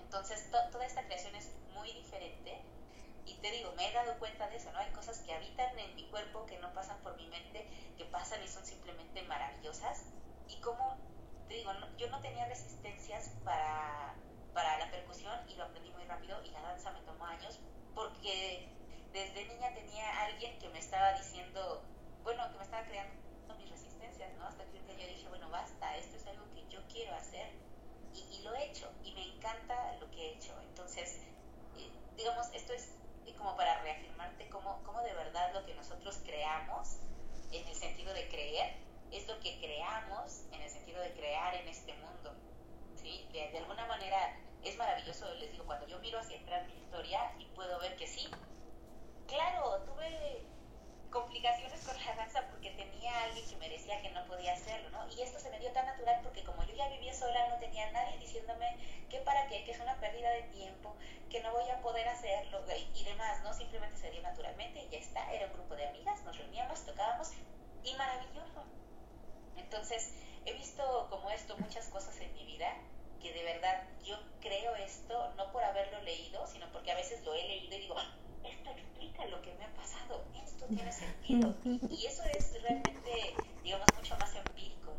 Entonces, 0.00 0.50
toda 0.50 0.86
esta 0.86 1.04
creación 1.04 1.34
es 1.34 1.50
muy 1.74 1.92
diferente 1.92 2.62
y 3.26 3.34
te 3.34 3.50
digo, 3.50 3.72
me 3.72 3.88
he 3.88 3.92
dado 3.92 4.18
cuenta 4.18 4.48
de 4.48 4.56
eso, 4.56 4.70
¿no? 4.72 4.78
Hay 4.78 4.90
cosas 4.92 5.18
que 5.20 5.32
habitan 5.32 5.78
en 5.78 5.94
mi 5.96 6.04
cuerpo, 6.08 6.46
que 6.46 6.58
no 6.58 6.72
pasan 6.72 6.98
por 7.02 7.16
mi 7.16 7.26
mente, 7.26 7.66
que 7.96 8.04
pasan 8.04 8.42
y 8.42 8.48
son 8.48 8.64
simplemente 8.64 9.22
maravillosas. 9.22 10.04
Y 10.48 10.60
cómo 10.60 10.96
te 11.48 11.54
digo, 11.54 11.72
yo 11.96 12.08
no 12.10 12.20
tenía 12.20 12.46
resistencias 12.46 13.30
para, 13.44 14.14
para 14.52 14.78
la 14.78 14.90
percusión 14.90 15.38
y 15.48 15.54
lo 15.56 15.64
aprendí 15.64 15.90
muy 15.90 16.04
rápido 16.04 16.42
y 16.44 16.50
la 16.50 16.60
danza 16.60 16.92
me 16.92 17.00
tomó 17.00 17.26
años 17.26 17.60
porque 17.94 18.68
desde 19.12 19.46
niña 19.46 19.72
tenía 19.74 20.24
alguien 20.24 20.58
que 20.58 20.68
me 20.70 20.78
estaba 20.78 21.12
diciendo, 21.14 21.82
bueno, 22.24 22.50
que 22.50 22.58
me 22.58 22.64
estaba 22.64 22.84
creando 22.84 23.14
mis 23.58 23.70
resistencias, 23.70 24.32
¿no? 24.38 24.46
Hasta 24.46 24.64
que 24.64 24.78
yo 24.78 25.06
dije, 25.06 25.28
bueno, 25.28 25.48
basta, 25.50 25.96
esto 25.96 26.16
es 26.16 26.26
algo 26.26 26.44
que 26.54 26.66
yo 26.68 26.80
quiero 26.88 27.14
hacer 27.14 27.52
y, 28.12 28.42
lo 28.42 28.54
he 28.54 28.66
hecho 28.66 28.90
y 29.02 29.12
me 29.12 29.22
encanta 29.34 29.96
lo 30.00 30.10
que 30.10 30.16
he 30.16 30.34
hecho. 30.34 30.52
Entonces, 30.68 31.20
eh, 31.78 31.90
digamos, 32.16 32.48
esto 32.52 32.72
es 32.72 32.90
como 33.44 33.56
para 33.56 33.82
reafirmarte 33.82 34.48
cómo, 34.48 34.82
cómo 34.84 35.02
de 35.02 35.12
verdad 35.12 35.52
lo 35.52 35.66
que 35.66 35.74
nosotros 35.74 36.18
creamos, 36.24 36.96
en 37.52 37.66
el 37.68 37.74
sentido 37.74 38.14
de 38.14 38.26
creer, 38.28 38.74
es 39.12 39.28
lo 39.28 39.38
que 39.40 39.58
creamos 39.60 40.44
en 40.50 40.62
el 40.62 40.70
sentido 40.70 41.00
de 41.02 41.12
crear 41.12 41.54
en 41.54 41.68
este 41.68 41.92
mundo. 41.94 42.34
¿sí? 42.96 43.28
De, 43.32 43.58
alguna 43.58 43.86
manera 43.86 44.36
es 44.62 44.76
maravilloso, 44.76 45.32
les 45.34 45.52
digo, 45.52 45.64
cuando 45.66 45.86
yo 45.86 45.98
miro 45.98 46.18
hacia 46.18 46.40
atrás 46.40 46.66
mi 46.66 46.74
historia 46.74 47.34
y 47.38 47.44
puedo 47.54 47.78
ver 47.80 47.96
que 47.96 48.06
sí, 48.06 48.28
claro, 49.26 49.82
tuve 49.82 50.46
complicaciones 51.14 51.80
con 51.86 51.96
la 52.04 52.14
danza 52.16 52.42
porque 52.50 52.72
tenía 52.72 53.22
alguien 53.22 53.48
que 53.48 53.56
me 53.56 53.68
decía 53.68 54.02
que 54.02 54.10
no 54.10 54.26
podía 54.26 54.52
hacerlo, 54.52 54.90
¿no? 54.90 55.06
Y 55.14 55.22
esto 55.22 55.38
se 55.38 55.48
me 55.48 55.60
dio 55.60 55.70
tan 55.72 55.86
natural 55.86 56.20
porque 56.24 56.42
como 56.42 56.64
yo 56.64 56.74
ya 56.74 56.88
vivía 56.88 57.14
sola, 57.14 57.48
no 57.48 57.58
tenía 57.60 57.88
nadie 57.92 58.18
diciéndome 58.18 58.76
que 59.08 59.20
para 59.20 59.46
qué, 59.46 59.64
que 59.64 59.70
es 59.70 59.78
una 59.78 59.94
pérdida 60.00 60.30
de 60.30 60.42
tiempo, 60.42 60.96
que 61.30 61.40
no 61.40 61.52
voy 61.52 61.70
a 61.70 61.80
poder 61.82 62.08
hacerlo 62.08 62.64
y, 62.94 63.04
demás, 63.04 63.42
¿no? 63.44 63.54
Simplemente 63.54 63.96
se 63.96 64.10
dio 64.10 64.22
naturalmente 64.22 64.82
y 64.82 64.88
ya 64.88 64.98
está, 64.98 65.32
era 65.32 65.48
y 67.84 67.94
maravilloso. 67.94 68.64
Entonces, 69.56 70.14
he 70.46 70.52
visto 70.54 71.06
como 71.10 71.30
esto 71.30 71.56
muchas 71.58 71.86
cosas 71.88 72.18
en 72.20 72.32
mi 72.34 72.44
vida 72.44 72.74
que 73.20 73.32
de 73.32 73.44
verdad 73.44 73.84
yo 74.02 74.16
creo 74.40 74.74
esto 74.76 75.32
no 75.36 75.52
por 75.52 75.62
haberlo 75.62 76.00
leído, 76.02 76.46
sino 76.46 76.70
porque 76.72 76.92
a 76.92 76.94
veces 76.94 77.22
lo 77.24 77.34
he 77.34 77.42
leído 77.42 77.76
y 77.76 77.80
digo, 77.80 77.94
esto 78.44 78.70
explica 78.70 79.26
lo 79.26 79.40
que 79.42 79.54
me 79.54 79.64
ha 79.64 79.74
pasado, 79.74 80.24
esto 80.44 80.66
tiene 80.66 80.92
sentido. 80.92 81.54
Y 81.64 82.06
eso 82.06 82.22
es 82.24 82.62
realmente, 82.62 83.34
digamos, 83.62 83.88
mucho 83.96 84.16
más 84.18 84.34
empírico. 84.34 84.92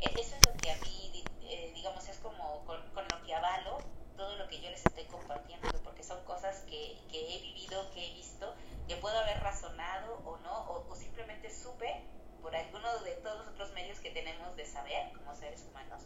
E, 0.00 0.20
eso 0.20 0.36
es 0.36 0.44
lo 0.46 0.52
que 0.60 0.70
a 0.70 0.76
mí, 0.76 1.24
eh, 1.42 1.72
digamos, 1.74 2.08
es 2.08 2.18
como 2.18 2.64
con, 2.64 2.78
lo 3.08 3.22
que 3.24 3.34
avalo 3.34 3.78
todo 4.16 4.36
lo 4.36 4.48
que 4.48 4.60
yo 4.60 4.70
les 4.70 4.84
estoy 4.84 5.04
compartiendo, 5.04 5.68
porque 5.84 6.02
son 6.02 6.24
cosas 6.24 6.62
que, 6.62 6.98
que 7.10 7.36
he 7.36 7.40
vivido, 7.40 7.90
que 7.92 8.04
he 8.04 8.14
visto, 8.14 8.54
que 8.88 8.96
puedo 8.96 9.16
haber 9.18 9.40
razonado 9.40 10.20
o 10.24 10.38
no, 10.38 10.70
o, 10.70 10.90
o 10.90 10.94
simplemente 10.96 11.50
supe 11.50 12.02
por 12.42 12.54
alguno 12.54 12.98
de 13.00 13.12
todos 13.16 13.38
los 13.38 13.48
otros 13.48 13.72
medios 13.72 14.00
que 14.00 14.10
tenemos 14.10 14.56
de 14.56 14.64
saber 14.64 15.12
como 15.12 15.34
seres 15.36 15.64
humanos 15.68 16.02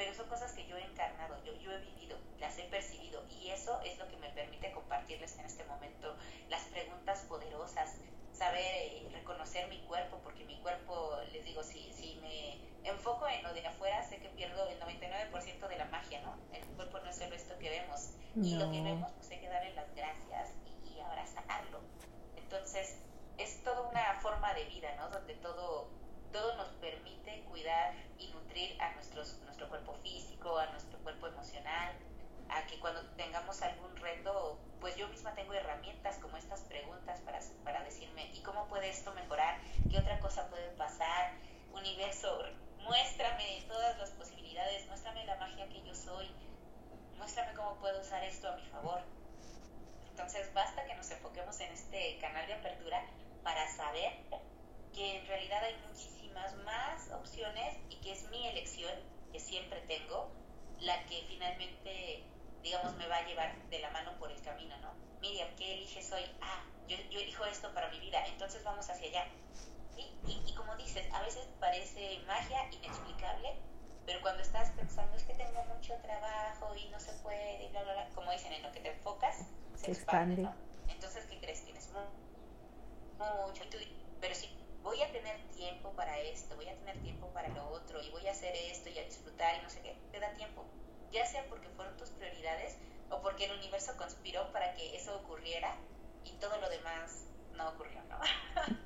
pero 0.00 0.14
son 0.14 0.28
cosas 0.28 0.50
que 0.52 0.66
yo 0.66 0.78
he 0.78 0.82
encarnado, 0.82 1.36
yo, 1.44 1.52
yo 1.56 1.72
he 1.72 1.78
vivido, 1.80 2.16
las 2.38 2.56
he 2.56 2.62
percibido 2.62 3.22
y 3.28 3.50
eso 3.50 3.78
es 3.82 3.98
lo 3.98 4.08
que 4.08 4.16
me 4.16 4.30
permite 4.30 4.72
compartirles 4.72 5.38
en 5.38 5.44
este 5.44 5.62
momento 5.64 6.16
las 6.48 6.62
preguntas 6.68 7.20
poderosas, 7.28 7.96
saber 8.32 8.64
eh, 8.64 9.08
reconocer 9.12 9.68
mi 9.68 9.78
cuerpo, 9.80 10.18
porque 10.24 10.46
mi 10.46 10.58
cuerpo, 10.60 11.18
les 11.32 11.44
digo, 11.44 11.62
si, 11.62 11.92
si 11.92 12.18
me 12.22 12.56
enfoco 12.88 13.28
en 13.28 13.42
lo 13.42 13.52
de 13.52 13.66
afuera, 13.66 14.02
sé 14.08 14.16
que 14.20 14.30
pierdo 14.30 14.66
el 14.68 14.80
99% 14.80 15.68
de 15.68 15.76
la 15.76 15.84
magia, 15.84 16.22
¿no? 16.22 16.34
El 16.54 16.64
cuerpo 16.76 16.98
no 17.00 17.10
es 17.10 17.16
solo 17.16 17.34
esto 17.34 17.58
que 17.58 17.68
vemos 17.68 18.12
y 18.36 18.54
lo 18.54 18.70
que 18.72 18.80
vemos, 18.80 19.12
pues 19.18 19.30
hay 19.32 19.40
que 19.40 19.48
darle 19.50 19.74
las 19.74 19.94
gracias 19.94 20.48
y, 20.64 20.94
y 20.94 21.00
abrazarlo. 21.00 21.80
Entonces, 22.36 22.96
es 23.36 23.62
toda 23.64 23.82
una 23.82 24.14
forma 24.22 24.54
de 24.54 24.64
vida, 24.64 24.94
¿no? 24.96 25.10
Donde 25.10 25.34
todo 25.34 25.90
todo 26.32 26.54
nos 26.56 26.68
permite 26.80 27.42
cuidar 27.50 27.94
y 28.18 28.28
nutrir 28.28 28.80
a 28.80 28.92
nuestros, 28.94 29.38
nuestro 29.44 29.68
cuerpo 29.68 29.94
físico, 30.02 30.58
a 30.58 30.66
nuestro 30.66 30.98
cuerpo 31.00 31.26
emocional, 31.26 31.92
a 32.48 32.66
que 32.66 32.78
cuando 32.80 33.02
tengamos 33.16 33.60
algún 33.62 33.96
reto, 33.96 34.58
pues 34.80 34.96
yo 34.96 35.08
misma 35.08 35.34
tengo 35.34 35.54
herramientas 35.54 36.16
como 36.18 36.36
estas 36.36 36.60
preguntas 36.62 37.20
para, 37.20 37.40
para 37.64 37.82
decirme, 37.84 38.30
¿y 38.32 38.40
cómo 38.42 38.66
puede 38.68 38.90
esto 38.90 39.12
mejorar? 39.14 39.60
¿Qué 39.90 39.98
otra 39.98 40.18
cosa 40.20 40.48
puede 40.48 40.68
pasar? 40.70 41.32
Universo, 41.72 42.42
muéstrame 42.78 43.64
todas 43.68 43.98
las 43.98 44.10
posibilidades, 44.10 44.86
muéstrame 44.86 45.24
la 45.24 45.36
magia 45.36 45.68
que 45.68 45.82
yo 45.82 45.94
soy, 45.94 46.28
muéstrame 47.16 47.54
cómo 47.54 47.76
puedo 47.76 48.00
usar 48.00 48.24
esto 48.24 48.48
a 48.48 48.56
mi 48.56 48.66
favor. 48.66 49.00
Entonces 50.10 50.52
basta 50.52 50.84
que 50.84 50.94
nos 50.94 51.10
enfoquemos 51.10 51.58
en 51.60 51.72
este 51.72 52.18
canal 52.18 52.46
de 52.46 52.54
apertura 52.54 53.02
para 53.42 53.66
saber 53.72 54.12
que 54.92 55.18
en 55.18 55.26
realidad 55.26 55.62
hay 55.64 55.76
muchísimas 55.86 56.19
más 56.64 57.10
opciones 57.12 57.76
y 57.88 57.96
que 57.96 58.12
es 58.12 58.28
mi 58.30 58.46
elección, 58.46 58.92
que 59.32 59.40
siempre 59.40 59.80
tengo, 59.82 60.30
la 60.80 61.04
que 61.06 61.24
finalmente, 61.28 62.24
digamos, 62.62 62.94
me 62.96 63.06
va 63.06 63.16
a 63.16 63.26
llevar 63.26 63.54
de 63.68 63.78
la 63.80 63.90
mano 63.90 64.18
por 64.18 64.30
el 64.30 64.40
camino, 64.42 64.76
¿no? 64.78 64.92
Miriam, 65.20 65.48
¿qué 65.56 65.74
eliges 65.74 66.10
hoy? 66.12 66.22
Ah, 66.40 66.64
yo, 66.88 66.96
yo 67.10 67.20
elijo 67.20 67.44
esto 67.44 67.72
para 67.74 67.88
mi 67.90 68.00
vida, 68.00 68.24
entonces 68.26 68.64
vamos 68.64 68.88
hacia 68.88 69.08
allá. 69.08 69.26
Y, 69.96 70.40
y, 70.46 70.54
como 70.54 70.74
dices, 70.76 71.06
a 71.12 71.20
veces 71.22 71.46
parece 71.58 72.20
magia 72.26 72.64
inexplicable, 72.72 73.54
pero 74.06 74.20
cuando 74.22 74.42
estás 74.42 74.70
pensando 74.70 75.14
es 75.16 75.24
que 75.24 75.34
tengo 75.34 75.62
mucho 75.64 75.94
trabajo 76.02 76.74
y 76.74 76.88
no 76.88 76.98
se 76.98 77.12
puede, 77.22 77.64
y 77.64 77.68
bla, 77.68 77.82
bla, 77.82 77.92
bla, 77.92 78.08
como 78.14 78.32
dicen, 78.32 78.52
en 78.52 78.62
lo 78.62 78.72
que 78.72 78.80
te 78.80 78.88
enfocas, 78.90 79.46
se, 79.76 79.92
expande. 79.92 80.42
¿no? 80.42 80.54
Entonces, 80.88 81.26
¿qué 81.26 81.38
crees? 81.38 81.64
Tienes 81.64 81.90
mucho, 83.18 83.64
pero 84.20 84.34
si 84.34 84.46
voy 84.82 85.02
a 85.02 85.12
tener 85.12 85.40
tiempo 85.50 85.92
para 85.92 86.18
esto, 86.20 86.56
voy 86.56 86.68
a 86.68 86.76
tener 86.76 86.98
tiempo 87.02 87.28
para 87.28 87.48
lo 87.48 87.68
otro, 87.70 88.02
y 88.02 88.10
voy 88.10 88.26
a 88.26 88.32
hacer 88.32 88.54
esto 88.54 88.88
y 88.88 88.98
a 88.98 89.04
disfrutar 89.04 89.58
y 89.58 89.62
no 89.62 89.70
sé 89.70 89.80
qué, 89.82 89.96
te 90.10 90.20
da 90.20 90.32
tiempo. 90.34 90.64
Ya 91.10 91.26
sea 91.26 91.44
porque 91.48 91.68
fueron 91.70 91.96
tus 91.96 92.10
prioridades 92.10 92.76
o 93.10 93.20
porque 93.20 93.46
el 93.46 93.58
universo 93.58 93.96
conspiró 93.96 94.50
para 94.52 94.74
que 94.74 94.96
eso 94.96 95.16
ocurriera 95.16 95.76
y 96.24 96.32
todo 96.32 96.58
lo 96.60 96.68
demás 96.68 97.26
no 97.56 97.68
ocurrió, 97.70 98.00
¿no? 98.04 98.18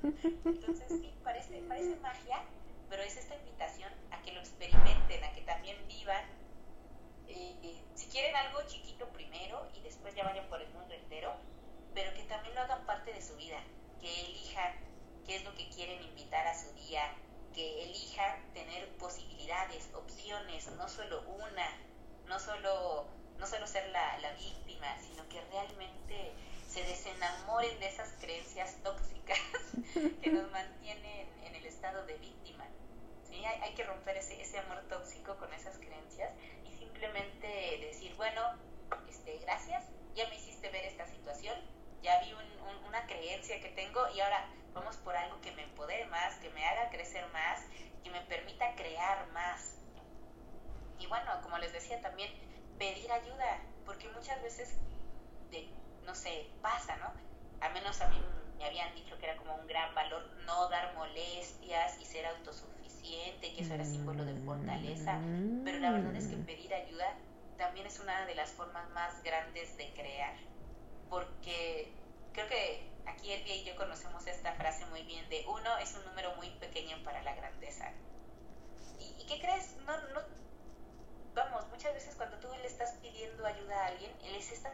Entonces 0.45 0.87
sí, 0.89 1.13
parece, 1.23 1.61
parece 1.61 1.95
magia, 1.97 2.43
pero 2.89 3.03
es 3.03 3.15
esta 3.15 3.35
invitación 3.35 3.91
a 4.11 4.21
que 4.21 4.31
lo 4.31 4.39
experimenten, 4.39 5.23
a 5.23 5.33
que 5.33 5.41
también 5.41 5.77
vivan. 5.87 6.25
Si 7.93 8.07
quieren 8.07 8.35
algo 8.35 8.61
chiquito 8.67 9.07
primero 9.09 9.67
y 9.73 9.81
después 9.81 10.15
ya 10.15 10.23
vayan 10.23 10.47
por 10.47 10.61
el 10.61 10.69
mundo 10.73 10.93
entero, 10.93 11.33
pero 11.93 12.13
que 12.13 12.23
también 12.23 12.55
lo 12.55 12.61
hagan 12.61 12.85
parte 12.85 13.13
de 13.13 13.21
su 13.21 13.35
vida, 13.35 13.57
que 13.99 14.25
elijan 14.25 14.73
qué 15.25 15.35
es 15.37 15.43
lo 15.43 15.53
que 15.55 15.67
quieren 15.69 16.01
invitar 16.03 16.47
a 16.47 16.57
su 16.57 16.71
día, 16.73 17.13
que 17.53 17.83
elijan 17.83 18.53
tener 18.53 18.87
posibilidades, 18.97 19.89
opciones, 19.93 20.67
no 20.71 20.87
solo 20.87 21.21
una, 21.21 21.67
no 22.27 22.39
solo, 22.39 23.05
no 23.37 23.47
solo 23.47 23.65
ser 23.67 23.87
la, 23.89 24.17
la 24.19 24.31
víctima, 24.33 24.87
sino 25.01 25.27
que 25.29 25.41
realmente 25.51 26.33
se 26.67 26.83
desenamoren 26.83 27.79
de 27.79 27.87
esas 27.87 28.09
creencias 28.19 28.75
tóxicas 28.83 29.39
que 30.21 30.31
nos 30.31 30.51
mantienen 30.51 31.27
en 31.45 31.55
el 31.55 31.65
estado 31.65 32.05
de 32.05 32.17
víctima. 32.17 32.65
¿sí? 33.27 33.43
Hay, 33.45 33.61
hay, 33.61 33.73
que 33.75 33.83
romper 33.83 34.17
ese, 34.17 34.41
ese 34.41 34.59
amor 34.59 34.83
tóxico 34.89 35.37
con 35.37 35.53
esas 35.53 35.77
creencias 35.77 36.33
y 36.65 36.77
simplemente 36.77 37.77
decir, 37.79 38.13
bueno, 38.15 38.41
este, 39.09 39.37
gracias, 39.39 39.85
ya 40.15 40.27
me 40.27 40.35
hiciste 40.35 40.69
ver 40.69 40.85
esta 40.85 41.07
situación, 41.07 41.55
ya 42.05 42.21
vi 42.21 42.31
un, 42.33 42.87
una 42.87 43.05
creencia 43.07 43.59
que 43.59 43.69
tengo 43.69 44.07
y 44.15 44.19
ahora 44.21 44.45
vamos 44.73 44.95
por 44.97 45.15
algo 45.15 45.41
que 45.41 45.51
me 45.53 45.63
empodere 45.63 46.05
más, 46.05 46.35
que 46.35 46.49
me 46.51 46.63
haga 46.63 46.89
crecer 46.89 47.25
más, 47.33 47.65
que 48.03 48.11
me 48.11 48.21
permita 48.21 48.75
crear 48.75 49.27
más. 49.31 49.77
Y 50.99 51.07
bueno, 51.07 51.31
como 51.41 51.57
les 51.57 51.73
decía 51.73 51.99
también, 52.01 52.31
pedir 52.77 53.11
ayuda, 53.11 53.59
porque 53.85 54.07
muchas 54.09 54.41
veces, 54.43 54.77
de, 55.49 55.67
no 56.05 56.13
sé, 56.13 56.47
pasa, 56.61 56.95
¿no? 56.97 57.11
Al 57.61 57.73
menos 57.73 57.99
a 58.01 58.07
mí 58.09 58.21
me 58.59 58.65
habían 58.65 58.93
dicho 58.93 59.17
que 59.17 59.25
era 59.25 59.37
como 59.37 59.55
un 59.55 59.65
gran 59.65 59.93
valor 59.95 60.29
no 60.45 60.69
dar 60.69 60.93
molestias 60.93 61.99
y 61.99 62.05
ser 62.05 62.27
autosuficiente, 62.27 63.53
que 63.53 63.61
eso 63.61 63.73
era 63.73 63.83
símbolo 63.83 64.25
de 64.25 64.35
fortaleza, 64.45 65.19
pero 65.63 65.79
la 65.79 65.91
verdad 65.91 66.15
es 66.15 66.27
que 66.27 66.37
pedir 66.37 66.73
ayuda 66.73 67.15
también 67.57 67.87
es 67.87 67.99
una 67.99 68.25
de 68.25 68.35
las 68.35 68.51
formas 68.51 68.89
más 68.89 69.23
grandes 69.23 69.77
de 69.77 69.91
crear 69.93 70.35
porque 71.09 71.91
creo 72.33 72.47
que 72.47 72.89
aquí 73.05 73.31
Elvia 73.31 73.55
y 73.55 73.63
yo 73.63 73.75
conocemos 73.75 74.25
esta 74.27 74.53
frase 74.53 74.85
muy 74.87 75.03
bien 75.03 75.27
de 75.29 75.45
uno 75.47 75.77
es 75.77 75.93
un 75.95 76.05
número 76.05 76.35
muy 76.35 76.49
pequeño 76.51 77.01
para 77.03 77.21
la 77.23 77.35
grandeza. 77.35 77.91
¿Y, 78.99 79.25
qué 79.25 79.39
crees? 79.39 79.75
No, 79.85 79.97
no, 80.13 80.21
vamos, 81.33 81.67
muchas 81.69 81.93
veces 81.93 82.15
cuando 82.15 82.37
tú 82.37 82.47
le 82.61 82.67
estás 82.67 82.93
pidiendo 83.01 83.45
ayuda 83.45 83.83
a 83.83 83.87
alguien, 83.87 84.11
les 84.31 84.51
estás 84.51 84.73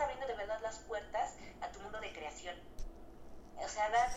abriendo 0.00 0.26
de 0.26 0.34
verdad 0.34 0.60
las 0.62 0.78
puertas 0.80 1.34
a 1.60 1.70
tu 1.70 1.80
mundo 1.80 2.00
de 2.00 2.12
creación. 2.12 2.56
O 3.56 3.68
sea, 3.68 3.88
dar, 3.90 4.10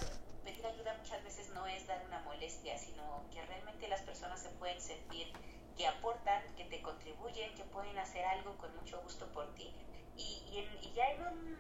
pedir 0.44 0.66
ayuda 0.66 0.96
muchas 0.98 1.24
veces 1.24 1.50
no 1.50 1.66
es 1.68 1.88
dar 1.88 2.04
una 2.06 2.20
molestia, 2.20 2.78
sino 2.78 3.24
que 3.32 3.42
realmente 3.46 3.88
las 3.88 4.02
personas 4.02 4.42
se 4.42 4.50
pueden 4.50 4.82
sentir 4.82 5.32
que 5.78 5.88
aportan, 5.88 6.44
que 6.56 6.66
te 6.66 6.82
contribuyen, 6.82 7.56
que 7.56 7.64
pueden 7.64 7.98
hacer 7.98 8.26
algo 8.26 8.58
con 8.58 8.76
mucho 8.76 9.02
gusto 9.02 9.32
por 9.32 9.54
ti 9.56 9.74
y, 10.20 10.44
y, 10.82 10.94
ya 10.94 11.12
en 11.12 11.22
un 11.22 11.58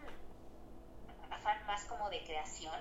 afán 1.32 1.66
más 1.66 1.86
como 1.86 2.10
de 2.10 2.24
creación, 2.24 2.80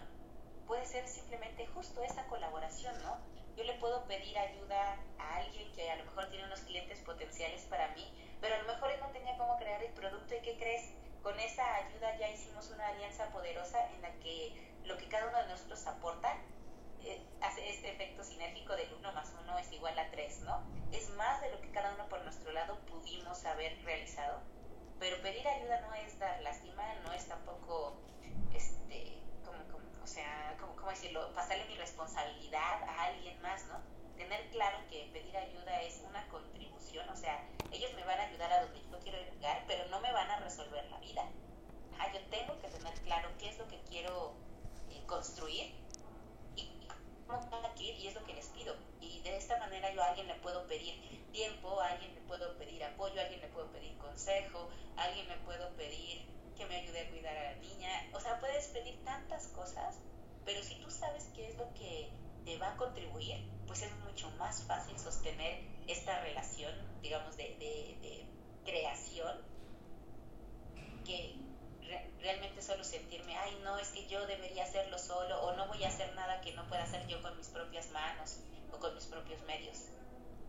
puede 0.67 0.85
ser 0.85 1.07
simplemente 1.07 1.67
justo 1.69 2.03
esa 2.03 2.27
colaboración, 2.27 3.01
¿no? 3.03 3.19
Yo 3.57 3.65
le 3.65 3.75
puedo 3.75 4.05
pedir 4.07 4.37
ayuda 4.39 4.97
a 5.19 5.37
alguien 5.37 5.73
que 5.73 5.91
a 5.91 5.97
lo 5.97 6.05
mejor 6.05 6.29
tiene 6.31 6.47
unos 6.47 6.61
clientes 6.61 7.01
potenciales 7.01 7.63
para 7.65 7.89
mí, 7.95 8.13
pero 8.41 8.55
a 8.55 8.59
lo 8.59 8.73
mejor 8.73 8.91
él 8.91 9.01
no 9.01 9.09
tenía 9.11 9.37
cómo 9.37 9.57
crear 9.59 9.83
el 9.83 9.93
producto 9.93 10.35
y 10.35 10.41
¿qué 10.41 10.57
crees? 10.57 10.93
Con 11.23 11.39
esa 11.41 11.77
ayuda 11.77 12.17
ya 12.19 12.29
hicimos 12.29 12.71
una 12.71 12.89
alianza 12.89 13.31
poderosa 13.31 13.91
en 13.93 14.03
la 14.03 14.13
que 14.21 14.53
lo 14.85 14.97
que 14.97 15.09
cada 15.09 15.29
uno 15.29 15.39
de 15.39 15.49
nosotros 15.49 15.87
aporta 15.87 16.37
eh, 17.05 17.21
hace 17.41 17.69
este 17.71 17.91
efecto 17.91 18.25
sinérgico 18.25 18.75
del 18.77 18.93
1 18.95 19.13
más 19.13 19.33
1 19.43 19.59
es 19.59 19.73
igual 19.73 19.99
a 19.99 20.11
3, 20.11 20.41
¿no? 20.41 20.63
Es 20.93 21.11
más 21.11 21.41
de 21.41 21.51
lo 21.51 21.61
que 21.61 21.71
cada 21.71 21.95
uno 21.95 22.09
por 22.09 22.23
nuestro 22.23 22.53
lado 22.53 22.79
pudimos 22.87 23.45
haber 23.45 23.83
realizado 23.85 24.41
pero 24.99 25.21
pedir 25.23 25.47
ayuda 25.47 25.81
no 25.83 25.95
es 25.95 26.19
dar 26.19 26.41
lástima, 26.43 26.83
no 27.05 27.13
es 27.13 27.27
tampoco, 27.29 27.97
este, 28.53 29.23
como, 29.45 29.65
como 29.71 30.03
o 30.03 30.07
sea, 30.07 30.57
como, 30.61 30.75
¿cómo 30.77 30.91
decirlo? 30.91 31.33
Pasarle 31.35 31.67
mi 31.67 31.77
responsabilidad 31.77 32.83
a 32.83 33.05
alguien 33.05 33.41
más, 33.43 33.67
¿no? 33.67 33.81
Tener 34.17 34.51
claro 34.51 34.79
que 34.91 35.09
pedir 35.13 35.37
ayuda 35.37 35.83
es 35.83 36.03
una 36.09 36.27
contribución, 36.29 37.09
o 37.09 37.17
sea, 37.17 37.47
ellos 37.71 37.93
me 37.95 38.05
van 38.05 38.19
a 38.19 38.25
ayudar 38.25 38.53
a 38.53 38.65
donde 38.65 38.81
yo 38.91 38.99
quiero 39.01 39.19
llegar, 39.19 39.65
pero 39.67 39.87
no 39.89 40.01
me 40.01 40.13
van 40.13 40.31
a 40.31 40.41
resolver 40.41 40.85
la 40.91 40.99
vida. 40.99 41.25
Ah, 41.99 42.13
yo 42.13 42.21
tengo 42.31 42.59
que 42.61 42.69
tener 42.69 42.95
claro 43.01 43.31
qué 43.39 43.51
es 43.51 43.59
lo 43.59 43.69
que 43.69 43.81
quiero 43.83 44.35
eh, 44.91 45.03
construir 45.07 45.75
y, 46.57 46.89
cómo 47.27 47.67
adquirir, 47.67 47.97
y 47.97 48.09
es 48.09 48.15
lo 48.15 48.25
que 48.25 48.35
les 48.35 48.47
pido. 48.49 48.75
Y 49.19 49.23
de 49.23 49.37
esta 49.37 49.59
manera 49.59 49.93
yo 49.93 50.01
a 50.01 50.11
alguien 50.11 50.29
le 50.29 50.35
puedo 50.37 50.65
pedir 50.69 50.95
tiempo, 51.33 51.81
a 51.81 51.89
alguien 51.89 52.15
le 52.15 52.21
puedo 52.21 52.57
pedir 52.57 52.85
apoyo, 52.85 53.21
a 53.21 53.25
alguien 53.25 53.41
le 53.41 53.49
puedo 53.49 53.67
pedir 53.73 53.97
consejo, 53.99 54.69
a 54.97 55.03
alguien 55.05 55.27
le 55.29 55.37
puedo 55.39 55.71
pedir 55.77 56.25
que 56.57 56.65
me 56.67 56.77
ayude 56.77 57.01
a 57.01 57.11
cuidar 57.11 57.37
a 57.37 57.53
la 57.53 57.57
niña. 57.57 57.91
O 58.13 58.21
sea, 58.21 58.39
puedes 58.39 58.69
pedir 58.69 59.03
tantas 59.05 59.49
cosas, 59.49 59.97
pero 60.45 60.63
si 60.63 60.77
tú 60.77 60.89
sabes 60.91 61.31
qué 61.35 61.49
es 61.49 61.57
lo 61.57 61.73
que 61.75 62.11
te 62.45 62.59
va 62.59 62.75
a 62.75 62.77
contribuir, 62.77 63.45
pues 63.67 63.83
es 63.83 63.93
mucho 63.99 64.31
más 64.33 64.63
fácil 64.63 64.97
sostener 64.99 65.65
esta 65.89 66.21
relación, 66.21 66.73
digamos, 67.03 67.37
de, 67.37 67.57
de, 67.57 68.27
creación, 68.65 69.41
que 71.05 71.35
realmente 72.21 72.61
solo 72.61 72.85
sentirme, 72.85 73.35
ay, 73.37 73.59
no, 73.65 73.79
es 73.79 73.89
que 73.89 74.07
yo 74.07 74.27
debería 74.27 74.65
hacerlo 74.65 74.99
solo, 74.99 75.43
o 75.43 75.57
no 75.57 75.67
voy 75.69 75.83
a 75.85 75.89
hacer 75.89 76.15
nada 76.15 76.41
que 76.43 76.53
no 76.53 76.69
pueda 76.69 76.85
hacer 76.85 77.07
yo 77.07 77.23
con 77.23 77.35
mis 77.39 77.49
propias 77.49 77.89
manos 77.91 78.41
o 78.73 78.79
con 78.79 78.95
mis 78.95 79.05
propios 79.07 79.41
medios. 79.47 79.87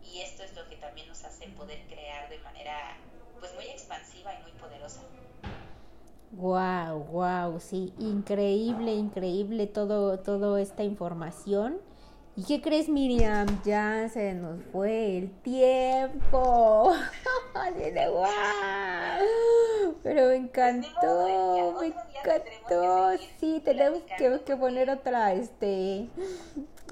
Y 0.04 0.22
esto 0.22 0.44
es 0.44 0.56
lo 0.56 0.68
que 0.70 0.76
también 0.78 1.08
nos 1.08 1.24
hace 1.24 1.48
poder 1.50 1.86
crear 1.88 2.30
de 2.30 2.40
manera, 2.40 2.98
pues, 3.40 3.54
muy 3.56 3.66
expansiva 3.66 4.34
y 4.34 4.44
muy 4.44 4.52
poderosa. 4.54 5.02
Wow, 6.32 7.06
wow, 7.12 7.60
sí, 7.60 7.94
increíble, 7.98 8.94
increíble 8.94 9.68
todo, 9.68 10.20
toda 10.20 10.62
esta 10.62 10.84
información. 10.84 11.80
¿Y 12.40 12.44
qué 12.44 12.62
crees, 12.62 12.88
Miriam? 12.88 13.48
Ya 13.66 14.08
se 14.08 14.34
nos 14.34 14.64
fue 14.72 15.18
el 15.18 15.30
tiempo. 15.42 16.94
Pero 20.04 20.28
me 20.28 20.36
encantó, 20.38 21.76
me 21.82 21.88
encantó. 21.88 23.12
Sí, 23.42 23.62
tenemos 23.66 24.00
que, 24.18 24.40
que 24.46 24.56
poner 24.56 24.90
otra, 24.90 25.34
este, 25.34 26.08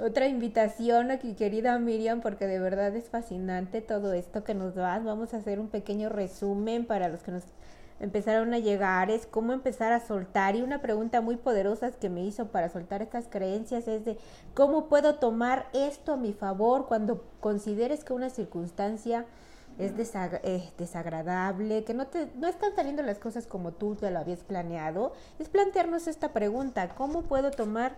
otra 0.01 0.27
invitación 0.27 1.11
aquí, 1.11 1.33
querida 1.33 1.79
Miriam, 1.79 2.19
porque 2.19 2.45
de 2.45 2.59
verdad 2.59 2.93
es 2.97 3.07
fascinante 3.07 3.79
todo 3.79 4.11
esto 4.11 4.43
que 4.43 4.53
nos 4.53 4.75
das. 4.75 5.05
Vamos 5.05 5.33
a 5.33 5.37
hacer 5.37 5.61
un 5.61 5.69
pequeño 5.69 6.09
resumen 6.09 6.85
para 6.85 7.07
los 7.07 7.23
que 7.23 7.31
nos 7.31 7.43
empezaron 7.99 8.53
a 8.53 8.59
llegar 8.59 9.09
es 9.09 9.25
cómo 9.25 9.53
empezar 9.53 9.93
a 9.93 9.99
soltar. 9.99 10.55
Y 10.55 10.61
una 10.61 10.81
pregunta 10.81 11.21
muy 11.21 11.37
poderosa 11.37 11.91
que 11.91 12.09
me 12.09 12.23
hizo 12.23 12.47
para 12.47 12.69
soltar 12.69 13.01
estas 13.01 13.27
creencias 13.27 13.87
es 13.87 14.05
de 14.05 14.17
cómo 14.53 14.87
puedo 14.87 15.15
tomar 15.15 15.67
esto 15.73 16.13
a 16.13 16.17
mi 16.17 16.33
favor 16.33 16.87
cuando 16.87 17.23
consideres 17.39 18.03
que 18.03 18.13
una 18.13 18.29
circunstancia 18.29 19.25
es 19.77 19.91
eh, 20.43 20.71
desagradable, 20.77 21.83
que 21.83 21.93
no, 21.93 22.07
te, 22.07 22.27
no 22.35 22.47
están 22.47 22.75
saliendo 22.75 23.03
las 23.03 23.19
cosas 23.19 23.45
como 23.45 23.73
tú 23.73 23.95
te 23.95 24.09
lo 24.09 24.19
habías 24.19 24.43
planeado. 24.43 25.13
Es 25.39 25.49
plantearnos 25.49 26.07
esta 26.07 26.33
pregunta, 26.33 26.89
¿cómo 26.95 27.23
puedo 27.23 27.51
tomar 27.51 27.95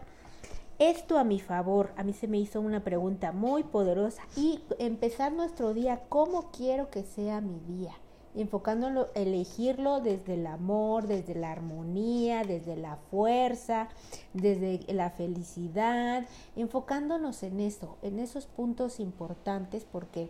esto 0.77 1.17
a 1.17 1.23
mi 1.23 1.39
favor? 1.39 1.91
A 1.95 2.03
mí 2.03 2.13
se 2.13 2.27
me 2.27 2.37
hizo 2.37 2.59
una 2.59 2.83
pregunta 2.83 3.31
muy 3.31 3.63
poderosa 3.63 4.23
y 4.35 4.61
empezar 4.77 5.31
nuestro 5.31 5.73
día, 5.73 6.01
¿cómo 6.09 6.51
quiero 6.51 6.89
que 6.89 7.03
sea 7.03 7.39
mi 7.39 7.59
día? 7.61 7.93
Enfocándolo, 8.35 9.09
elegirlo 9.15 9.99
desde 10.01 10.35
el 10.35 10.47
amor, 10.47 11.07
desde 11.07 11.35
la 11.35 11.51
armonía, 11.51 12.43
desde 12.43 12.75
la 12.75 12.97
fuerza, 13.09 13.89
desde 14.33 14.81
la 14.93 15.09
felicidad, 15.09 16.25
enfocándonos 16.55 17.43
en 17.43 17.59
eso, 17.59 17.97
en 18.01 18.19
esos 18.19 18.45
puntos 18.45 18.99
importantes 18.99 19.85
porque 19.91 20.29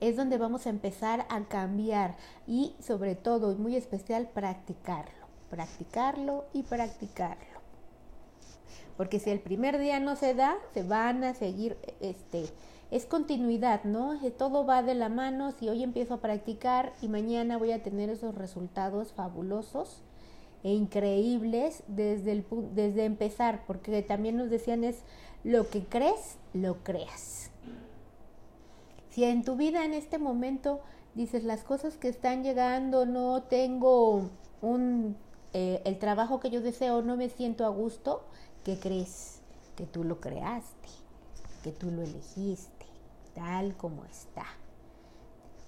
es 0.00 0.16
donde 0.16 0.38
vamos 0.38 0.66
a 0.66 0.70
empezar 0.70 1.26
a 1.28 1.40
cambiar 1.44 2.16
y 2.46 2.74
sobre 2.80 3.14
todo 3.14 3.52
y 3.52 3.56
muy 3.56 3.76
especial 3.76 4.28
practicarlo, 4.28 5.26
practicarlo 5.50 6.46
y 6.52 6.62
practicarlo. 6.62 7.58
Porque 8.96 9.20
si 9.20 9.30
el 9.30 9.40
primer 9.40 9.78
día 9.78 10.00
no 10.00 10.16
se 10.16 10.34
da, 10.34 10.56
se 10.74 10.82
van 10.82 11.22
a 11.22 11.34
seguir 11.34 11.76
este 12.00 12.46
es 12.90 13.04
continuidad, 13.04 13.84
¿no? 13.84 14.18
Todo 14.38 14.64
va 14.64 14.82
de 14.82 14.94
la 14.94 15.08
mano, 15.08 15.52
si 15.52 15.68
hoy 15.68 15.82
empiezo 15.82 16.14
a 16.14 16.20
practicar 16.20 16.94
y 17.02 17.08
mañana 17.08 17.58
voy 17.58 17.72
a 17.72 17.82
tener 17.82 18.08
esos 18.08 18.34
resultados 18.34 19.12
fabulosos 19.12 20.02
e 20.64 20.72
increíbles 20.72 21.82
desde, 21.86 22.32
el, 22.32 22.46
desde 22.74 23.04
empezar, 23.04 23.64
porque 23.66 24.02
también 24.02 24.36
nos 24.36 24.48
decían 24.48 24.84
es 24.84 25.02
lo 25.44 25.68
que 25.68 25.84
crees, 25.84 26.38
lo 26.54 26.82
creas. 26.82 27.50
Si 29.10 29.24
en 29.24 29.44
tu 29.44 29.56
vida 29.56 29.84
en 29.84 29.92
este 29.92 30.18
momento 30.18 30.80
dices 31.14 31.44
las 31.44 31.64
cosas 31.64 31.96
que 31.96 32.08
están 32.08 32.42
llegando, 32.42 33.04
no 33.04 33.42
tengo 33.42 34.30
un, 34.62 35.16
eh, 35.52 35.82
el 35.84 35.98
trabajo 35.98 36.40
que 36.40 36.50
yo 36.50 36.62
deseo, 36.62 37.02
no 37.02 37.16
me 37.16 37.28
siento 37.28 37.66
a 37.66 37.68
gusto, 37.68 38.24
¿qué 38.64 38.78
crees? 38.78 39.40
Que 39.76 39.84
tú 39.84 40.04
lo 40.04 40.20
creaste, 40.20 40.88
que 41.62 41.70
tú 41.70 41.90
lo 41.90 42.02
elegiste 42.02 42.77
tal 43.38 43.76
como 43.76 44.04
está. 44.04 44.46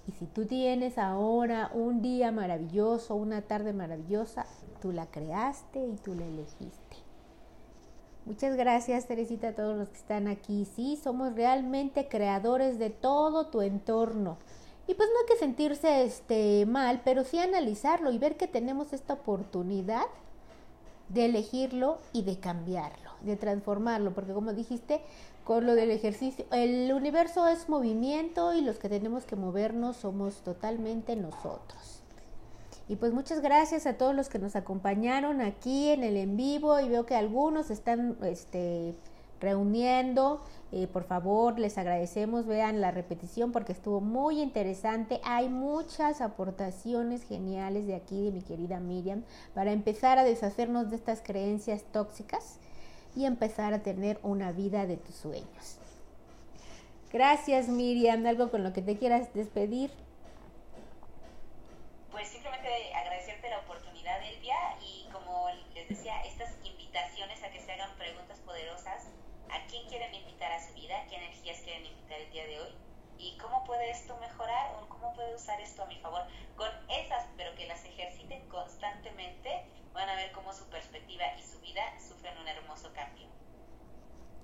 Y 0.07 0.11
si 0.11 0.25
tú 0.25 0.45
tienes 0.45 0.97
ahora 0.97 1.71
un 1.73 2.01
día 2.01 2.31
maravilloso, 2.31 3.15
una 3.15 3.41
tarde 3.43 3.71
maravillosa, 3.71 4.45
tú 4.81 4.91
la 4.91 5.05
creaste 5.05 5.79
y 5.79 5.95
tú 5.95 6.13
la 6.13 6.25
elegiste. 6.25 6.97
Muchas 8.25 8.55
gracias, 8.55 9.07
Teresita, 9.07 9.49
a 9.49 9.55
todos 9.55 9.77
los 9.77 9.89
que 9.89 9.97
están 9.97 10.27
aquí. 10.27 10.65
Sí, 10.75 10.99
somos 11.01 11.33
realmente 11.33 12.07
creadores 12.07 12.77
de 12.77 12.89
todo 12.89 13.47
tu 13.47 13.61
entorno. 13.61 14.37
Y 14.87 14.93
pues 14.93 15.07
no 15.09 15.19
hay 15.19 15.25
que 15.27 15.39
sentirse 15.39 16.03
este 16.03 16.65
mal, 16.65 17.01
pero 17.05 17.23
sí 17.23 17.39
analizarlo 17.39 18.11
y 18.11 18.17
ver 18.17 18.35
que 18.35 18.47
tenemos 18.47 18.93
esta 18.93 19.13
oportunidad 19.13 20.05
de 21.09 21.25
elegirlo 21.25 21.99
y 22.11 22.23
de 22.23 22.39
cambiarlo, 22.39 23.10
de 23.23 23.35
transformarlo, 23.35 24.13
porque 24.13 24.33
como 24.33 24.53
dijiste, 24.53 25.01
con 25.43 25.65
lo 25.65 25.75
del 25.75 25.91
ejercicio. 25.91 26.45
El 26.51 26.91
universo 26.93 27.47
es 27.47 27.69
movimiento 27.69 28.53
y 28.53 28.61
los 28.61 28.77
que 28.77 28.89
tenemos 28.89 29.25
que 29.25 29.35
movernos 29.35 29.97
somos 29.97 30.41
totalmente 30.43 31.15
nosotros. 31.15 32.03
Y 32.87 32.97
pues 32.97 33.13
muchas 33.13 33.41
gracias 33.41 33.85
a 33.85 33.93
todos 33.93 34.13
los 34.13 34.27
que 34.27 34.39
nos 34.39 34.55
acompañaron 34.55 35.41
aquí 35.41 35.89
en 35.89 36.03
el 36.03 36.17
en 36.17 36.35
vivo 36.35 36.79
y 36.79 36.89
veo 36.89 37.05
que 37.05 37.15
algunos 37.15 37.69
están 37.71 38.17
este, 38.23 38.95
reuniendo. 39.39 40.41
Eh, 40.73 40.87
por 40.87 41.03
favor, 41.03 41.59
les 41.59 41.77
agradecemos, 41.77 42.45
vean 42.45 42.81
la 42.81 42.91
repetición 42.91 43.51
porque 43.51 43.71
estuvo 43.71 44.01
muy 44.01 44.41
interesante. 44.41 45.21
Hay 45.23 45.49
muchas 45.49 46.21
aportaciones 46.21 47.23
geniales 47.23 47.87
de 47.87 47.95
aquí, 47.95 48.25
de 48.25 48.31
mi 48.31 48.41
querida 48.41 48.79
Miriam, 48.79 49.23
para 49.53 49.71
empezar 49.71 50.17
a 50.17 50.23
deshacernos 50.23 50.89
de 50.89 50.97
estas 50.97 51.21
creencias 51.21 51.83
tóxicas 51.91 52.59
y 53.15 53.25
empezar 53.25 53.73
a 53.73 53.83
tener 53.83 54.19
una 54.23 54.51
vida 54.51 54.85
de 54.85 54.97
tus 54.97 55.15
sueños. 55.15 55.77
Gracias 57.11 57.67
Miriam, 57.67 58.25
algo 58.25 58.49
con 58.49 58.63
lo 58.63 58.71
que 58.71 58.81
te 58.81 58.97
quieras 58.97 59.33
despedir. 59.33 59.91
Pues 62.09 62.27
simplemente 62.29 62.69
agradecerte 62.93 63.49
la 63.49 63.59
oportunidad 63.59 64.21
Elvia 64.23 64.55
y 64.81 65.09
como 65.11 65.49
les 65.73 65.89
decía, 65.89 66.21
estas 66.23 66.53
invitaciones 66.63 67.43
a 67.43 67.49
que 67.51 67.59
se 67.59 67.71
hagan 67.73 67.93
preguntas 67.97 68.39
poderosas, 68.45 69.07
¿a 69.49 69.65
quién 69.67 69.87
quieren 69.89 70.13
invitar 70.13 70.51
a 70.53 70.65
su 70.65 70.73
vida? 70.73 71.05
¿Qué 71.09 71.17
energías 71.17 71.59
quieren 71.61 71.85
invitar 71.85 72.19
el 72.19 72.31
día 72.31 72.45
de 72.45 72.59
hoy? 72.61 72.69
¿Y 73.17 73.37
cómo 73.37 73.63
puede 73.65 73.91
esto 73.91 74.17
mejorar 74.17 74.75
o 74.81 74.87
cómo 74.87 75.13
puede 75.13 75.35
usar 75.35 75.59
esto 75.59 75.83
a 75.83 75.87
mi 75.87 75.97
favor? 75.97 76.23
Con 76.55 76.69
esas, 76.89 77.27
pero 77.37 77.53
que 77.55 77.67
las 77.67 77.83
ejerciten 77.83 78.47
constantemente, 78.47 79.65
van 80.01 80.09
a 80.09 80.15
ver 80.15 80.31
cómo 80.31 80.51
su 80.51 80.65
perspectiva 80.65 81.23
y 81.37 81.43
su 81.43 81.59
vida 81.61 81.81
sufren 81.99 82.35
un 82.39 82.47
hermoso 82.47 82.89
cambio. 82.93 83.27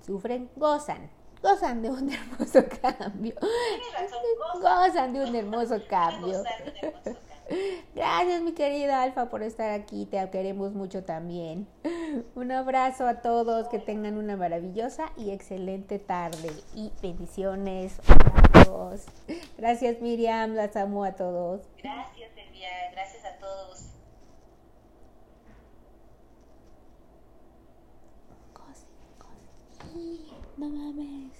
Sufren, 0.05 0.49
gozan, 0.55 1.09
gozan 1.41 1.81
de 1.81 1.89
un 1.89 2.09
hermoso 2.13 2.63
cambio. 2.79 3.33
gozan 4.61 5.13
de 5.13 5.23
un 5.23 5.35
hermoso 5.41 5.79
cambio. 5.89 6.43
Gracias 7.95 8.41
mi 8.41 8.51
querida 8.51 9.01
Alfa 9.01 9.29
por 9.29 9.41
estar 9.41 9.71
aquí, 9.71 10.05
te 10.05 10.29
queremos 10.29 10.73
mucho 10.73 11.03
también. 11.05 11.67
Un 12.35 12.51
abrazo 12.51 13.07
a 13.07 13.21
todos, 13.21 13.67
que 13.69 13.79
tengan 13.79 14.17
una 14.17 14.37
maravillosa 14.37 15.11
y 15.17 15.31
excelente 15.31 15.97
tarde 15.97 16.51
y 16.75 16.91
bendiciones 17.01 17.99
a 18.09 18.63
todos. 18.63 19.05
Gracias 19.57 20.01
Miriam, 20.01 20.53
las 20.53 20.75
amo 20.75 21.03
a 21.03 21.13
todos. 21.13 21.61
Gracias 21.81 22.31
Elvia, 22.37 22.69
gracias 22.91 23.25
a 23.25 23.37
todos. 23.39 23.46
No 29.97 31.33